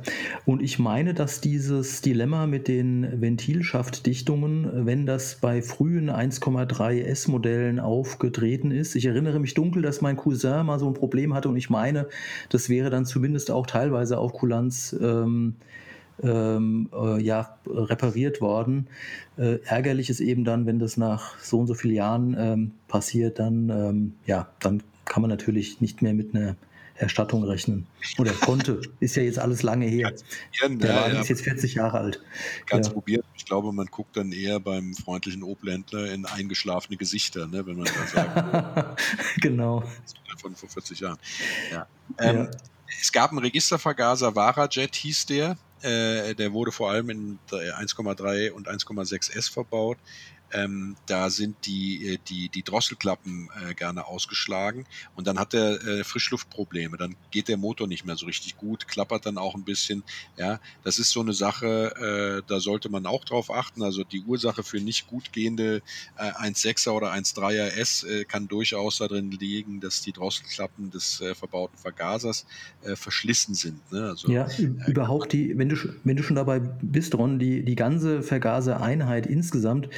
und 0.46 0.62
ich 0.62 0.78
meine, 0.78 1.14
dass 1.14 1.40
dieses 1.40 2.02
Dilemma 2.02 2.46
mit 2.46 2.68
den 2.68 3.20
Ventilschaftdichtungen, 3.20 4.86
wenn 4.86 5.06
das 5.06 5.36
bei 5.36 5.62
frühen 5.62 6.10
1,3 6.10 7.02
S-Modellen 7.02 7.80
aufgetreten 7.80 8.70
ist, 8.70 8.94
ich 8.94 9.06
erinnere 9.06 9.38
mich 9.38 9.54
dunkel, 9.54 9.82
dass 9.82 10.00
mein 10.00 10.16
Cousin 10.16 10.66
mal 10.66 10.78
so 10.78 10.86
ein 10.86 10.94
Problem 10.94 11.34
hatte 11.34 11.48
und 11.48 11.56
ich 11.56 11.70
meine, 11.70 12.08
das 12.48 12.68
wäre 12.68 12.90
dann 12.90 13.06
zumindest 13.06 13.50
auch 13.50 13.66
teilweise 13.66 14.18
auf 14.18 14.32
Kulanz 14.32 14.96
ähm, 15.00 15.56
ähm, 16.22 16.88
äh, 16.92 17.20
ja, 17.20 17.58
repariert 17.66 18.40
worden. 18.40 18.88
Äh, 19.36 19.58
ärgerlich 19.64 20.10
ist 20.10 20.20
eben 20.20 20.44
dann, 20.44 20.66
wenn 20.66 20.78
das 20.78 20.96
nach 20.96 21.38
so 21.38 21.58
und 21.58 21.66
so 21.66 21.74
vielen 21.74 21.94
Jahren 21.94 22.36
ähm, 22.38 22.72
passiert, 22.88 23.38
dann, 23.38 23.68
ähm, 23.70 24.14
ja, 24.26 24.48
dann 24.60 24.82
kann 25.04 25.22
man 25.22 25.30
natürlich 25.30 25.80
nicht 25.80 26.02
mehr 26.02 26.14
mit 26.14 26.34
einer 26.34 26.56
Erstattung 27.00 27.44
rechnen. 27.44 27.86
Oder 28.18 28.32
konnte. 28.32 28.82
ist 29.00 29.16
ja 29.16 29.22
jetzt 29.22 29.38
alles 29.38 29.62
lange 29.62 29.86
her. 29.86 30.12
Der 30.62 30.94
Wagen 30.94 31.14
ja, 31.14 31.20
ist 31.20 31.28
jetzt 31.28 31.42
40 31.42 31.74
Jahre 31.74 31.98
alt. 31.98 32.22
Ganz 32.66 32.88
ja. 32.88 32.92
probiert. 32.92 33.24
Ich 33.36 33.46
glaube, 33.46 33.72
man 33.72 33.86
guckt 33.86 34.16
dann 34.16 34.32
eher 34.32 34.60
beim 34.60 34.94
freundlichen 34.94 35.42
Obländler 35.42 36.12
in 36.12 36.26
eingeschlafene 36.26 36.98
Gesichter, 36.98 37.46
ne, 37.46 37.66
wenn 37.66 37.76
man 37.76 37.86
da 37.86 38.06
sagt. 38.06 39.00
genau. 39.40 39.82
Von 40.40 40.54
vor 40.54 40.68
40 40.68 41.00
Jahren. 41.00 41.18
Ja. 41.72 41.86
Ähm, 42.18 42.48
es 43.00 43.10
gab 43.12 43.30
einen 43.30 43.38
Registervergaser, 43.38 44.34
Varajet 44.34 44.94
hieß 44.94 45.26
der. 45.26 45.56
Äh, 45.82 46.34
der 46.34 46.52
wurde 46.52 46.72
vor 46.72 46.90
allem 46.90 47.10
in 47.10 47.38
1,3 47.50 48.50
und 48.50 48.68
1,6 48.68 49.36
S 49.36 49.48
verbaut. 49.48 49.98
Ähm, 50.52 50.96
da 51.06 51.30
sind 51.30 51.56
die, 51.66 52.14
äh, 52.14 52.18
die, 52.28 52.48
die 52.48 52.62
Drosselklappen 52.62 53.48
äh, 53.68 53.74
gerne 53.74 54.06
ausgeschlagen 54.06 54.86
und 55.16 55.26
dann 55.26 55.38
hat 55.38 55.54
er 55.54 55.82
äh, 55.86 56.04
Frischluftprobleme. 56.04 56.96
Dann 56.96 57.16
geht 57.30 57.48
der 57.48 57.56
Motor 57.56 57.86
nicht 57.86 58.04
mehr 58.04 58.16
so 58.16 58.26
richtig 58.26 58.56
gut, 58.56 58.88
klappert 58.88 59.26
dann 59.26 59.38
auch 59.38 59.54
ein 59.54 59.64
bisschen. 59.64 60.02
Ja, 60.36 60.60
das 60.84 60.98
ist 60.98 61.10
so 61.10 61.20
eine 61.20 61.32
Sache, 61.32 62.40
äh, 62.40 62.48
da 62.48 62.60
sollte 62.60 62.88
man 62.88 63.06
auch 63.06 63.24
drauf 63.24 63.50
achten. 63.50 63.82
Also 63.82 64.04
die 64.04 64.22
Ursache 64.22 64.62
für 64.62 64.80
nicht 64.80 65.06
gut 65.06 65.32
gehende 65.32 65.82
äh, 66.16 66.32
1,6er 66.32 66.90
oder 66.90 67.12
1,3er 67.12 67.68
S 67.78 68.02
äh, 68.04 68.24
kann 68.24 68.48
durchaus 68.48 68.98
darin 68.98 69.30
liegen, 69.30 69.80
dass 69.80 70.02
die 70.02 70.12
Drosselklappen 70.12 70.90
des 70.90 71.20
äh, 71.20 71.34
verbauten 71.34 71.78
Vergasers 71.78 72.46
äh, 72.82 72.96
verschlissen 72.96 73.54
sind. 73.54 73.80
Ne? 73.92 74.08
Also, 74.08 74.30
ja, 74.30 74.46
äh, 74.46 74.90
überhaupt 74.90 75.32
die, 75.32 75.56
wenn 75.56 75.68
du, 75.68 75.76
wenn 76.04 76.16
du 76.16 76.22
schon 76.22 76.36
dabei 76.36 76.60
bist, 76.60 77.14
Ron, 77.14 77.38
die, 77.38 77.64
die 77.64 77.76
ganze 77.76 78.22
Vergasereinheit 78.22 79.26
insgesamt 79.26 79.86
äh, 79.86 79.90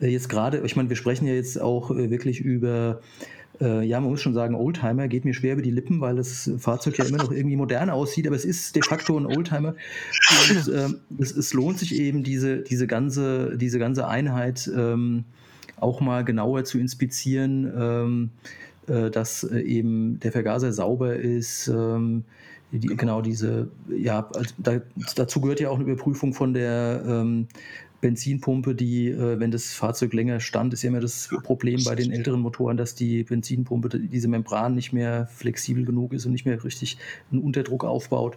jetzt 0.00 0.28
gerade, 0.28 0.60
ich 0.64 0.76
meine, 0.76 0.88
wir 0.88 0.96
sprechen 0.96 1.26
ja 1.26 1.34
jetzt 1.34 1.60
auch 1.60 1.90
äh, 1.90 2.10
wirklich 2.10 2.40
über 2.40 3.00
äh, 3.60 3.84
ja, 3.84 4.00
man 4.00 4.10
muss 4.10 4.20
schon 4.20 4.34
sagen, 4.34 4.54
Oldtimer 4.54 5.08
geht 5.08 5.24
mir 5.24 5.34
schwer 5.34 5.54
über 5.54 5.62
die 5.62 5.70
Lippen, 5.70 6.00
weil 6.00 6.16
das 6.16 6.50
Fahrzeug 6.58 6.98
ja 6.98 7.04
immer 7.04 7.18
noch 7.18 7.32
irgendwie 7.32 7.56
modern 7.56 7.90
aussieht, 7.90 8.26
aber 8.26 8.36
es 8.36 8.44
ist 8.44 8.76
de 8.76 8.82
facto 8.82 9.18
ein 9.18 9.26
Oldtimer. 9.26 9.74
Und 10.50 10.68
äh, 10.68 10.88
es, 11.18 11.36
es, 11.36 11.54
lohnt 11.54 11.78
sich 11.78 11.98
eben, 11.98 12.22
diese, 12.22 12.58
diese, 12.58 12.86
ganze, 12.86 13.56
diese 13.56 13.78
ganze 13.78 14.06
Einheit 14.06 14.70
ähm, 14.74 15.24
auch 15.76 16.00
mal 16.00 16.24
genauer 16.24 16.64
zu 16.64 16.78
inspizieren, 16.78 17.72
ähm, 17.76 18.30
äh, 18.86 19.10
dass 19.10 19.44
eben 19.44 20.20
der 20.20 20.32
Vergaser 20.32 20.72
sauber 20.72 21.16
ist. 21.16 21.68
Ähm, 21.68 22.24
die, 22.70 22.80
genau. 22.80 22.96
genau. 22.96 23.20
diese, 23.22 23.68
ja, 23.88 24.28
da, 24.58 24.80
dazu 25.16 25.40
gehört 25.40 25.58
ja 25.60 25.70
auch 25.70 25.76
eine 25.76 25.84
Überprüfung 25.84 26.34
von 26.34 26.52
der 26.52 27.02
ähm, 27.06 27.48
Benzinpumpe, 28.00 28.74
die, 28.74 29.08
äh, 29.08 29.40
wenn 29.40 29.50
das 29.50 29.72
Fahrzeug 29.72 30.12
länger 30.12 30.40
stand, 30.40 30.72
ist 30.72 30.82
ja 30.82 30.88
immer 30.88 31.00
das 31.00 31.28
Problem 31.42 31.82
bei 31.84 31.94
den 31.94 32.12
älteren 32.12 32.40
Motoren, 32.40 32.76
dass 32.76 32.94
die 32.94 33.24
Benzinpumpe, 33.24 33.88
diese 33.88 34.28
Membran 34.28 34.74
nicht 34.74 34.92
mehr 34.92 35.26
flexibel 35.26 35.84
genug 35.84 36.12
ist 36.12 36.24
und 36.26 36.32
nicht 36.32 36.46
mehr 36.46 36.62
richtig 36.62 36.98
einen 37.32 37.42
Unterdruck 37.42 37.84
aufbaut. 37.84 38.36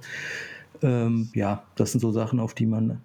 Ähm, 0.82 1.30
ja, 1.34 1.64
das 1.76 1.92
sind 1.92 2.00
so 2.00 2.12
Sachen, 2.12 2.40
auf 2.40 2.56
die 2.56 2.66
man 2.66 3.02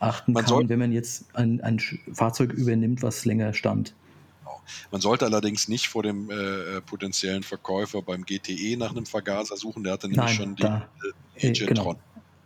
achten 0.00 0.32
man 0.32 0.44
kann, 0.44 0.68
wenn 0.68 0.78
man 0.78 0.92
jetzt 0.92 1.26
ein, 1.34 1.60
ein 1.60 1.78
Fahrzeug 2.12 2.52
übernimmt, 2.52 3.02
was 3.02 3.24
länger 3.24 3.52
stand. 3.54 3.94
Genau. 4.40 4.60
Man 4.90 5.00
sollte 5.00 5.26
allerdings 5.26 5.68
nicht 5.68 5.88
vor 5.88 6.02
dem 6.02 6.30
äh, 6.30 6.34
äh 6.34 6.80
potenziellen 6.80 7.42
Verkäufer 7.42 8.02
beim 8.02 8.24
GTE 8.24 8.76
nach 8.76 8.90
einem 8.90 9.06
Vergaser 9.06 9.56
suchen, 9.56 9.84
der 9.84 9.92
hatte 9.92 10.08
nämlich 10.08 10.24
Nein, 10.24 10.34
schon 10.34 10.56
die 10.56 10.62
da, 10.62 10.88
äh, 11.36 11.52
genau. 11.52 11.96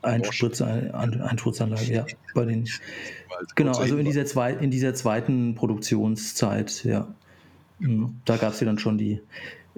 Einspritz, 0.05 0.61
Einspritzanlage, 0.61 1.93
ja. 1.93 2.07
Bei 2.35 2.45
den, 2.45 2.69
genau, 3.55 3.77
also 3.79 3.97
in 3.97 4.05
dieser, 4.05 4.27
zwei, 4.27 4.53
in 4.53 4.71
dieser 4.71 4.95
zweiten 4.95 5.55
Produktionszeit, 5.55 6.85
ja. 6.85 7.15
Mhm. 7.79 8.17
Da 8.25 8.37
gab 8.37 8.53
es 8.53 8.61
ja 8.61 8.67
dann 8.67 8.79
schon 8.79 8.99
die, 8.99 9.21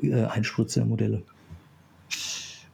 äh, 0.02 0.24
Einspritzermodelle. 0.24 1.22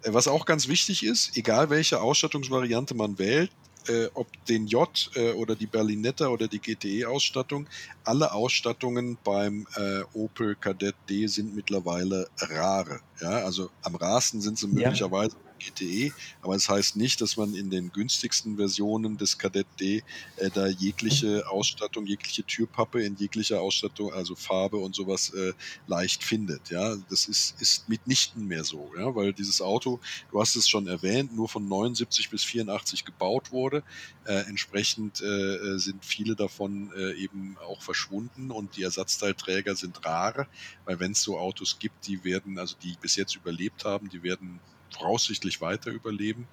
Äh, 0.02 0.12
was 0.12 0.28
auch 0.28 0.46
ganz 0.46 0.68
wichtig 0.68 1.04
ist, 1.04 1.36
egal 1.36 1.70
welche 1.70 2.00
Ausstattungsvariante 2.00 2.94
man 2.94 3.18
wählt, 3.18 3.50
äh, 3.88 4.08
ob 4.14 4.28
den 4.46 4.66
J 4.66 5.10
äh, 5.16 5.32
oder 5.32 5.56
die 5.56 5.66
Berlinetta 5.66 6.28
oder 6.28 6.48
die 6.48 6.60
GTE-Ausstattung, 6.60 7.66
alle 8.04 8.32
Ausstattungen 8.32 9.18
beim 9.24 9.66
äh, 9.76 10.02
Opel 10.12 10.54
Kadett 10.54 10.94
D 11.08 11.26
sind 11.26 11.54
mittlerweile 11.54 12.28
rare. 12.38 13.00
Ja, 13.20 13.30
also 13.30 13.70
am 13.82 13.96
rarsten 13.96 14.40
sind 14.40 14.58
sie 14.58 14.68
möglicherweise 14.68 15.36
GTE, 15.62 16.12
aber 16.42 16.54
das 16.54 16.68
heißt 16.68 16.96
nicht, 16.96 17.20
dass 17.20 17.36
man 17.36 17.54
in 17.54 17.70
den 17.70 17.92
günstigsten 17.92 18.56
Versionen 18.56 19.16
des 19.16 19.38
Kadett 19.38 19.66
D 19.80 20.02
äh, 20.36 20.50
da 20.50 20.66
jegliche 20.66 21.48
Ausstattung, 21.48 22.06
jegliche 22.06 22.44
Türpappe 22.44 23.02
in 23.02 23.16
jeglicher 23.16 23.60
Ausstattung, 23.60 24.12
also 24.12 24.34
Farbe 24.34 24.78
und 24.78 24.94
sowas 24.94 25.30
äh, 25.34 25.52
leicht 25.86 26.24
findet. 26.24 26.70
Ja, 26.70 26.96
das 27.08 27.26
ist, 27.26 27.60
ist 27.60 27.88
mitnichten 27.88 28.46
mehr 28.46 28.64
so, 28.64 28.90
ja, 28.98 29.14
weil 29.14 29.32
dieses 29.32 29.60
Auto, 29.60 30.00
du 30.30 30.40
hast 30.40 30.56
es 30.56 30.68
schon 30.68 30.86
erwähnt, 30.86 31.34
nur 31.34 31.48
von 31.48 31.66
79 31.68 32.30
bis 32.30 32.44
84 32.44 33.04
gebaut 33.04 33.52
wurde. 33.52 33.82
Äh, 34.24 34.48
entsprechend 34.48 35.20
äh, 35.20 35.26
äh, 35.26 35.78
sind 35.78 36.04
viele 36.04 36.36
davon 36.36 36.92
äh, 36.96 37.12
eben 37.14 37.56
auch 37.58 37.82
verschwunden 37.82 38.50
und 38.50 38.76
die 38.76 38.82
Ersatzteilträger 38.82 39.74
sind 39.74 40.04
rar, 40.04 40.46
weil 40.84 41.00
wenn 41.00 41.12
es 41.12 41.22
so 41.22 41.38
Autos 41.38 41.78
gibt, 41.78 42.06
die 42.06 42.22
werden, 42.24 42.58
also 42.58 42.76
die 42.82 42.96
bis 43.00 43.16
jetzt 43.16 43.34
überlebt 43.34 43.84
haben, 43.84 44.08
die 44.08 44.22
werden 44.22 44.60
voraussichtlich 44.92 45.60
weiter 45.60 45.90
überleben. 45.90 46.46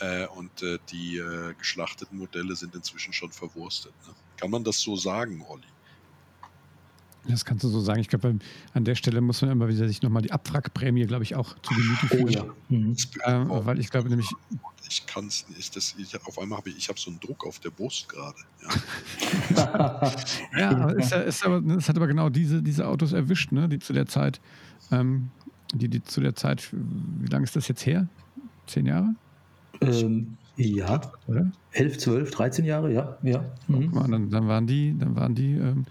Äh, 0.00 0.26
und 0.26 0.62
äh, 0.62 0.78
die 0.90 1.18
äh, 1.18 1.54
geschlachteten 1.54 2.18
Modelle 2.18 2.56
sind 2.56 2.74
inzwischen 2.74 3.12
schon 3.12 3.30
verwurstet. 3.30 3.92
Ne? 4.06 4.14
Kann 4.36 4.50
man 4.50 4.64
das 4.64 4.80
so 4.80 4.96
sagen, 4.96 5.44
Olli? 5.48 5.62
Das 7.26 7.44
kannst 7.44 7.64
du 7.64 7.68
so 7.68 7.80
sagen. 7.80 8.00
Ich 8.00 8.08
glaube, 8.08 8.38
an 8.74 8.84
der 8.84 8.94
Stelle 8.96 9.20
muss 9.20 9.40
man 9.40 9.50
immer 9.50 9.68
wieder 9.68 9.88
sich 9.88 10.02
nochmal 10.02 10.22
die 10.22 10.32
Abwrackprämie, 10.32 11.06
glaube 11.06 11.22
ich, 11.22 11.34
auch 11.34 11.54
zu 11.60 11.74
Gemüte 11.74 12.06
führen. 12.08 12.24
Oh, 12.24 12.28
ja. 12.28 12.44
mhm. 12.68 12.96
äh, 13.24 13.66
weil 13.66 13.78
ich 13.78 13.90
glaube 13.90 14.08
nämlich. 14.08 14.28
Ich 14.88 15.06
kann 15.06 15.28
es 15.28 15.48
nicht. 15.48 15.74
Das, 15.74 15.94
ich, 15.96 16.14
auf 16.26 16.38
einmal 16.38 16.58
habe 16.58 16.68
ich, 16.70 16.76
ich 16.76 16.88
habe 16.88 17.00
so 17.00 17.10
einen 17.10 17.20
Druck 17.20 17.46
auf 17.46 17.58
der 17.60 17.70
Brust 17.70 18.08
gerade. 18.08 18.36
Ja, 19.56 20.12
ja 20.58 20.70
aber 20.70 20.96
ist, 20.96 21.12
ist 21.12 21.46
aber, 21.46 21.76
es 21.76 21.88
hat 21.88 21.96
aber 21.96 22.06
genau 22.06 22.28
diese, 22.28 22.62
diese 22.62 22.86
Autos 22.86 23.12
erwischt, 23.12 23.52
ne, 23.52 23.68
die 23.68 23.78
zu 23.78 23.94
der 23.94 24.06
Zeit 24.06 24.40
ähm, 24.90 25.30
die, 25.78 25.88
die 25.88 26.02
zu 26.02 26.20
der 26.20 26.34
Zeit, 26.34 26.68
wie 26.72 27.28
lange 27.28 27.44
ist 27.44 27.56
das 27.56 27.68
jetzt 27.68 27.84
her? 27.86 28.08
Zehn 28.66 28.86
Jahre? 28.86 29.14
Ähm, 29.80 30.36
ja, 30.56 31.00
oder? 31.26 31.50
11, 31.72 31.98
12, 31.98 32.30
13 32.30 32.64
Jahre, 32.64 32.92
ja. 32.92 33.18
ja. 33.22 33.44
Mhm. 33.66 33.90
Mal, 33.90 34.08
dann, 34.08 34.30
dann, 34.30 34.48
waren 34.48 34.66
die, 34.66 34.96
dann 34.98 35.16
waren 35.16 35.34
die, 35.34 35.54
ähm, 35.54 35.84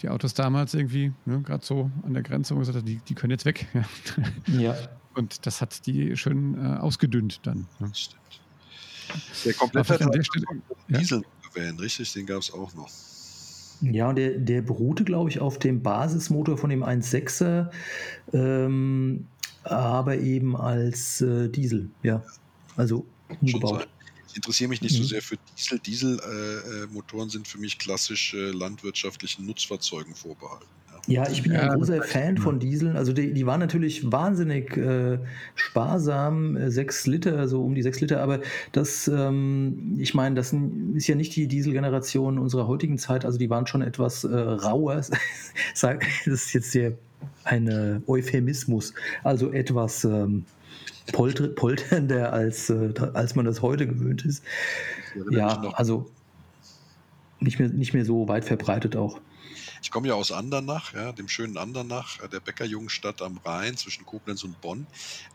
die 0.00 0.08
Autos 0.08 0.34
damals 0.34 0.74
irgendwie 0.74 1.12
ne, 1.24 1.40
gerade 1.40 1.64
so 1.64 1.90
an 2.02 2.12
der 2.12 2.22
Grenze, 2.22 2.50
wo 2.50 2.56
man 2.56 2.62
gesagt 2.62 2.78
hat, 2.78 2.88
die, 2.88 3.00
die 3.08 3.14
können 3.14 3.30
jetzt 3.30 3.46
weg. 3.46 3.66
ja. 4.46 4.76
Und 5.14 5.46
das 5.46 5.60
hat 5.60 5.86
die 5.86 6.16
schön 6.16 6.54
äh, 6.58 6.76
ausgedünnt 6.76 7.40
dann. 7.44 7.66
Ne? 7.78 7.90
Stimmt. 7.94 8.20
Der 9.44 9.54
komplette 9.54 10.00
an 10.00 10.10
der 10.10 10.24
Stelle, 10.24 10.46
Diesel 10.88 11.24
ja? 11.56 11.70
richtig? 11.78 12.12
Den 12.12 12.26
gab 12.26 12.40
es 12.40 12.52
auch 12.52 12.74
noch. 12.74 12.88
Ja, 13.80 14.12
der, 14.12 14.38
der 14.38 14.62
beruhte, 14.62 15.04
glaube 15.04 15.30
ich, 15.30 15.40
auf 15.40 15.58
dem 15.58 15.82
Basismotor 15.82 16.56
von 16.56 16.70
dem 16.70 16.82
1.6er, 16.82 17.70
ähm, 18.32 19.26
aber 19.64 20.18
eben 20.18 20.56
als 20.56 21.20
äh, 21.20 21.48
Diesel, 21.48 21.90
ja. 22.02 22.22
Also 22.76 23.06
umgebaut. 23.40 23.88
Ich 24.28 24.36
interessiere 24.36 24.68
mich 24.68 24.82
nicht 24.82 24.98
mhm. 24.98 25.02
so 25.02 25.08
sehr 25.08 25.22
für 25.22 25.36
Diesel. 25.56 25.78
Dieselmotoren 25.78 27.28
äh, 27.28 27.30
äh 27.30 27.32
sind 27.32 27.48
für 27.48 27.58
mich 27.58 27.78
klassisch 27.78 28.34
landwirtschaftlichen 28.34 29.46
Nutzfahrzeugen 29.46 30.14
vorbehalten. 30.14 30.66
Ja, 31.06 31.28
ich 31.28 31.42
bin 31.42 31.52
ja 31.52 31.60
ein 31.60 31.78
großer 31.78 32.02
Fan 32.02 32.38
von 32.38 32.58
Dieseln. 32.58 32.96
Also 32.96 33.12
die, 33.12 33.32
die 33.32 33.46
waren 33.46 33.60
natürlich 33.60 34.10
wahnsinnig 34.10 34.76
äh, 34.76 35.18
sparsam, 35.54 36.56
äh, 36.56 36.70
sechs 36.70 37.06
Liter, 37.06 37.46
so 37.46 37.62
um 37.62 37.74
die 37.74 37.82
sechs 37.82 38.00
Liter. 38.00 38.22
Aber 38.22 38.40
das, 38.72 39.08
ähm, 39.08 39.96
ich 39.98 40.14
meine, 40.14 40.34
das 40.34 40.54
ist 40.94 41.06
ja 41.06 41.14
nicht 41.14 41.36
die 41.36 41.46
Dieselgeneration 41.46 42.38
unserer 42.38 42.66
heutigen 42.66 42.96
Zeit. 42.98 43.24
Also 43.24 43.38
die 43.38 43.50
waren 43.50 43.66
schon 43.66 43.82
etwas 43.82 44.24
äh, 44.24 44.34
rauer. 44.34 45.02
das 45.80 46.26
ist 46.26 46.52
jetzt 46.54 46.72
hier 46.72 46.96
ein 47.44 47.68
äh, 47.68 48.00
Euphemismus. 48.06 48.94
Also 49.22 49.52
etwas 49.52 50.04
ähm, 50.04 50.44
polternder, 51.12 52.32
als, 52.32 52.70
äh, 52.70 52.94
als 53.12 53.34
man 53.34 53.44
das 53.44 53.60
heute 53.60 53.86
gewöhnt 53.86 54.24
ist. 54.24 54.42
Ja, 55.30 55.60
also 55.74 56.06
nicht 57.40 57.58
mehr, 57.58 57.68
nicht 57.68 57.92
mehr 57.92 58.04
so 58.04 58.26
weit 58.28 58.44
verbreitet 58.44 58.96
auch. 58.96 59.20
Ich 59.84 59.90
komme 59.90 60.08
ja 60.08 60.14
aus 60.14 60.32
Andernach, 60.32 60.94
ja, 60.94 61.12
dem 61.12 61.28
schönen 61.28 61.58
Andernach, 61.58 62.18
äh, 62.22 62.28
der 62.30 62.40
Bäckerjungstadt 62.40 63.20
am 63.20 63.36
Rhein 63.44 63.76
zwischen 63.76 64.06
Koblenz 64.06 64.42
und 64.42 64.58
Bonn. 64.62 64.86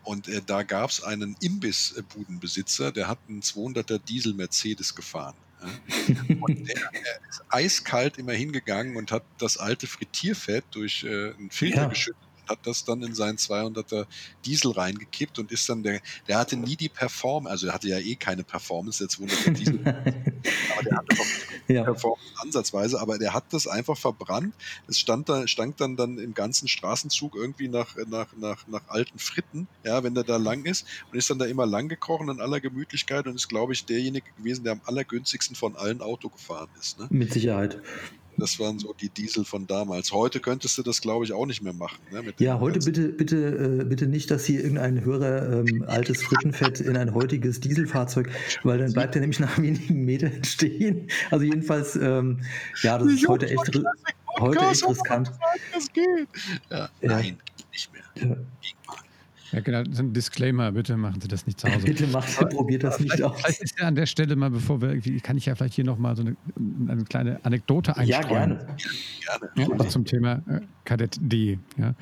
Und 0.02 0.26
äh, 0.26 0.42
da 0.44 0.64
gab 0.64 0.90
es 0.90 1.04
einen 1.04 1.36
Imbissbudenbesitzer, 1.40 2.90
der 2.90 3.06
hat 3.06 3.20
einen 3.28 3.42
200er 3.42 4.00
Diesel 4.00 4.34
Mercedes 4.34 4.96
gefahren. 4.96 5.36
Ja. 5.62 6.34
Und 6.40 6.66
der, 6.66 6.74
der, 6.74 7.20
ist 7.28 7.44
eiskalt 7.48 8.18
immer 8.18 8.32
hingegangen 8.32 8.96
und 8.96 9.12
hat 9.12 9.24
das 9.38 9.58
alte 9.58 9.86
Frittierfett 9.86 10.64
durch 10.70 11.04
äh, 11.04 11.34
einen 11.34 11.50
Filter 11.50 11.82
ja. 11.82 11.88
geschüttet 11.88 12.30
hat 12.50 12.66
das 12.66 12.84
dann 12.84 13.02
in 13.02 13.14
seinen 13.14 13.38
200er 13.38 14.06
Diesel 14.44 14.72
reingekippt 14.72 15.38
und 15.38 15.52
ist 15.52 15.68
dann 15.68 15.82
der, 15.82 16.00
der 16.28 16.38
hatte 16.38 16.56
nie 16.56 16.76
die 16.76 16.88
Performance, 16.88 17.52
also 17.52 17.66
er 17.68 17.74
hatte 17.74 17.88
ja 17.88 17.98
eh 17.98 18.16
keine 18.16 18.42
Performance, 18.42 19.06
der 19.06 19.08
200er 19.08 19.50
Diesel, 19.52 19.78
aber 20.72 20.82
der 20.82 20.96
hatte 20.96 21.16
doch 21.16 21.26
ja. 21.68 21.94
Ansatzweise, 22.42 23.00
aber 23.00 23.18
der 23.18 23.34
hat 23.34 23.44
das 23.50 23.66
einfach 23.66 23.96
verbrannt. 23.96 24.54
Es 24.88 24.98
stand 24.98 25.28
da, 25.28 25.46
stank 25.46 25.76
dann, 25.76 25.96
dann 25.96 26.18
im 26.18 26.34
ganzen 26.34 26.68
Straßenzug 26.68 27.36
irgendwie 27.36 27.68
nach, 27.68 27.96
nach, 28.08 28.28
nach, 28.36 28.66
nach 28.66 28.88
alten 28.88 29.18
Fritten, 29.18 29.68
ja, 29.84 30.02
wenn 30.02 30.14
der 30.14 30.24
da 30.24 30.36
lang 30.36 30.64
ist 30.64 30.86
und 31.10 31.18
ist 31.18 31.30
dann 31.30 31.38
da 31.38 31.46
immer 31.46 31.66
lang 31.66 31.88
gekrochen 31.88 32.28
in 32.28 32.40
aller 32.40 32.60
Gemütlichkeit 32.60 33.26
und 33.26 33.34
ist, 33.34 33.48
glaube 33.48 33.72
ich, 33.72 33.84
derjenige 33.84 34.26
gewesen, 34.36 34.64
der 34.64 34.72
am 34.72 34.80
allergünstigsten 34.84 35.56
von 35.56 35.76
allen 35.76 36.00
Auto 36.00 36.28
gefahren 36.28 36.68
ist. 36.78 36.98
Ne? 36.98 37.06
Mit 37.10 37.32
Sicherheit. 37.32 37.80
Das 38.40 38.58
waren 38.58 38.78
so 38.78 38.94
die 38.94 39.08
Diesel 39.08 39.44
von 39.44 39.66
damals. 39.66 40.12
Heute 40.12 40.40
könntest 40.40 40.78
du 40.78 40.82
das, 40.82 41.00
glaube 41.00 41.24
ich, 41.24 41.32
auch 41.32 41.46
nicht 41.46 41.62
mehr 41.62 41.72
machen. 41.72 41.98
Ne, 42.10 42.32
ja, 42.38 42.58
heute 42.58 42.80
bitte, 42.80 43.08
bitte, 43.08 43.80
äh, 43.80 43.84
bitte 43.84 44.06
nicht, 44.06 44.30
dass 44.30 44.44
hier 44.44 44.62
irgendein 44.62 45.04
Hörer 45.04 45.60
ähm, 45.60 45.84
altes 45.86 46.22
Frittenfett 46.22 46.80
in 46.80 46.96
ein 46.96 47.14
heutiges 47.14 47.60
Dieselfahrzeug, 47.60 48.30
weil 48.62 48.78
dann 48.78 48.92
bleibt 48.92 49.14
er 49.14 49.20
nämlich 49.20 49.40
nach 49.40 49.58
wenigen 49.58 50.04
Metern 50.04 50.42
stehen. 50.44 51.08
Also 51.30 51.44
jedenfalls, 51.44 51.96
ähm, 51.96 52.40
ja, 52.82 52.98
das 52.98 53.12
ist 53.12 53.28
heute 53.28 53.48
echt, 53.48 53.80
heute 54.38 54.64
echt 54.66 54.88
riskant. 54.88 55.30
Das 55.72 55.92
geht. 55.92 56.28
Ja, 56.70 56.88
nein, 57.02 57.38
nicht 57.72 57.90
mehr. 57.92 58.28
Ja. 58.28 58.36
Ja, 59.52 59.60
genau, 59.60 59.82
das 59.82 59.94
ist 59.94 59.98
ein 59.98 60.12
Disclaimer, 60.12 60.70
bitte 60.72 60.96
machen 60.96 61.20
Sie 61.20 61.28
das 61.28 61.46
nicht 61.46 61.58
zu 61.58 61.68
Hause. 61.68 61.84
bitte 61.84 62.06
macht, 62.06 62.36
probiert 62.50 62.84
das 62.84 63.00
nicht 63.00 63.20
aus. 63.22 63.40
Vielleicht 63.40 63.62
ist 63.62 63.78
ja 63.80 63.86
an 63.86 63.94
der 63.96 64.06
Stelle 64.06 64.36
mal, 64.36 64.50
bevor 64.50 64.80
wir 64.80 64.90
irgendwie, 64.90 65.20
kann 65.20 65.36
ich 65.36 65.46
ja 65.46 65.54
vielleicht 65.54 65.74
hier 65.74 65.84
nochmal 65.84 66.14
so 66.14 66.22
eine, 66.22 66.36
eine, 66.88 67.04
kleine 67.04 67.44
Anekdote 67.44 67.96
einstreuen. 67.96 68.22
Ja, 68.22 68.28
gerne. 68.28 68.66
Ja, 69.56 69.88
zum 69.88 70.04
Thema 70.04 70.42
äh, 70.48 70.60
Kadett 70.84 71.18
D. 71.20 71.58
Ja. 71.76 71.94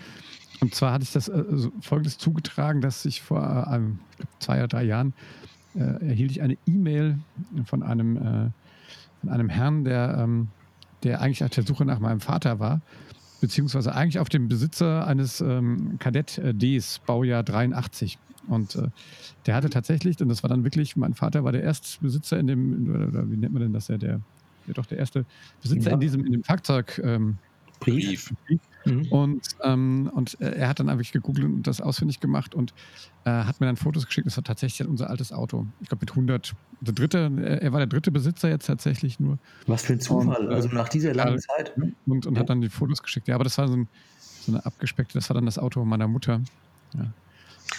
Und 0.61 0.75
zwar 0.75 0.93
hatte 0.93 1.05
ich 1.05 1.13
das 1.13 1.29
äh, 1.29 1.45
so 1.53 1.73
folgendes 1.81 2.19
zugetragen, 2.19 2.81
dass 2.81 3.05
ich 3.05 3.23
vor 3.23 3.67
äh, 3.71 3.81
zwei 4.41 4.59
oder 4.59 4.69
drei 4.69 4.85
Jahren 4.85 5.15
äh, 5.75 6.07
erhielt 6.07 6.31
ich 6.31 6.43
eine 6.43 6.59
E-Mail 6.67 7.19
von 7.65 7.83
einem, 7.83 8.17
äh, 8.17 8.51
von 9.21 9.31
einem 9.31 9.49
Herrn, 9.49 9.85
der, 9.85 10.19
ähm, 10.19 10.49
der 11.03 11.21
eigentlich 11.23 11.45
auf 11.45 11.51
der 11.51 11.65
Suche 11.65 11.85
nach 11.85 11.99
meinem 11.99 12.21
Vater 12.21 12.59
war 12.59 12.83
beziehungsweise 13.41 13.95
eigentlich 13.95 14.19
auf 14.19 14.29
dem 14.29 14.49
Besitzer 14.49 15.07
eines 15.07 15.41
ähm, 15.41 15.99
Kadett 15.99 16.41
Ds, 16.43 17.01
Baujahr 17.01 17.43
83. 17.43 18.19
Und 18.49 18.77
äh, 18.77 18.89
der 19.47 19.55
hatte 19.55 19.71
tatsächlich, 19.71 20.21
und 20.21 20.29
das 20.29 20.43
war 20.43 20.49
dann 20.49 20.65
wirklich, 20.65 20.97
mein 20.97 21.15
Vater 21.15 21.45
war 21.45 21.53
der 21.53 21.63
Erstbesitzer 21.63 22.39
in 22.39 22.47
dem, 22.47 22.95
oder, 22.95 23.09
oder 23.09 23.31
wie 23.31 23.37
nennt 23.37 23.53
man 23.53 23.63
denn 23.63 23.73
das, 23.73 23.89
ja, 23.89 23.99
der, 23.99 24.21
ja 24.67 24.75
doch 24.75 24.87
der 24.87 24.99
erste 24.99 25.25
Besitzer 25.63 25.91
ja. 25.91 25.95
in 25.95 26.01
diesem, 26.01 26.25
in 26.25 26.33
dem 26.33 26.43
Fahrzeug. 26.45 27.01
Ähm, 27.05 27.39
Brief. 27.81 28.33
Brief. 28.47 28.61
Mhm. 28.85 29.09
Und, 29.11 29.49
ähm, 29.63 30.11
und 30.15 30.41
äh, 30.41 30.51
er 30.51 30.69
hat 30.69 30.81
dann 30.81 30.89
einfach 30.89 31.11
gegoogelt 31.11 31.45
und 31.45 31.67
das 31.67 31.81
ausfindig 31.81 32.21
gemacht 32.21 32.55
und 32.55 32.73
äh, 33.25 33.31
hat 33.31 33.61
mir 33.61 33.67
dann 33.67 33.77
Fotos 33.77 34.07
geschickt. 34.07 34.27
Das 34.27 34.37
war 34.37 34.45
tatsächlich 34.45 34.89
unser 34.89 35.11
altes 35.11 35.33
Auto. 35.33 35.67
Ich 35.81 35.89
glaube 35.89 36.03
mit 36.03 36.11
100. 36.11 36.55
Der 36.81 36.95
dritte, 36.95 37.31
äh, 37.39 37.65
er 37.65 37.73
war 37.73 37.81
der 37.81 37.87
dritte 37.87 38.11
Besitzer 38.11 38.49
jetzt 38.49 38.67
tatsächlich 38.67 39.21
nur. 39.21 39.39
Was 39.67 39.83
für 39.83 39.95
ein 39.95 40.01
Zufall, 40.01 40.47
und, 40.47 40.51
äh, 40.51 40.55
also 40.55 40.69
nach 40.69 40.89
dieser 40.89 41.15
langen 41.15 41.35
ja, 41.35 41.39
Zeit. 41.39 41.73
Und, 42.07 42.27
und 42.27 42.35
ja. 42.35 42.41
hat 42.41 42.51
dann 42.51 42.61
die 42.61 42.69
Fotos 42.69 43.03
geschickt. 43.03 43.29
Ja, 43.29 43.35
aber 43.35 43.45
das 43.45 43.59
war 43.59 43.69
so, 43.69 43.75
ein, 43.75 43.89
so 44.19 44.53
eine 44.53 44.65
abgespeckte, 44.65 45.15
das 45.15 45.29
war 45.29 45.35
dann 45.35 45.47
das 45.47 45.59
Auto 45.59 45.85
meiner 45.85 46.09
Mutter. 46.09 46.41
Ja. 46.95 47.13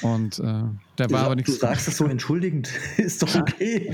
Und 0.02 0.40
äh, 0.40 0.44
der 0.44 1.10
war 1.12 1.22
du, 1.22 1.26
aber 1.26 1.36
nichts. 1.36 1.52
Du 1.52 1.58
sagst 1.58 1.88
es 1.88 1.98
so 1.98 2.06
entschuldigend, 2.06 2.70
ist 2.98 3.22
doch 3.22 3.34
okay. 3.36 3.94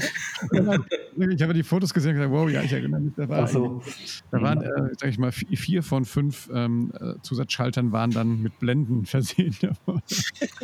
ich 1.16 1.42
habe 1.42 1.54
die 1.54 1.64
Fotos 1.64 1.94
gesehen 1.94 2.12
und 2.12 2.18
gesagt, 2.18 2.32
wow, 2.32 2.50
ja, 2.50 2.62
ich 2.62 2.74
erinnere 2.74 3.02
mich. 3.02 3.14
Da, 3.16 3.30
war 3.30 3.48
so. 3.48 3.82
da 4.32 4.42
waren, 4.42 4.62
äh, 4.62 4.94
sag 5.00 5.10
ich 5.10 5.18
mal, 5.18 5.32
vier 5.32 5.84
von 5.84 6.06
fünf 6.06 6.50
ähm, 6.54 6.92
äh, 7.00 7.14
Zusatzschaltern 7.22 7.92
waren 7.92 8.12
dann 8.12 8.42
mit 8.42 8.60
Blenden 8.60 9.06
versehen. 9.06 9.56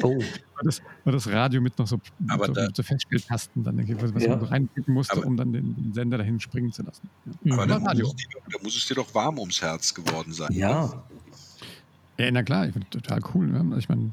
oh. 0.01 0.19
War 0.19 0.63
das, 0.63 0.81
war 1.05 1.13
das 1.13 1.27
Radio 1.27 1.59
mit 1.59 1.77
noch 1.79 1.87
so, 1.87 1.99
aber 2.27 2.47
so, 2.47 2.53
mit 2.53 2.75
so 2.75 2.83
Festspieltasten, 2.83 3.63
dann, 3.63 3.77
was 3.77 4.23
ja. 4.23 4.35
man 4.35 4.45
reinklicken 4.45 4.93
musste, 4.93 5.17
aber, 5.17 5.25
um 5.25 5.35
dann 5.35 5.53
den, 5.53 5.75
den, 5.75 5.93
Sender 5.93 6.19
dahin 6.19 6.39
springen 6.39 6.71
zu 6.71 6.83
lassen. 6.83 7.09
Ja. 7.43 7.55
Aber 7.55 7.65
da 7.65 7.79
muss, 7.79 7.93
dir, 7.93 8.27
da 8.51 8.57
muss, 8.61 8.77
es 8.77 8.87
dir 8.87 8.95
doch 8.95 9.13
warm 9.15 9.39
ums 9.39 9.61
Herz 9.61 9.93
geworden 9.93 10.33
sein. 10.33 10.51
Ja. 10.53 11.03
Ja, 12.19 12.29
na 12.29 12.43
klar, 12.43 12.67
ich 12.67 12.73
finde 12.73 12.87
total 12.89 13.19
cool. 13.33 13.47
Ne? 13.47 13.75
Ich 13.79 13.89
meine, 13.89 14.11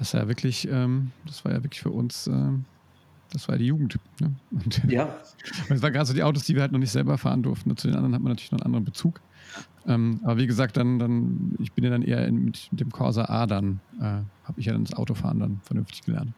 das 0.00 0.14
war 0.14 0.22
ja 0.22 0.28
wirklich, 0.28 0.66
ähm, 0.66 1.12
das 1.26 1.44
war 1.44 1.52
ja 1.52 1.62
wirklich 1.62 1.82
für 1.82 1.90
uns, 1.90 2.26
ähm, 2.26 2.64
das 3.32 3.46
war 3.46 3.56
ja 3.56 3.58
die 3.58 3.66
Jugend. 3.66 3.98
Ne? 4.18 4.34
Und, 4.50 4.82
ja. 4.88 5.14
Es 5.68 5.82
waren 5.82 5.92
gerade 5.92 6.06
so 6.06 6.14
die 6.14 6.22
Autos, 6.22 6.44
die 6.44 6.54
wir 6.54 6.62
halt 6.62 6.72
noch 6.72 6.78
nicht 6.78 6.90
selber 6.90 7.18
fahren 7.18 7.42
durften. 7.42 7.70
Und 7.70 7.78
zu 7.78 7.86
den 7.86 7.96
anderen 7.96 8.14
hat 8.14 8.22
man 8.22 8.32
natürlich 8.32 8.50
noch 8.50 8.60
einen 8.60 8.66
anderen 8.66 8.84
Bezug. 8.86 9.20
Ähm, 9.86 10.20
aber 10.24 10.38
wie 10.38 10.46
gesagt, 10.46 10.76
dann, 10.78 10.98
dann, 10.98 11.54
ich 11.58 11.72
bin 11.72 11.84
ja 11.84 11.90
dann 11.90 12.02
eher 12.02 12.26
in, 12.26 12.46
mit, 12.46 12.68
dem 12.72 12.90
Corsa 12.90 13.26
A 13.26 13.46
dann, 13.46 13.80
äh, 14.00 14.04
habe 14.04 14.58
ich 14.58 14.66
ja 14.66 14.72
dann 14.72 14.84
das 14.84 14.94
Autofahren 14.94 15.38
dann 15.38 15.60
vernünftig 15.64 16.02
gelernt. 16.02 16.32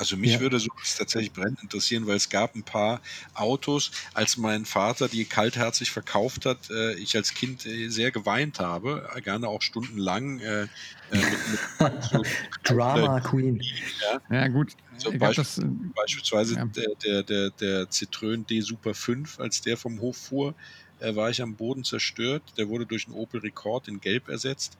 Also 0.00 0.16
mich 0.16 0.32
ja. 0.32 0.40
würde 0.40 0.58
sowas 0.58 0.96
tatsächlich 0.96 1.30
brennend 1.30 1.62
interessieren, 1.62 2.06
weil 2.06 2.16
es 2.16 2.30
gab 2.30 2.54
ein 2.54 2.62
paar 2.62 3.02
Autos, 3.34 3.90
als 4.14 4.38
mein 4.38 4.64
Vater 4.64 5.08
die 5.08 5.26
kaltherzig 5.26 5.90
verkauft 5.90 6.46
hat, 6.46 6.70
äh, 6.70 6.94
ich 6.94 7.14
als 7.16 7.34
Kind 7.34 7.66
äh, 7.66 7.88
sehr 7.88 8.10
geweint 8.10 8.60
habe, 8.60 9.06
äh, 9.14 9.20
gerne 9.20 9.46
auch 9.46 9.60
stundenlang. 9.60 10.40
Äh, 10.40 10.62
äh 10.62 10.68
mit, 11.10 11.92
mit 11.92 12.02
so 12.10 12.22
Drama 12.64 13.20
Queen. 13.20 13.60
Ja, 14.00 14.36
ja 14.36 14.48
gut. 14.48 14.72
So 14.96 15.12
Beispiel, 15.12 15.44
das, 15.44 15.58
äh, 15.58 15.66
beispielsweise 15.94 16.54
ja. 16.54 16.64
der, 16.64 16.94
der, 17.04 17.22
der, 17.22 17.50
der 17.50 17.90
Citroën 17.90 18.46
D 18.46 18.62
Super 18.62 18.94
5, 18.94 19.38
als 19.38 19.60
der 19.60 19.76
vom 19.76 20.00
Hof 20.00 20.16
fuhr, 20.16 20.54
war 21.02 21.28
ich 21.30 21.40
am 21.40 21.56
Boden 21.56 21.84
zerstört. 21.84 22.42
Der 22.56 22.68
wurde 22.68 22.84
durch 22.84 23.06
einen 23.06 23.16
Opel 23.16 23.40
Rekord 23.40 23.88
in 23.88 24.00
Gelb 24.00 24.28
ersetzt. 24.28 24.76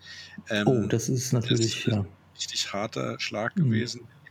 Ähm, 0.51 0.67
oh, 0.67 0.87
das 0.87 1.09
ist 1.11 1.33
natürlich 1.33 1.85
das 1.85 1.87
ist 1.87 1.87
ja. 1.87 2.07
richtig 2.37 2.73
harter 2.75 3.21
Schlag 3.21 3.57
mhm. 3.57 3.71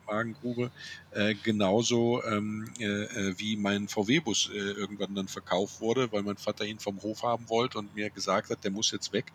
Magengrube. 0.09 0.71
Äh, 1.11 1.35
genauso 1.35 2.23
ähm, 2.23 2.71
äh, 2.79 2.85
äh 2.85 3.33
wie 3.37 3.55
mein 3.57 3.87
VW-Bus 3.87 4.49
äh, 4.53 4.57
irgendwann 4.57 5.15
dann 5.15 5.27
verkauft 5.27 5.81
wurde, 5.81 6.11
weil 6.11 6.23
mein 6.23 6.37
Vater 6.37 6.65
ihn 6.65 6.79
vom 6.79 7.01
Hof 7.01 7.23
haben 7.23 7.49
wollte 7.49 7.77
und 7.79 7.93
mir 7.95 8.09
gesagt 8.09 8.49
hat, 8.49 8.63
der 8.63 8.71
muss 8.71 8.91
jetzt 8.91 9.13
weg. 9.13 9.31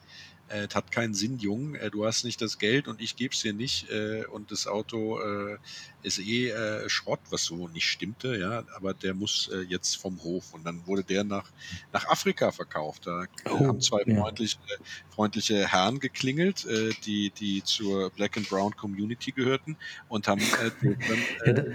Äh, 0.48 0.66
es 0.68 0.74
hat 0.74 0.90
keinen 0.90 1.14
Sinn, 1.14 1.38
Jung, 1.38 1.74
äh, 1.74 1.90
du 1.90 2.04
hast 2.04 2.24
nicht 2.24 2.40
das 2.40 2.58
Geld 2.58 2.88
und 2.88 3.00
ich 3.00 3.16
gebe 3.16 3.34
es 3.34 3.40
dir 3.40 3.54
nicht 3.54 3.90
äh, 3.90 4.24
und 4.26 4.50
das 4.50 4.66
Auto 4.66 5.20
äh, 5.20 5.58
ist 6.02 6.18
eh 6.18 6.50
äh, 6.50 6.88
Schrott, 6.88 7.20
was 7.30 7.44
so 7.44 7.68
nicht 7.68 7.86
stimmte, 7.86 8.38
ja, 8.38 8.64
aber 8.76 8.94
der 8.94 9.14
muss 9.14 9.48
äh, 9.52 9.60
jetzt 9.60 9.96
vom 9.96 10.22
Hof 10.22 10.52
und 10.52 10.64
dann 10.64 10.86
wurde 10.86 11.02
der 11.02 11.24
nach, 11.24 11.50
nach 11.92 12.06
Afrika 12.08 12.52
verkauft. 12.52 13.06
Da 13.06 13.24
oh, 13.46 13.58
haben 13.60 13.80
zwei 13.80 14.02
ja. 14.06 14.20
freundliche, 14.20 14.58
freundliche 15.10 15.66
Herren 15.72 15.98
geklingelt, 15.98 16.66
äh, 16.66 16.90
die, 17.04 17.30
die 17.30 17.64
zur 17.64 18.10
Black 18.10 18.36
and 18.36 18.48
Brown 18.48 18.76
Community 18.76 19.32
gehörten 19.32 19.76
und 20.08 20.28
haben 20.28 20.40
äh, 20.40 20.96
dann, 21.44 21.56
äh, 21.56 21.74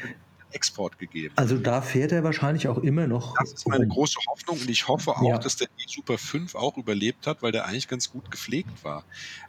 Export 0.51 0.97
gegeben. 0.97 1.33
Also 1.35 1.57
da 1.57 1.81
fährt 1.81 2.11
er 2.11 2.23
wahrscheinlich 2.23 2.67
auch 2.67 2.79
immer 2.79 3.07
noch. 3.07 3.35
Das 3.37 3.53
ist 3.53 3.67
meine 3.67 3.87
große 3.87 4.19
Hoffnung 4.29 4.59
und 4.59 4.69
ich 4.69 4.87
hoffe 4.87 5.11
auch, 5.11 5.29
ja. 5.29 5.37
dass 5.37 5.57
der 5.57 5.67
Super 5.87 6.17
5 6.17 6.55
auch 6.55 6.77
überlebt 6.77 7.27
hat, 7.27 7.41
weil 7.41 7.51
der 7.51 7.65
eigentlich 7.65 7.87
ganz 7.87 8.11
gut 8.11 8.29
gepflegt 8.31 8.83
war. 8.83 9.03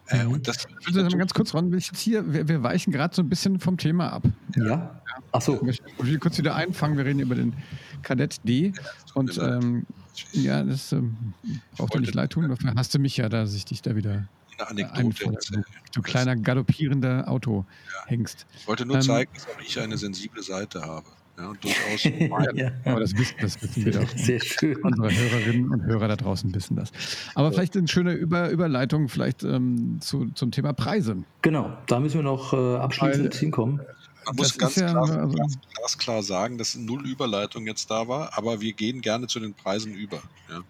Äh, 0.09 0.25
mhm. 0.25 0.33
und 0.33 0.49
das 0.49 0.67
also, 0.87 1.17
ganz 1.17 1.33
kurz, 1.35 1.55
Ron, 1.55 1.73
ich 1.75 1.89
jetzt 1.89 2.01
hier, 2.01 2.33
wir, 2.33 2.49
wir 2.49 2.63
weichen 2.63 2.93
gerade 2.93 3.15
so 3.15 3.23
ein 3.23 3.29
bisschen 3.29 3.61
vom 3.61 3.77
Thema 3.77 4.13
ab. 4.13 4.25
Ja. 4.57 5.01
Achso. 5.33 5.61
Ich 5.67 5.81
will 5.99 6.19
kurz 6.19 6.39
wieder 6.39 6.55
einfangen, 6.55 6.97
wir 6.97 7.05
reden 7.05 7.21
über 7.21 7.35
den 7.35 7.55
Kadett 8.03 8.37
D. 8.45 8.73
und 9.15 9.39
ähm, 9.39 9.87
ja, 10.33 10.63
das 10.63 10.93
ähm, 10.93 11.35
braucht 11.77 11.95
dir 11.95 12.01
nicht 12.01 12.15
leid 12.15 12.31
tun, 12.31 12.49
dafür 12.49 12.75
hast 12.77 12.95
du 12.95 12.99
mich 12.99 13.17
ja, 13.17 13.29
dass 13.29 13.55
ich 13.55 13.65
dich 13.65 13.83
da 13.83 13.97
wieder 13.97 14.29
eine 14.69 14.93
Anekdote. 14.93 15.53
Du, 15.53 15.63
du 15.93 16.03
kleiner 16.03 16.37
galoppierender 16.37 17.29
Auto 17.29 17.65
ja. 17.87 18.07
hängst. 18.09 18.47
Ich 18.59 18.67
wollte 18.67 18.87
nur 18.87 18.97
ähm, 18.97 19.03
zeigen, 19.03 19.33
dass 19.35 19.47
auch 19.47 19.61
ich 19.61 19.79
eine 19.79 19.97
sensible 19.97 20.43
Seite 20.43 20.83
habe. 20.83 21.07
Ja, 21.39 21.49
und 21.49 21.65
durchaus. 21.65 22.05
ja. 22.55 22.71
Aber 22.85 23.01
das 23.01 23.17
wissen, 23.17 23.35
das 23.41 23.63
wissen 23.63 23.85
wir 23.85 23.93
doch. 23.93 24.09
Sehr 24.17 24.41
schön. 24.41 24.77
Unsere 24.83 25.11
Hörerinnen 25.11 25.71
und 25.71 25.83
Hörer 25.85 26.09
da 26.09 26.17
draußen 26.17 26.55
wissen 26.55 26.77
das. 26.77 26.93
Aber 27.35 27.49
ja. 27.49 27.53
vielleicht 27.53 27.77
eine 27.77 27.89
schöne 27.89 28.13
Über 28.13 28.51
Überleitung 28.51 29.09
vielleicht 29.09 29.43
ähm, 29.43 29.99
zu, 30.01 30.31
zum 30.35 30.51
Thema 30.51 30.73
Preise. 30.73 31.25
Genau, 31.43 31.77
da 31.87 32.01
müssen 32.01 32.19
wir 32.19 32.23
noch 32.25 32.53
äh, 32.53 32.77
abschließend 32.77 33.33
Weil, 33.33 33.39
hinkommen. 33.39 33.81
Man 34.27 34.37
muss 34.37 34.59
ganz, 34.59 34.77
ja, 34.77 34.91
klar, 34.91 35.11
also, 35.11 35.35
ganz, 35.35 35.99
klar 35.99 36.23
sagen, 36.23 36.59
dass 36.59 36.77
null 36.77 37.07
Überleitung 37.07 37.67
jetzt 37.67 37.91
da 37.91 38.07
war, 38.07 38.37
aber 38.37 38.61
wir 38.61 38.75
gehen 38.75 39.01
gerne 39.01 39.27
zu 39.27 39.41
den 39.41 39.55
Preisen 39.55 39.95
über. 39.95 40.21
Ja. 40.51 40.61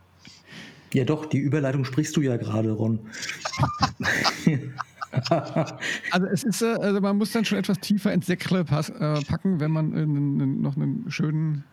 Ja, 0.93 1.05
doch, 1.05 1.26
die 1.26 1.38
Überleitung 1.38 1.84
sprichst 1.84 2.16
du 2.16 2.20
ja 2.20 2.36
gerade, 2.36 2.72
Ron. 2.72 3.01
also 6.11 6.26
es 6.26 6.45
ist, 6.45 6.62
äh, 6.62 6.76
also 6.80 7.01
man 7.01 7.16
muss 7.16 7.32
dann 7.32 7.45
schon 7.45 7.59
etwas 7.59 7.78
tiefer 7.78 8.12
ins 8.12 8.26
Säckle 8.26 8.61
äh, 8.61 8.64
packen, 9.24 9.61
wenn 9.61 9.70
man 9.70 10.61
noch 10.61 10.76
einen 10.76 11.11
schönen 11.11 11.64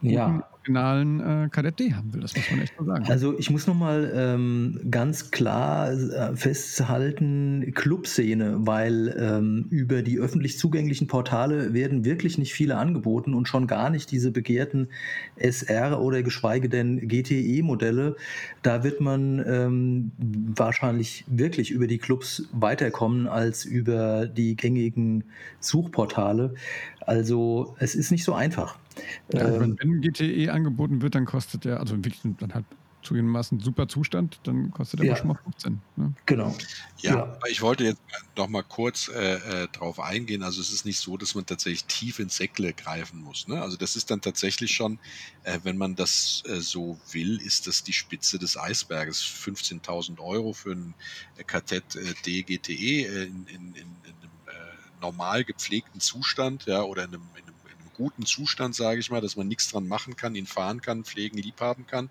ja 0.00 0.46
originalen 0.66 1.44
äh, 1.44 1.48
Kadett 1.48 1.78
D 1.78 1.94
haben 1.94 2.12
will. 2.12 2.20
Das 2.20 2.34
muss 2.34 2.50
man 2.50 2.60
echt 2.60 2.80
mal 2.80 2.86
sagen. 2.86 3.06
Also 3.08 3.38
ich 3.38 3.50
muss 3.50 3.66
nochmal 3.66 4.12
ähm, 4.14 4.80
ganz 4.90 5.30
klar 5.30 5.92
äh, 5.92 6.34
festhalten, 6.36 7.72
Clubszene, 7.74 8.56
weil 8.60 9.14
ähm, 9.18 9.66
über 9.70 10.02
die 10.02 10.18
öffentlich 10.18 10.58
zugänglichen 10.58 11.06
Portale 11.06 11.72
werden 11.72 12.04
wirklich 12.04 12.38
nicht 12.38 12.52
viele 12.52 12.76
angeboten 12.76 13.34
und 13.34 13.46
schon 13.46 13.66
gar 13.66 13.90
nicht 13.90 14.10
diese 14.10 14.30
begehrten 14.30 14.88
SR 15.36 16.00
oder 16.00 16.22
geschweige 16.22 16.68
denn 16.68 17.06
GTE-Modelle. 17.06 18.16
Da 18.62 18.82
wird 18.82 19.00
man 19.00 19.44
ähm, 19.46 20.12
wahrscheinlich 20.18 21.24
wirklich 21.28 21.70
über 21.70 21.86
die 21.86 21.98
Clubs 21.98 22.48
weiterkommen 22.52 23.28
als 23.28 23.64
über 23.64 24.26
die 24.26 24.56
gängigen 24.56 25.24
Suchportale. 25.60 26.54
Also 27.06 27.76
es 27.78 27.94
ist 27.94 28.10
nicht 28.10 28.24
so 28.24 28.34
einfach. 28.34 28.76
Ja, 29.32 29.46
ähm, 29.46 29.78
wenn 29.80 30.00
GTE 30.00 30.52
angeboten 30.52 31.02
wird, 31.02 31.14
dann 31.14 31.24
kostet 31.24 31.64
der, 31.64 31.80
also 31.80 31.96
wirklich 31.96 32.20
dann 32.38 32.52
halt 32.52 32.64
zugegebenermaßen 33.06 33.60
super 33.60 33.88
Zustand, 33.88 34.40
dann 34.42 34.70
kostet 34.72 35.00
er 35.00 35.06
ja. 35.06 35.16
schon 35.16 35.28
mal 35.28 35.38
15. 35.44 35.80
Ne? 35.96 36.12
Genau. 36.26 36.54
Ja, 36.98 37.14
ja, 37.14 37.22
aber 37.22 37.48
ich 37.48 37.62
wollte 37.62 37.84
jetzt 37.84 38.00
noch 38.36 38.48
mal 38.48 38.62
kurz 38.62 39.08
äh, 39.08 39.34
äh, 39.34 39.68
drauf 39.68 40.00
eingehen. 40.00 40.42
Also 40.42 40.60
es 40.60 40.72
ist 40.72 40.84
nicht 40.84 40.98
so, 40.98 41.16
dass 41.16 41.34
man 41.34 41.46
tatsächlich 41.46 41.84
tief 41.84 42.18
ins 42.18 42.36
Säckle 42.36 42.72
greifen 42.72 43.22
muss. 43.22 43.46
Ne? 43.46 43.60
Also 43.62 43.76
das 43.76 43.94
ist 43.96 44.10
dann 44.10 44.20
tatsächlich 44.20 44.72
schon, 44.72 44.98
äh, 45.44 45.60
wenn 45.62 45.76
man 45.76 45.94
das 45.94 46.42
äh, 46.48 46.60
so 46.60 46.98
will, 47.12 47.40
ist 47.40 47.66
das 47.66 47.84
die 47.84 47.92
Spitze 47.92 48.38
des 48.38 48.56
Eisberges. 48.56 49.22
15.000 49.22 50.18
Euro 50.18 50.52
für 50.52 50.72
ein 50.72 50.94
Kartett 51.46 51.94
äh, 51.94 52.14
DGTE 52.24 52.72
äh, 52.72 53.24
in, 53.24 53.46
in, 53.46 53.74
in, 53.74 53.74
in 53.76 53.84
einem 53.84 54.15
normal 55.06 55.44
gepflegten 55.44 56.00
Zustand 56.00 56.66
ja, 56.66 56.82
oder 56.82 57.04
in 57.04 57.14
einem, 57.14 57.22
in 57.36 57.44
einem 57.44 57.54
guten 57.94 58.26
Zustand, 58.26 58.74
sage 58.74 59.00
ich 59.00 59.10
mal, 59.10 59.20
dass 59.20 59.36
man 59.36 59.48
nichts 59.48 59.70
dran 59.70 59.86
machen 59.88 60.16
kann, 60.16 60.34
ihn 60.34 60.46
fahren 60.46 60.80
kann, 60.80 61.04
pflegen, 61.04 61.38
liebhaben 61.38 61.86
kann. 61.86 62.10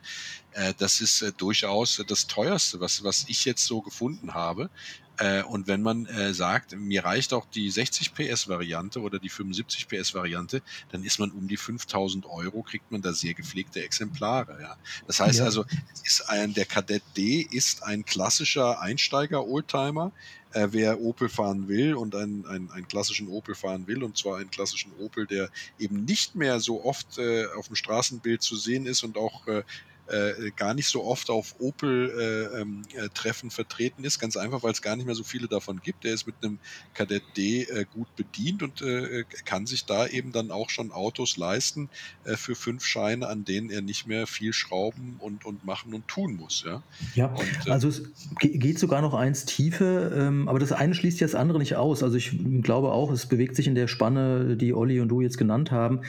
Äh, 0.52 0.74
das 0.78 1.02
ist 1.02 1.22
äh, 1.22 1.32
durchaus 1.32 2.02
das 2.08 2.28
teuerste, 2.28 2.80
was, 2.80 3.04
was 3.04 3.26
ich 3.28 3.46
jetzt 3.46 3.66
so 3.66 3.82
gefunden 3.82 4.34
habe. 4.34 4.70
Äh, 5.18 5.44
und 5.44 5.68
wenn 5.68 5.82
man 5.82 6.06
äh, 6.08 6.34
sagt, 6.34 6.76
mir 6.76 7.06
reicht 7.06 7.34
auch 7.34 7.46
die 7.46 7.70
60 7.70 8.14
PS 8.14 8.48
Variante 8.48 9.00
oder 9.00 9.20
die 9.20 9.30
75 9.30 9.88
PS 9.88 10.14
Variante, 10.14 10.62
dann 10.92 11.04
ist 11.04 11.20
man 11.20 11.32
um 11.32 11.48
die 11.48 11.58
5000 11.58 12.26
Euro, 12.26 12.64
kriegt 12.64 12.92
man 12.92 13.02
da 13.02 13.14
sehr 13.14 13.34
gepflegte 13.34 13.84
Exemplare. 13.84 14.58
Ja. 14.62 14.76
Das 15.08 15.20
heißt 15.20 15.40
ja. 15.40 15.46
also, 15.46 15.66
ist 16.04 16.30
ein, 16.30 16.54
der 16.54 16.66
Kadett 16.66 17.04
D 17.16 17.48
ist 17.50 17.84
ein 17.84 18.04
klassischer 18.06 18.82
Einsteiger-Oldtimer, 18.82 20.12
äh, 20.56 20.70
wer 20.72 21.02
Opel 21.02 21.28
fahren 21.28 21.68
will 21.68 21.96
und 21.96 22.16
einen, 22.16 22.46
einen, 22.46 22.72
einen 22.72 22.88
klassischen 22.88 23.28
Opel 23.28 23.56
fahren 23.56 23.88
will, 23.88 24.04
und 24.04 24.18
zwar 24.18 24.38
einen 24.38 24.50
klassischen 24.50 24.92
Opel, 25.00 25.28
der 25.28 25.50
eben 25.78 26.06
nicht 26.06 26.36
mehr 26.36 26.62
so 26.62 26.84
oft 26.84 27.18
äh, 27.18 27.46
auf 27.58 27.68
dem 27.68 27.76
Straßenbild 27.76 28.42
zu 28.42 28.56
sehen 28.56 28.86
ist 28.86 29.04
und 29.04 29.18
auch 29.18 29.46
äh, 29.48 29.64
äh, 30.08 30.52
gar 30.56 30.74
nicht 30.74 30.88
so 30.88 31.04
oft 31.04 31.30
auf 31.30 31.56
Opel-Treffen 31.60 33.48
äh, 33.48 33.50
ähm, 33.50 33.52
vertreten 33.52 34.04
ist. 34.04 34.20
Ganz 34.20 34.38
einfach, 34.38 34.64
weil 34.64 34.72
es 34.72 34.82
gar 34.82 34.96
nicht 34.96 35.06
mehr 35.06 35.16
so 35.16 35.24
viele 35.24 35.48
davon 35.48 35.82
gibt. 35.82 36.06
Er 36.06 36.14
ist 36.14 36.28
mit 36.28 36.36
einem 36.44 36.60
Kadett 36.94 37.24
D 37.36 37.64
äh, 37.64 37.86
gut 37.92 38.16
bedient 38.16 38.62
und 38.62 38.82
äh, 38.82 39.24
kann 39.46 39.66
sich 39.66 39.86
da 39.86 40.08
eben 40.08 40.32
dann 40.32 40.52
auch 40.52 40.70
schon 40.70 40.92
Autos 40.92 41.38
leisten 41.38 41.90
äh, 42.24 42.36
für 42.36 42.56
fünf 42.56 42.86
Scheine, 42.86 43.28
an 43.28 43.46
denen 43.46 43.70
er 43.70 43.82
nicht 43.82 44.08
mehr 44.08 44.28
viel 44.28 44.54
schrauben 44.54 45.16
und, 45.20 45.46
und 45.46 45.66
machen 45.66 45.94
und 45.94 46.08
tun 46.08 46.36
muss. 46.36 46.64
Ja, 46.66 46.84
ja 47.16 47.28
und, 47.28 47.68
äh, 47.68 47.72
also 47.72 47.88
es 47.88 48.04
geht 48.40 48.80
sogar 48.80 49.02
noch 49.02 49.14
eins 49.14 49.46
tiefer, 49.46 50.16
ähm, 50.16 50.48
aber 50.48 50.60
das 50.60 50.72
eine 50.72 50.94
schließt 50.94 51.20
ja 51.20 51.28
das 51.28 51.36
andere 51.36 51.60
nicht 51.60 51.76
aus. 51.76 52.04
Also 52.04 52.16
ich 52.18 52.38
glaube 52.62 52.92
auch, 52.92 53.12
es 53.12 53.26
bewegt 53.26 53.56
sich 53.56 53.68
in 53.68 53.76
der 53.76 53.88
Spanne, 53.88 54.56
die 54.56 54.74
Olli 54.74 55.00
und 55.00 55.10
du 55.10 55.22
jetzt 55.22 55.38
genannt 55.38 55.72
haben. 55.72 56.02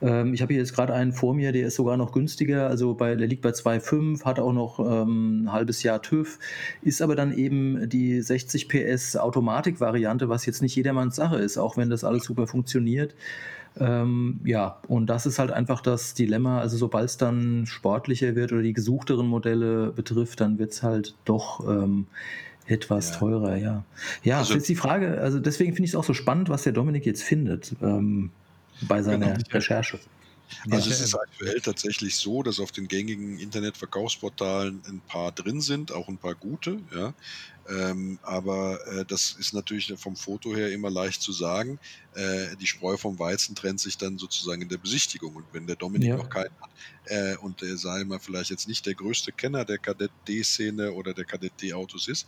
Ähm, 0.00 0.34
ich 0.34 0.42
habe 0.42 0.52
hier 0.52 0.60
jetzt 0.60 0.74
gerade 0.74 0.92
einen 0.92 1.12
vor 1.12 1.34
mir, 1.34 1.52
der 1.52 1.68
ist 1.68 1.76
sogar 1.76 1.96
noch 1.96 2.12
günstiger. 2.12 2.68
Also 2.68 2.94
bei, 2.94 3.14
der 3.14 3.28
liegt 3.28 3.43
bei 3.44 3.50
2,5, 3.50 4.24
hat 4.24 4.40
auch 4.40 4.52
noch 4.52 4.80
ähm, 4.80 5.44
ein 5.44 5.52
halbes 5.52 5.84
Jahr 5.84 6.02
TÜV, 6.02 6.40
ist 6.82 7.00
aber 7.00 7.14
dann 7.14 7.32
eben 7.32 7.88
die 7.88 8.20
60 8.20 8.68
PS 8.68 9.16
Automatik-Variante, 9.16 10.28
was 10.28 10.46
jetzt 10.46 10.62
nicht 10.62 10.74
jedermanns 10.74 11.14
Sache 11.14 11.36
ist, 11.36 11.56
auch 11.58 11.76
wenn 11.76 11.90
das 11.90 12.02
alles 12.02 12.24
super 12.24 12.48
funktioniert. 12.48 13.14
Ähm, 13.78 14.40
ja, 14.44 14.78
und 14.86 15.06
das 15.06 15.26
ist 15.26 15.38
halt 15.38 15.50
einfach 15.50 15.80
das 15.80 16.14
Dilemma. 16.14 16.60
Also, 16.60 16.76
sobald 16.76 17.06
es 17.06 17.16
dann 17.16 17.66
sportlicher 17.66 18.34
wird 18.34 18.52
oder 18.52 18.62
die 18.62 18.72
gesuchteren 18.72 19.26
Modelle 19.26 19.90
betrifft, 19.90 20.40
dann 20.40 20.58
wird 20.58 20.72
es 20.72 20.82
halt 20.82 21.14
doch 21.24 21.68
ähm, 21.68 22.06
etwas 22.66 23.10
ja. 23.10 23.16
teurer, 23.16 23.56
ja. 23.56 23.84
Ja, 24.22 24.38
also, 24.38 24.54
jetzt 24.54 24.68
die 24.68 24.76
Frage, 24.76 25.20
also 25.20 25.38
deswegen 25.38 25.72
finde 25.72 25.86
ich 25.86 25.90
es 25.90 25.96
auch 25.96 26.04
so 26.04 26.14
spannend, 26.14 26.48
was 26.48 26.62
der 26.62 26.72
Dominik 26.72 27.04
jetzt 27.04 27.22
findet 27.22 27.74
ähm, 27.82 28.30
bei 28.82 29.02
seiner 29.02 29.32
genau. 29.32 29.48
Recherche. 29.50 29.98
Also 30.68 30.90
es 30.90 31.00
ist 31.00 31.14
aktuell 31.14 31.60
tatsächlich 31.60 32.16
so, 32.16 32.42
dass 32.42 32.60
auf 32.60 32.72
den 32.72 32.88
gängigen 32.88 33.38
Internetverkaufsportalen 33.38 34.82
ein 34.86 35.02
paar 35.02 35.32
drin 35.32 35.60
sind, 35.60 35.92
auch 35.92 36.08
ein 36.08 36.18
paar 36.18 36.34
gute, 36.34 36.84
ja. 36.92 37.14
Ähm, 37.66 38.18
aber 38.22 38.86
äh, 38.86 39.06
das 39.06 39.32
ist 39.32 39.54
natürlich 39.54 39.92
vom 39.96 40.16
Foto 40.16 40.54
her 40.54 40.70
immer 40.72 40.90
leicht 40.90 41.22
zu 41.22 41.32
sagen. 41.32 41.78
Äh, 42.12 42.56
die 42.58 42.66
Spreu 42.66 42.96
vom 42.98 43.18
Weizen 43.18 43.54
trennt 43.54 43.80
sich 43.80 43.96
dann 43.96 44.18
sozusagen 44.18 44.60
in 44.62 44.68
der 44.68 44.78
Besichtigung. 44.78 45.34
Und 45.36 45.52
wenn 45.52 45.66
der 45.66 45.76
Dominik 45.76 46.10
Ja. 46.10 46.18
noch 46.18 46.28
keinen 46.28 46.56
hat 46.60 46.70
äh, 47.04 47.36
und 47.38 47.62
der, 47.62 47.78
sei 47.78 48.04
mal, 48.04 48.20
vielleicht 48.20 48.50
jetzt 48.50 48.68
nicht 48.68 48.84
der 48.86 48.94
größte 48.94 49.32
Kenner 49.32 49.64
der 49.64 49.78
Kadett 49.78 50.12
D-Szene 50.28 50.92
oder 50.92 51.14
der 51.14 51.24
Kadett 51.24 51.60
D-Autos 51.62 52.06
ist, 52.08 52.26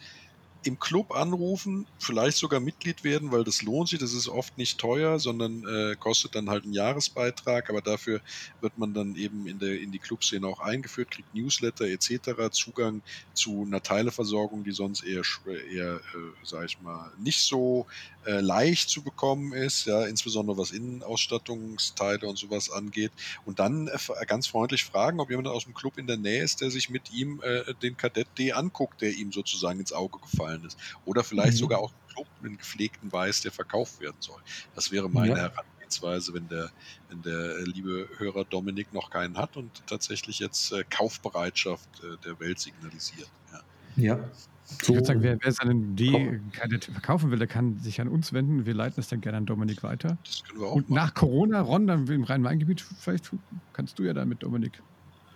im 0.66 0.78
Club 0.78 1.12
anrufen, 1.12 1.86
vielleicht 1.98 2.36
sogar 2.36 2.60
Mitglied 2.60 3.04
werden, 3.04 3.32
weil 3.32 3.44
das 3.44 3.62
lohnt 3.62 3.88
sich. 3.88 3.98
Das 3.98 4.12
ist 4.12 4.28
oft 4.28 4.58
nicht 4.58 4.78
teuer, 4.78 5.18
sondern 5.18 5.64
äh, 5.66 5.96
kostet 5.96 6.34
dann 6.34 6.50
halt 6.50 6.64
einen 6.64 6.72
Jahresbeitrag, 6.72 7.70
aber 7.70 7.80
dafür 7.80 8.20
wird 8.60 8.76
man 8.78 8.92
dann 8.92 9.16
eben 9.16 9.46
in, 9.46 9.58
der, 9.58 9.80
in 9.80 9.92
die 9.92 9.98
Clubszene 9.98 10.46
auch 10.46 10.60
eingeführt, 10.60 11.10
kriegt 11.10 11.34
Newsletter 11.34 11.86
etc., 11.86 12.50
Zugang 12.50 13.02
zu 13.32 13.64
einer 13.66 13.82
Teileversorgung, 13.82 14.64
die 14.64 14.72
sonst 14.72 15.04
eher, 15.04 15.22
eher 15.72 15.96
äh, 15.96 16.00
sag 16.42 16.64
ich 16.66 16.80
mal, 16.80 17.12
nicht 17.18 17.40
so 17.40 17.86
äh, 18.26 18.40
leicht 18.40 18.90
zu 18.90 19.02
bekommen 19.02 19.52
ist, 19.52 19.86
ja, 19.86 20.04
insbesondere 20.04 20.58
was 20.58 20.72
Innenausstattungsteile 20.72 22.26
und 22.26 22.36
sowas 22.36 22.70
angeht. 22.70 23.12
Und 23.44 23.58
dann 23.58 23.88
äh, 23.88 24.26
ganz 24.26 24.46
freundlich 24.46 24.84
fragen, 24.84 25.20
ob 25.20 25.30
jemand 25.30 25.48
aus 25.48 25.64
dem 25.64 25.74
Club 25.74 25.96
in 25.96 26.06
der 26.06 26.16
Nähe 26.16 26.42
ist, 26.42 26.60
der 26.60 26.70
sich 26.70 26.90
mit 26.90 27.12
ihm 27.12 27.40
äh, 27.42 27.72
den 27.82 27.96
Kadett 27.96 28.28
D 28.36 28.52
anguckt, 28.52 29.00
der 29.00 29.12
ihm 29.12 29.32
sozusagen 29.32 29.78
ins 29.78 29.92
Auge 29.92 30.18
gefallen 30.18 30.55
ist. 30.64 30.78
Oder 31.04 31.22
vielleicht 31.24 31.54
Mhm. 31.54 31.58
sogar 31.58 31.78
auch 31.80 31.92
einen 32.42 32.56
gepflegten 32.56 33.12
Weiß, 33.12 33.42
der 33.42 33.52
verkauft 33.52 34.00
werden 34.00 34.16
soll. 34.20 34.40
Das 34.74 34.90
wäre 34.90 35.08
meine 35.10 35.28
Ja. 35.36 35.36
Herangehensweise, 35.36 36.32
wenn 36.34 36.48
der, 36.48 36.70
wenn 37.10 37.22
der 37.22 37.56
äh, 37.58 37.62
liebe 37.64 38.08
Hörer 38.18 38.44
Dominik 38.44 38.92
noch 38.92 39.10
keinen 39.10 39.36
hat 39.36 39.56
und 39.56 39.86
tatsächlich 39.86 40.38
jetzt 40.38 40.72
äh, 40.72 40.84
Kaufbereitschaft 40.88 41.88
äh, 42.02 42.16
der 42.24 42.38
Welt 42.40 42.58
signalisiert. 42.58 43.30
Ja. 43.52 43.60
Ja. 44.16 44.30
Ich 44.82 44.88
würde 44.88 45.04
sagen, 45.04 45.22
wer, 45.22 45.38
wer 45.40 45.52
seinen 45.52 45.94
D-Kadett 45.94 46.86
verkaufen 46.86 47.30
will, 47.30 47.38
der 47.38 47.46
kann 47.46 47.78
sich 47.78 48.00
an 48.00 48.08
uns 48.08 48.32
wenden. 48.32 48.66
Wir 48.66 48.74
leiten 48.74 48.98
es 48.98 49.06
dann 49.08 49.20
gerne 49.20 49.38
an 49.38 49.46
Dominik 49.46 49.84
weiter. 49.84 50.18
Das 50.24 50.42
können 50.42 50.60
wir 50.60 50.66
auch 50.66 50.72
Und 50.72 50.90
machen. 50.90 50.94
nach 51.04 51.14
Corona, 51.14 51.60
Ron, 51.60 51.86
dann 51.86 52.04
im 52.08 52.24
Rhein-Main-Gebiet, 52.24 52.80
vielleicht 52.80 53.30
kannst 53.72 53.96
du 53.98 54.02
ja 54.02 54.12
da 54.12 54.24
mit 54.24 54.42
Dominik 54.42 54.82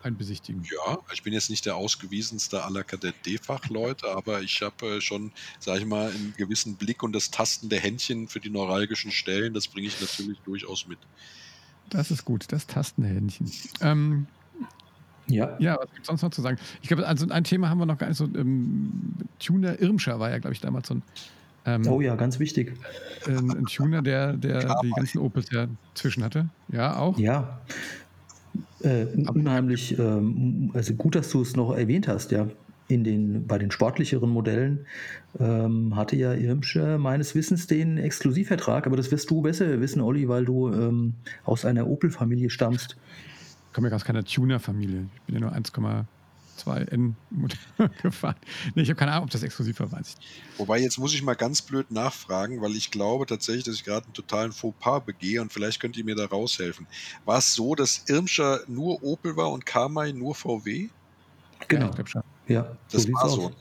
einbesichtigen. 0.02 0.62
Ja, 0.62 0.98
ich 1.12 1.22
bin 1.22 1.32
jetzt 1.32 1.50
nicht 1.50 1.66
der 1.66 1.76
ausgewiesenste 1.76 2.64
aller 2.64 2.84
Kadett 2.84 3.14
D-Fachleute, 3.26 4.08
aber 4.16 4.42
ich 4.42 4.62
habe 4.62 4.96
äh, 4.96 5.00
schon, 5.00 5.32
sage 5.58 5.80
ich 5.80 5.86
mal, 5.86 6.10
einen 6.10 6.34
gewissen 6.36 6.76
Blick 6.76 7.02
und 7.02 7.12
das 7.12 7.30
Tasten 7.30 7.68
der 7.68 7.80
Händchen 7.80 8.28
für 8.28 8.40
die 8.40 8.50
neuralgischen 8.50 9.10
Stellen, 9.10 9.54
das 9.54 9.68
bringe 9.68 9.88
ich 9.88 10.00
natürlich 10.00 10.38
durchaus 10.40 10.86
mit. 10.86 10.98
Das 11.90 12.10
ist 12.10 12.24
gut, 12.24 12.46
das 12.50 12.66
Tastenhändchen. 12.66 13.50
Ähm, 13.80 14.26
ja. 15.26 15.56
ja, 15.58 15.76
was 15.76 15.90
gibt 15.90 16.00
es 16.00 16.06
sonst 16.06 16.22
noch 16.22 16.30
zu 16.30 16.42
sagen? 16.42 16.58
Ich 16.82 16.88
glaube, 16.88 17.06
also 17.06 17.28
ein 17.28 17.44
Thema 17.44 17.68
haben 17.68 17.78
wir 17.78 17.86
noch 17.86 17.98
gar 17.98 18.08
nicht 18.08 18.16
so. 18.16 18.24
Ähm, 18.24 19.14
Tuner 19.38 19.80
Irmscher 19.80 20.18
war 20.18 20.30
ja, 20.30 20.38
glaube 20.38 20.54
ich, 20.54 20.60
damals 20.60 20.88
so 20.88 20.94
ein, 20.94 21.02
ähm, 21.66 21.86
Oh 21.88 22.00
ja, 22.00 22.14
ganz 22.16 22.38
wichtig. 22.38 22.74
ein, 23.26 23.50
ein 23.50 23.66
Tuner, 23.66 24.02
der, 24.02 24.32
der 24.32 24.80
die 24.82 24.90
ganzen 24.90 25.18
Opels 25.18 25.50
ja 25.50 25.66
zwischen 25.94 26.24
hatte. 26.24 26.48
Ja, 26.68 26.96
auch. 26.96 27.18
Ja. 27.18 27.60
Äh, 28.82 29.06
unheimlich, 29.28 29.98
ähm, 29.98 30.70
also 30.74 30.94
gut, 30.94 31.14
dass 31.14 31.30
du 31.30 31.42
es 31.42 31.56
noch 31.56 31.76
erwähnt 31.76 32.08
hast, 32.08 32.30
ja. 32.30 32.48
In 32.88 33.04
den, 33.04 33.46
bei 33.46 33.56
den 33.56 33.70
sportlicheren 33.70 34.28
Modellen 34.28 34.80
ähm, 35.38 35.94
hatte 35.94 36.16
ja 36.16 36.34
Irmsche 36.34 36.98
meines 36.98 37.36
Wissens 37.36 37.68
den 37.68 37.98
Exklusivvertrag, 37.98 38.84
aber 38.84 38.96
das 38.96 39.12
wirst 39.12 39.30
du 39.30 39.42
besser 39.42 39.80
wissen, 39.80 40.00
Olli, 40.00 40.28
weil 40.28 40.44
du 40.44 40.72
ähm, 40.72 41.14
aus 41.44 41.64
einer 41.64 41.86
Opel-Familie 41.86 42.50
stammst. 42.50 42.96
Ich 43.68 43.74
komme 43.74 43.90
ja 43.90 43.94
aus 43.94 44.04
keiner 44.04 44.24
Tuner-Familie. 44.24 45.06
Ich 45.14 45.22
bin 45.22 45.36
ja 45.36 45.40
nur 45.40 45.52
1, 45.52 45.72
2N-Modell 46.66 47.58
gefahren. 48.02 48.36
Nee, 48.74 48.82
ich 48.82 48.88
habe 48.88 48.98
keine 48.98 49.12
Ahnung, 49.12 49.24
ob 49.24 49.30
das 49.30 49.42
exklusiv 49.42 49.78
war, 49.80 49.92
weiß 49.92 50.16
ich. 50.18 50.58
Wobei, 50.58 50.78
jetzt 50.78 50.98
muss 50.98 51.14
ich 51.14 51.22
mal 51.22 51.34
ganz 51.34 51.62
blöd 51.62 51.90
nachfragen, 51.90 52.60
weil 52.60 52.76
ich 52.76 52.90
glaube 52.90 53.26
tatsächlich, 53.26 53.64
dass 53.64 53.74
ich 53.76 53.84
gerade 53.84 54.06
einen 54.06 54.14
totalen 54.14 54.52
Fauxpas 54.52 55.00
begehe 55.00 55.40
und 55.40 55.52
vielleicht 55.52 55.80
könnt 55.80 55.96
ihr 55.96 56.04
mir 56.04 56.14
da 56.14 56.26
raushelfen. 56.26 56.86
War 57.24 57.38
es 57.38 57.54
so, 57.54 57.74
dass 57.74 58.04
Irmscher 58.08 58.60
nur 58.66 59.02
Opel 59.02 59.36
war 59.36 59.50
und 59.50 59.66
Kamai 59.66 60.12
nur 60.12 60.34
VW? 60.34 60.88
Genau. 61.68 61.90
Ja, 61.96 62.22
ja 62.46 62.76
das 62.90 63.02
so 63.02 63.12
war 63.12 63.28
so. 63.28 63.48
Ne? 63.48 63.54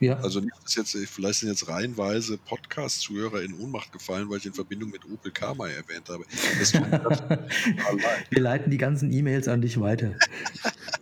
Ja. 0.00 0.18
Also 0.20 0.40
nicht, 0.40 0.54
dass 0.64 0.74
jetzt, 0.76 0.96
vielleicht 0.96 1.40
sind 1.40 1.50
jetzt 1.50 1.68
reihenweise 1.68 2.38
Podcast-Zuhörer 2.38 3.42
in 3.42 3.52
Ohnmacht 3.60 3.92
gefallen, 3.92 4.30
weil 4.30 4.38
ich 4.38 4.46
in 4.46 4.54
Verbindung 4.54 4.90
mit 4.90 5.04
Opel 5.04 5.30
Kamai 5.30 5.72
erwähnt 5.72 6.08
habe. 6.08 6.24
Wir 8.30 8.40
leiten 8.40 8.70
die 8.70 8.78
ganzen 8.78 9.12
E-Mails 9.12 9.46
an 9.46 9.60
dich 9.60 9.78
weiter. 9.78 10.14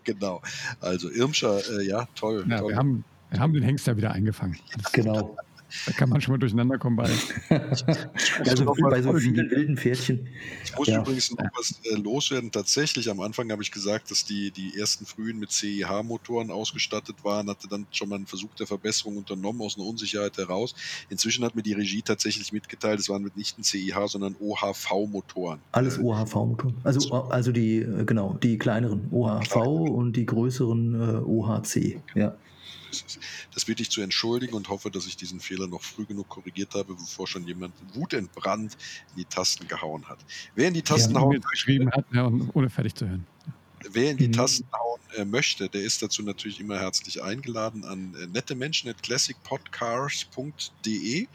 Genau. 0.08 0.40
Also 0.80 1.10
Irmscher, 1.10 1.60
äh, 1.78 1.86
ja, 1.86 2.08
toll. 2.14 2.46
Ja, 2.48 2.60
toll. 2.60 2.70
wir, 2.70 2.76
haben, 2.76 3.04
wir 3.30 3.40
haben 3.40 3.52
den 3.52 3.62
Hengst 3.62 3.86
ja 3.86 3.94
wieder 3.94 4.12
eingefangen. 4.12 4.56
Genau. 4.92 5.36
Da 5.86 5.92
kann 5.92 6.08
man 6.08 6.20
schon 6.20 6.32
mal 6.32 6.38
durcheinander 6.38 6.78
kommen 6.78 6.96
bei. 6.96 7.10
Also 8.44 8.64
bei 8.82 9.02
so 9.02 9.12
vielen 9.14 9.50
wilden 9.50 9.76
Pferdchen. 9.76 10.28
Ich 10.64 10.76
muss 10.76 10.88
Ja. 10.88 11.00
übrigens 11.00 11.30
noch 11.30 11.38
was 11.56 11.80
äh, 11.84 11.94
loswerden. 11.96 12.50
Tatsächlich, 12.50 13.10
am 13.10 13.20
Anfang 13.20 13.50
habe 13.52 13.62
ich 13.62 13.70
gesagt, 13.70 14.10
dass 14.10 14.24
die, 14.24 14.50
die 14.50 14.78
ersten 14.78 15.04
frühen 15.06 15.38
mit 15.38 15.50
CIH-Motoren 15.50 16.50
ausgestattet 16.50 17.16
waren, 17.22 17.48
hatte 17.48 17.68
dann 17.68 17.86
schon 17.90 18.08
mal 18.08 18.16
einen 18.16 18.26
Versuch 18.26 18.54
der 18.54 18.66
Verbesserung 18.66 19.16
unternommen 19.18 19.60
aus 19.62 19.76
einer 19.76 19.86
Unsicherheit 19.86 20.36
heraus. 20.38 20.74
Inzwischen 21.10 21.44
hat 21.44 21.54
mir 21.54 21.62
die 21.62 21.74
Regie 21.74 22.02
tatsächlich 22.02 22.52
mitgeteilt, 22.52 23.00
es 23.00 23.08
waren 23.08 23.22
mit 23.22 23.36
nicht 23.36 23.58
ein 23.58 23.62
CIH, 23.64 24.08
sondern 24.08 24.36
OHV-Motoren. 24.40 25.60
Alles 25.72 25.98
Äh, 25.98 26.02
OHV-Motoren. 26.02 26.74
Also, 26.84 27.12
also 27.14 27.52
die, 27.52 27.78
äh, 27.78 28.04
genau, 28.04 28.38
die 28.42 28.58
kleineren 28.58 29.08
OHV 29.10 29.56
und 29.56 30.14
die 30.14 30.26
größeren 30.26 30.94
äh, 30.94 31.18
OHC. 31.24 32.00
Ja. 32.14 32.34
Das, 33.54 33.64
bitte 33.64 33.82
ich 33.82 33.90
zu 33.90 34.00
entschuldigen 34.00 34.54
und 34.54 34.68
hoffe, 34.68 34.90
dass 34.90 35.06
ich 35.06 35.16
diesen 35.16 35.40
Fehler 35.40 35.66
noch 35.68 35.82
früh 35.82 36.06
genug 36.06 36.28
korrigiert 36.28 36.74
habe, 36.74 36.94
bevor 36.96 37.26
schon 37.26 37.44
jemand 37.44 37.76
wutentbrannt 37.94 38.76
in 39.10 39.16
die 39.16 39.26
Tasten 39.26 39.68
gehauen 39.68 40.08
hat. 40.08 40.24
Wer 40.54 40.68
in 40.68 40.74
die 40.74 40.82
Tasten 40.82 41.14
Ja, 41.14 41.20
hauen 41.20 41.40
geschrieben 41.50 41.90
hat, 41.92 42.06
ja, 42.12 42.24
und 42.24 42.50
ohne 42.54 42.70
fertig 42.70 42.94
zu 42.94 43.08
hören. 43.08 43.26
Wer 43.90 44.10
in 44.10 44.18
die 44.18 44.26
Mhm. 44.26 44.30
Tasten 44.30 44.68
hauen 44.72 44.98
äh, 45.14 45.24
möchte, 45.24 45.70
der 45.70 45.82
ist 45.82 46.02
dazu 46.02 46.24
natürlich 46.24 46.58
immer 46.58 46.80
herzlich 46.80 47.22
eingeladen 47.22 47.84
an 47.84 48.12
äh, 48.14 48.26
nette 48.26 48.56
Menschen 48.56 48.90
at 48.90 49.02
classicpodcars.de. 49.02 51.28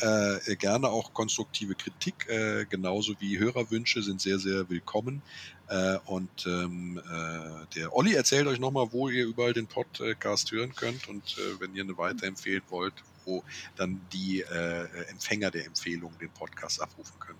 Äh, 0.00 0.56
gerne 0.56 0.88
auch 0.88 1.12
konstruktive 1.12 1.76
Kritik, 1.76 2.26
äh, 2.28 2.66
genauso 2.66 3.20
wie 3.20 3.38
Hörerwünsche 3.38 4.02
sind 4.02 4.20
sehr, 4.20 4.40
sehr 4.40 4.68
willkommen. 4.68 5.22
Äh, 5.68 5.98
und 6.06 6.46
ähm, 6.46 6.98
äh, 6.98 7.74
der 7.74 7.94
Olli 7.94 8.14
erzählt 8.14 8.46
euch 8.46 8.60
nochmal, 8.60 8.88
wo 8.92 9.08
ihr 9.08 9.26
überall 9.26 9.52
den 9.52 9.66
Podcast 9.66 10.52
hören 10.52 10.74
könnt 10.74 11.08
und 11.08 11.36
äh, 11.38 11.60
wenn 11.60 11.74
ihr 11.74 11.82
eine 11.82 11.98
weiterempfehlen 11.98 12.62
wollt, 12.68 12.94
wo 13.24 13.42
dann 13.76 14.00
die 14.12 14.42
äh, 14.42 14.86
Empfänger 15.10 15.50
der 15.50 15.66
Empfehlung 15.66 16.12
den 16.20 16.30
Podcast 16.30 16.80
abrufen 16.80 17.18
können. 17.18 17.38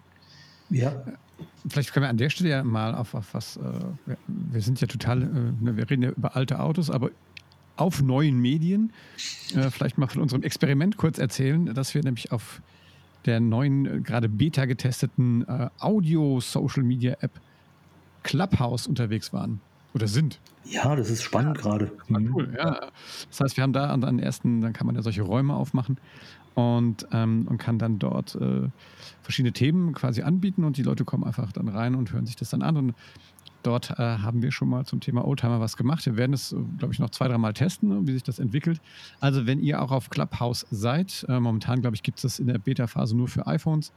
Ja, 0.71 1.05
Vielleicht 1.69 1.93
können 1.93 2.05
wir 2.05 2.11
an 2.11 2.17
der 2.17 2.31
Stelle 2.31 2.51
ja 2.51 2.65
mal 2.65 2.95
auf, 2.95 3.15
auf 3.15 3.35
was. 3.35 3.57
Äh, 3.57 3.61
wir, 4.07 4.17
wir 4.27 4.61
sind 4.61 4.81
ja 4.81 4.87
total. 4.87 5.23
Äh, 5.23 5.27
ne, 5.61 5.77
wir 5.77 5.91
reden 5.91 6.03
ja 6.03 6.11
über 6.11 6.37
alte 6.37 6.61
Autos, 6.61 6.91
aber 6.91 7.11
auf 7.77 8.01
neuen 8.01 8.39
Medien. 8.41 8.93
Vielleicht 9.19 9.99
mal 9.99 10.07
von 10.07 10.23
unserem 10.23 10.43
Experiment 10.43 10.97
kurz 10.97 11.19
erzählen, 11.19 11.75
dass 11.75 11.95
wir 11.95 12.03
nämlich 12.03 12.33
auf 12.33 12.63
der 13.27 13.39
neuen, 13.39 14.03
gerade 14.03 14.31
Beta 14.31 14.65
getesteten 14.65 15.45
Audio-Social-Media-App 15.79 17.39
Clubhouse 18.27 18.87
unterwegs 18.87 19.33
waren. 19.33 19.61
Oder 19.95 20.09
sind. 20.09 20.41
ja, 20.65 20.95
das 20.95 21.09
ist 21.09 21.23
spannend 21.23 21.57
gerade. 21.57 21.91
War 22.09 22.21
Mhm. 22.21 22.35
cool, 22.35 22.55
ja. 22.57 22.89
Das 23.31 23.41
heißt, 23.41 23.57
wir 23.57 23.63
haben 23.63 23.73
da 23.73 23.89
an 23.91 24.03
den 24.03 24.19
ersten, 24.19 24.61
dann 24.61 24.73
kann 24.75 24.87
man 24.87 24.95
ja 24.97 25.01
solche 25.03 25.23
Räume 25.23 25.55
aufmachen 25.55 25.97
und, 26.55 27.07
ähm, 27.13 27.47
und 27.49 27.57
kann 27.59 27.79
dann 27.79 27.99
dort 27.99 28.35
äh, 28.35 28.69
verschiedene 29.23 29.53
Themen 29.53 29.95
quasi 29.95 30.23
anbieten 30.23 30.65
und 30.65 30.77
die 30.77 30.83
Leute 30.83 31.05
kommen 31.07 31.25
einfach 31.25 31.51
dann 31.53 31.69
rein 31.69 31.95
und 31.95 32.13
hören 32.13 32.27
sich 32.27 32.37
das 32.37 32.51
dann 32.51 32.61
an. 32.63 32.77
Und 32.77 32.95
dort 33.63 33.91
äh, 33.99 34.19
haben 34.19 34.43
wir 34.43 34.53
schon 34.53 34.69
mal 34.69 34.85
zum 34.85 35.01
Thema 35.01 35.27
Oldtimer 35.27 35.61
was 35.61 35.77
gemacht. 35.79 36.05
Wir 36.05 36.17
werden 36.19 36.35
es, 36.35 36.55
glaube 36.79 36.93
ich, 36.93 36.99
noch 37.01 37.11
zwei, 37.11 37.29
dreimal 37.29 37.55
testen, 37.55 38.07
wie 38.07 38.13
sich 38.13 38.23
das 38.23 38.39
entwickelt. 38.39 38.81
Also, 39.21 39.47
wenn 39.47 39.61
ihr 39.61 39.81
auch 39.81 39.93
auf 39.93 40.11
Clubhouse 40.11 40.67
seid, 40.71 41.25
äh, 41.29 41.41
momentan, 41.41 41.81
glaube 41.81 41.97
ich, 41.97 42.03
gibt 42.03 42.19
es 42.19 42.23
das 42.23 42.39
in 42.39 42.49
der 42.49 42.59
Beta-Phase 42.59 43.17
nur 43.17 43.29
für 43.29 43.47
iPhones. 43.47 43.93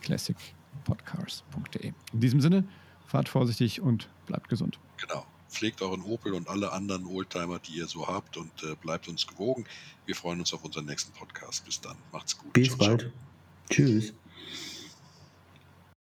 classicpodcast.de. 0.02 1.92
In 2.12 2.20
diesem 2.20 2.42
Sinne, 2.42 2.64
fahrt 3.06 3.30
vorsichtig 3.30 3.80
und 3.80 4.08
bleibt 4.26 4.48
gesund. 4.48 4.78
Genau. 4.98 5.24
Pflegt 5.50 5.82
euren 5.82 6.02
Opel 6.02 6.32
und 6.34 6.48
alle 6.48 6.72
anderen 6.72 7.06
Oldtimer, 7.06 7.58
die 7.58 7.72
ihr 7.72 7.86
so 7.86 8.06
habt 8.06 8.36
und 8.36 8.62
äh, 8.62 8.74
bleibt 8.80 9.08
uns 9.08 9.26
gewogen. 9.26 9.66
Wir 10.06 10.14
freuen 10.14 10.40
uns 10.40 10.54
auf 10.54 10.64
unseren 10.64 10.86
nächsten 10.86 11.12
Podcast. 11.12 11.64
Bis 11.64 11.80
dann. 11.80 11.96
Macht's 12.12 12.38
gut. 12.38 12.52
Bis 12.52 12.68
ciao, 12.68 12.78
bald. 12.78 13.00
Ciao. 13.00 13.12
Tschüss. 13.68 14.14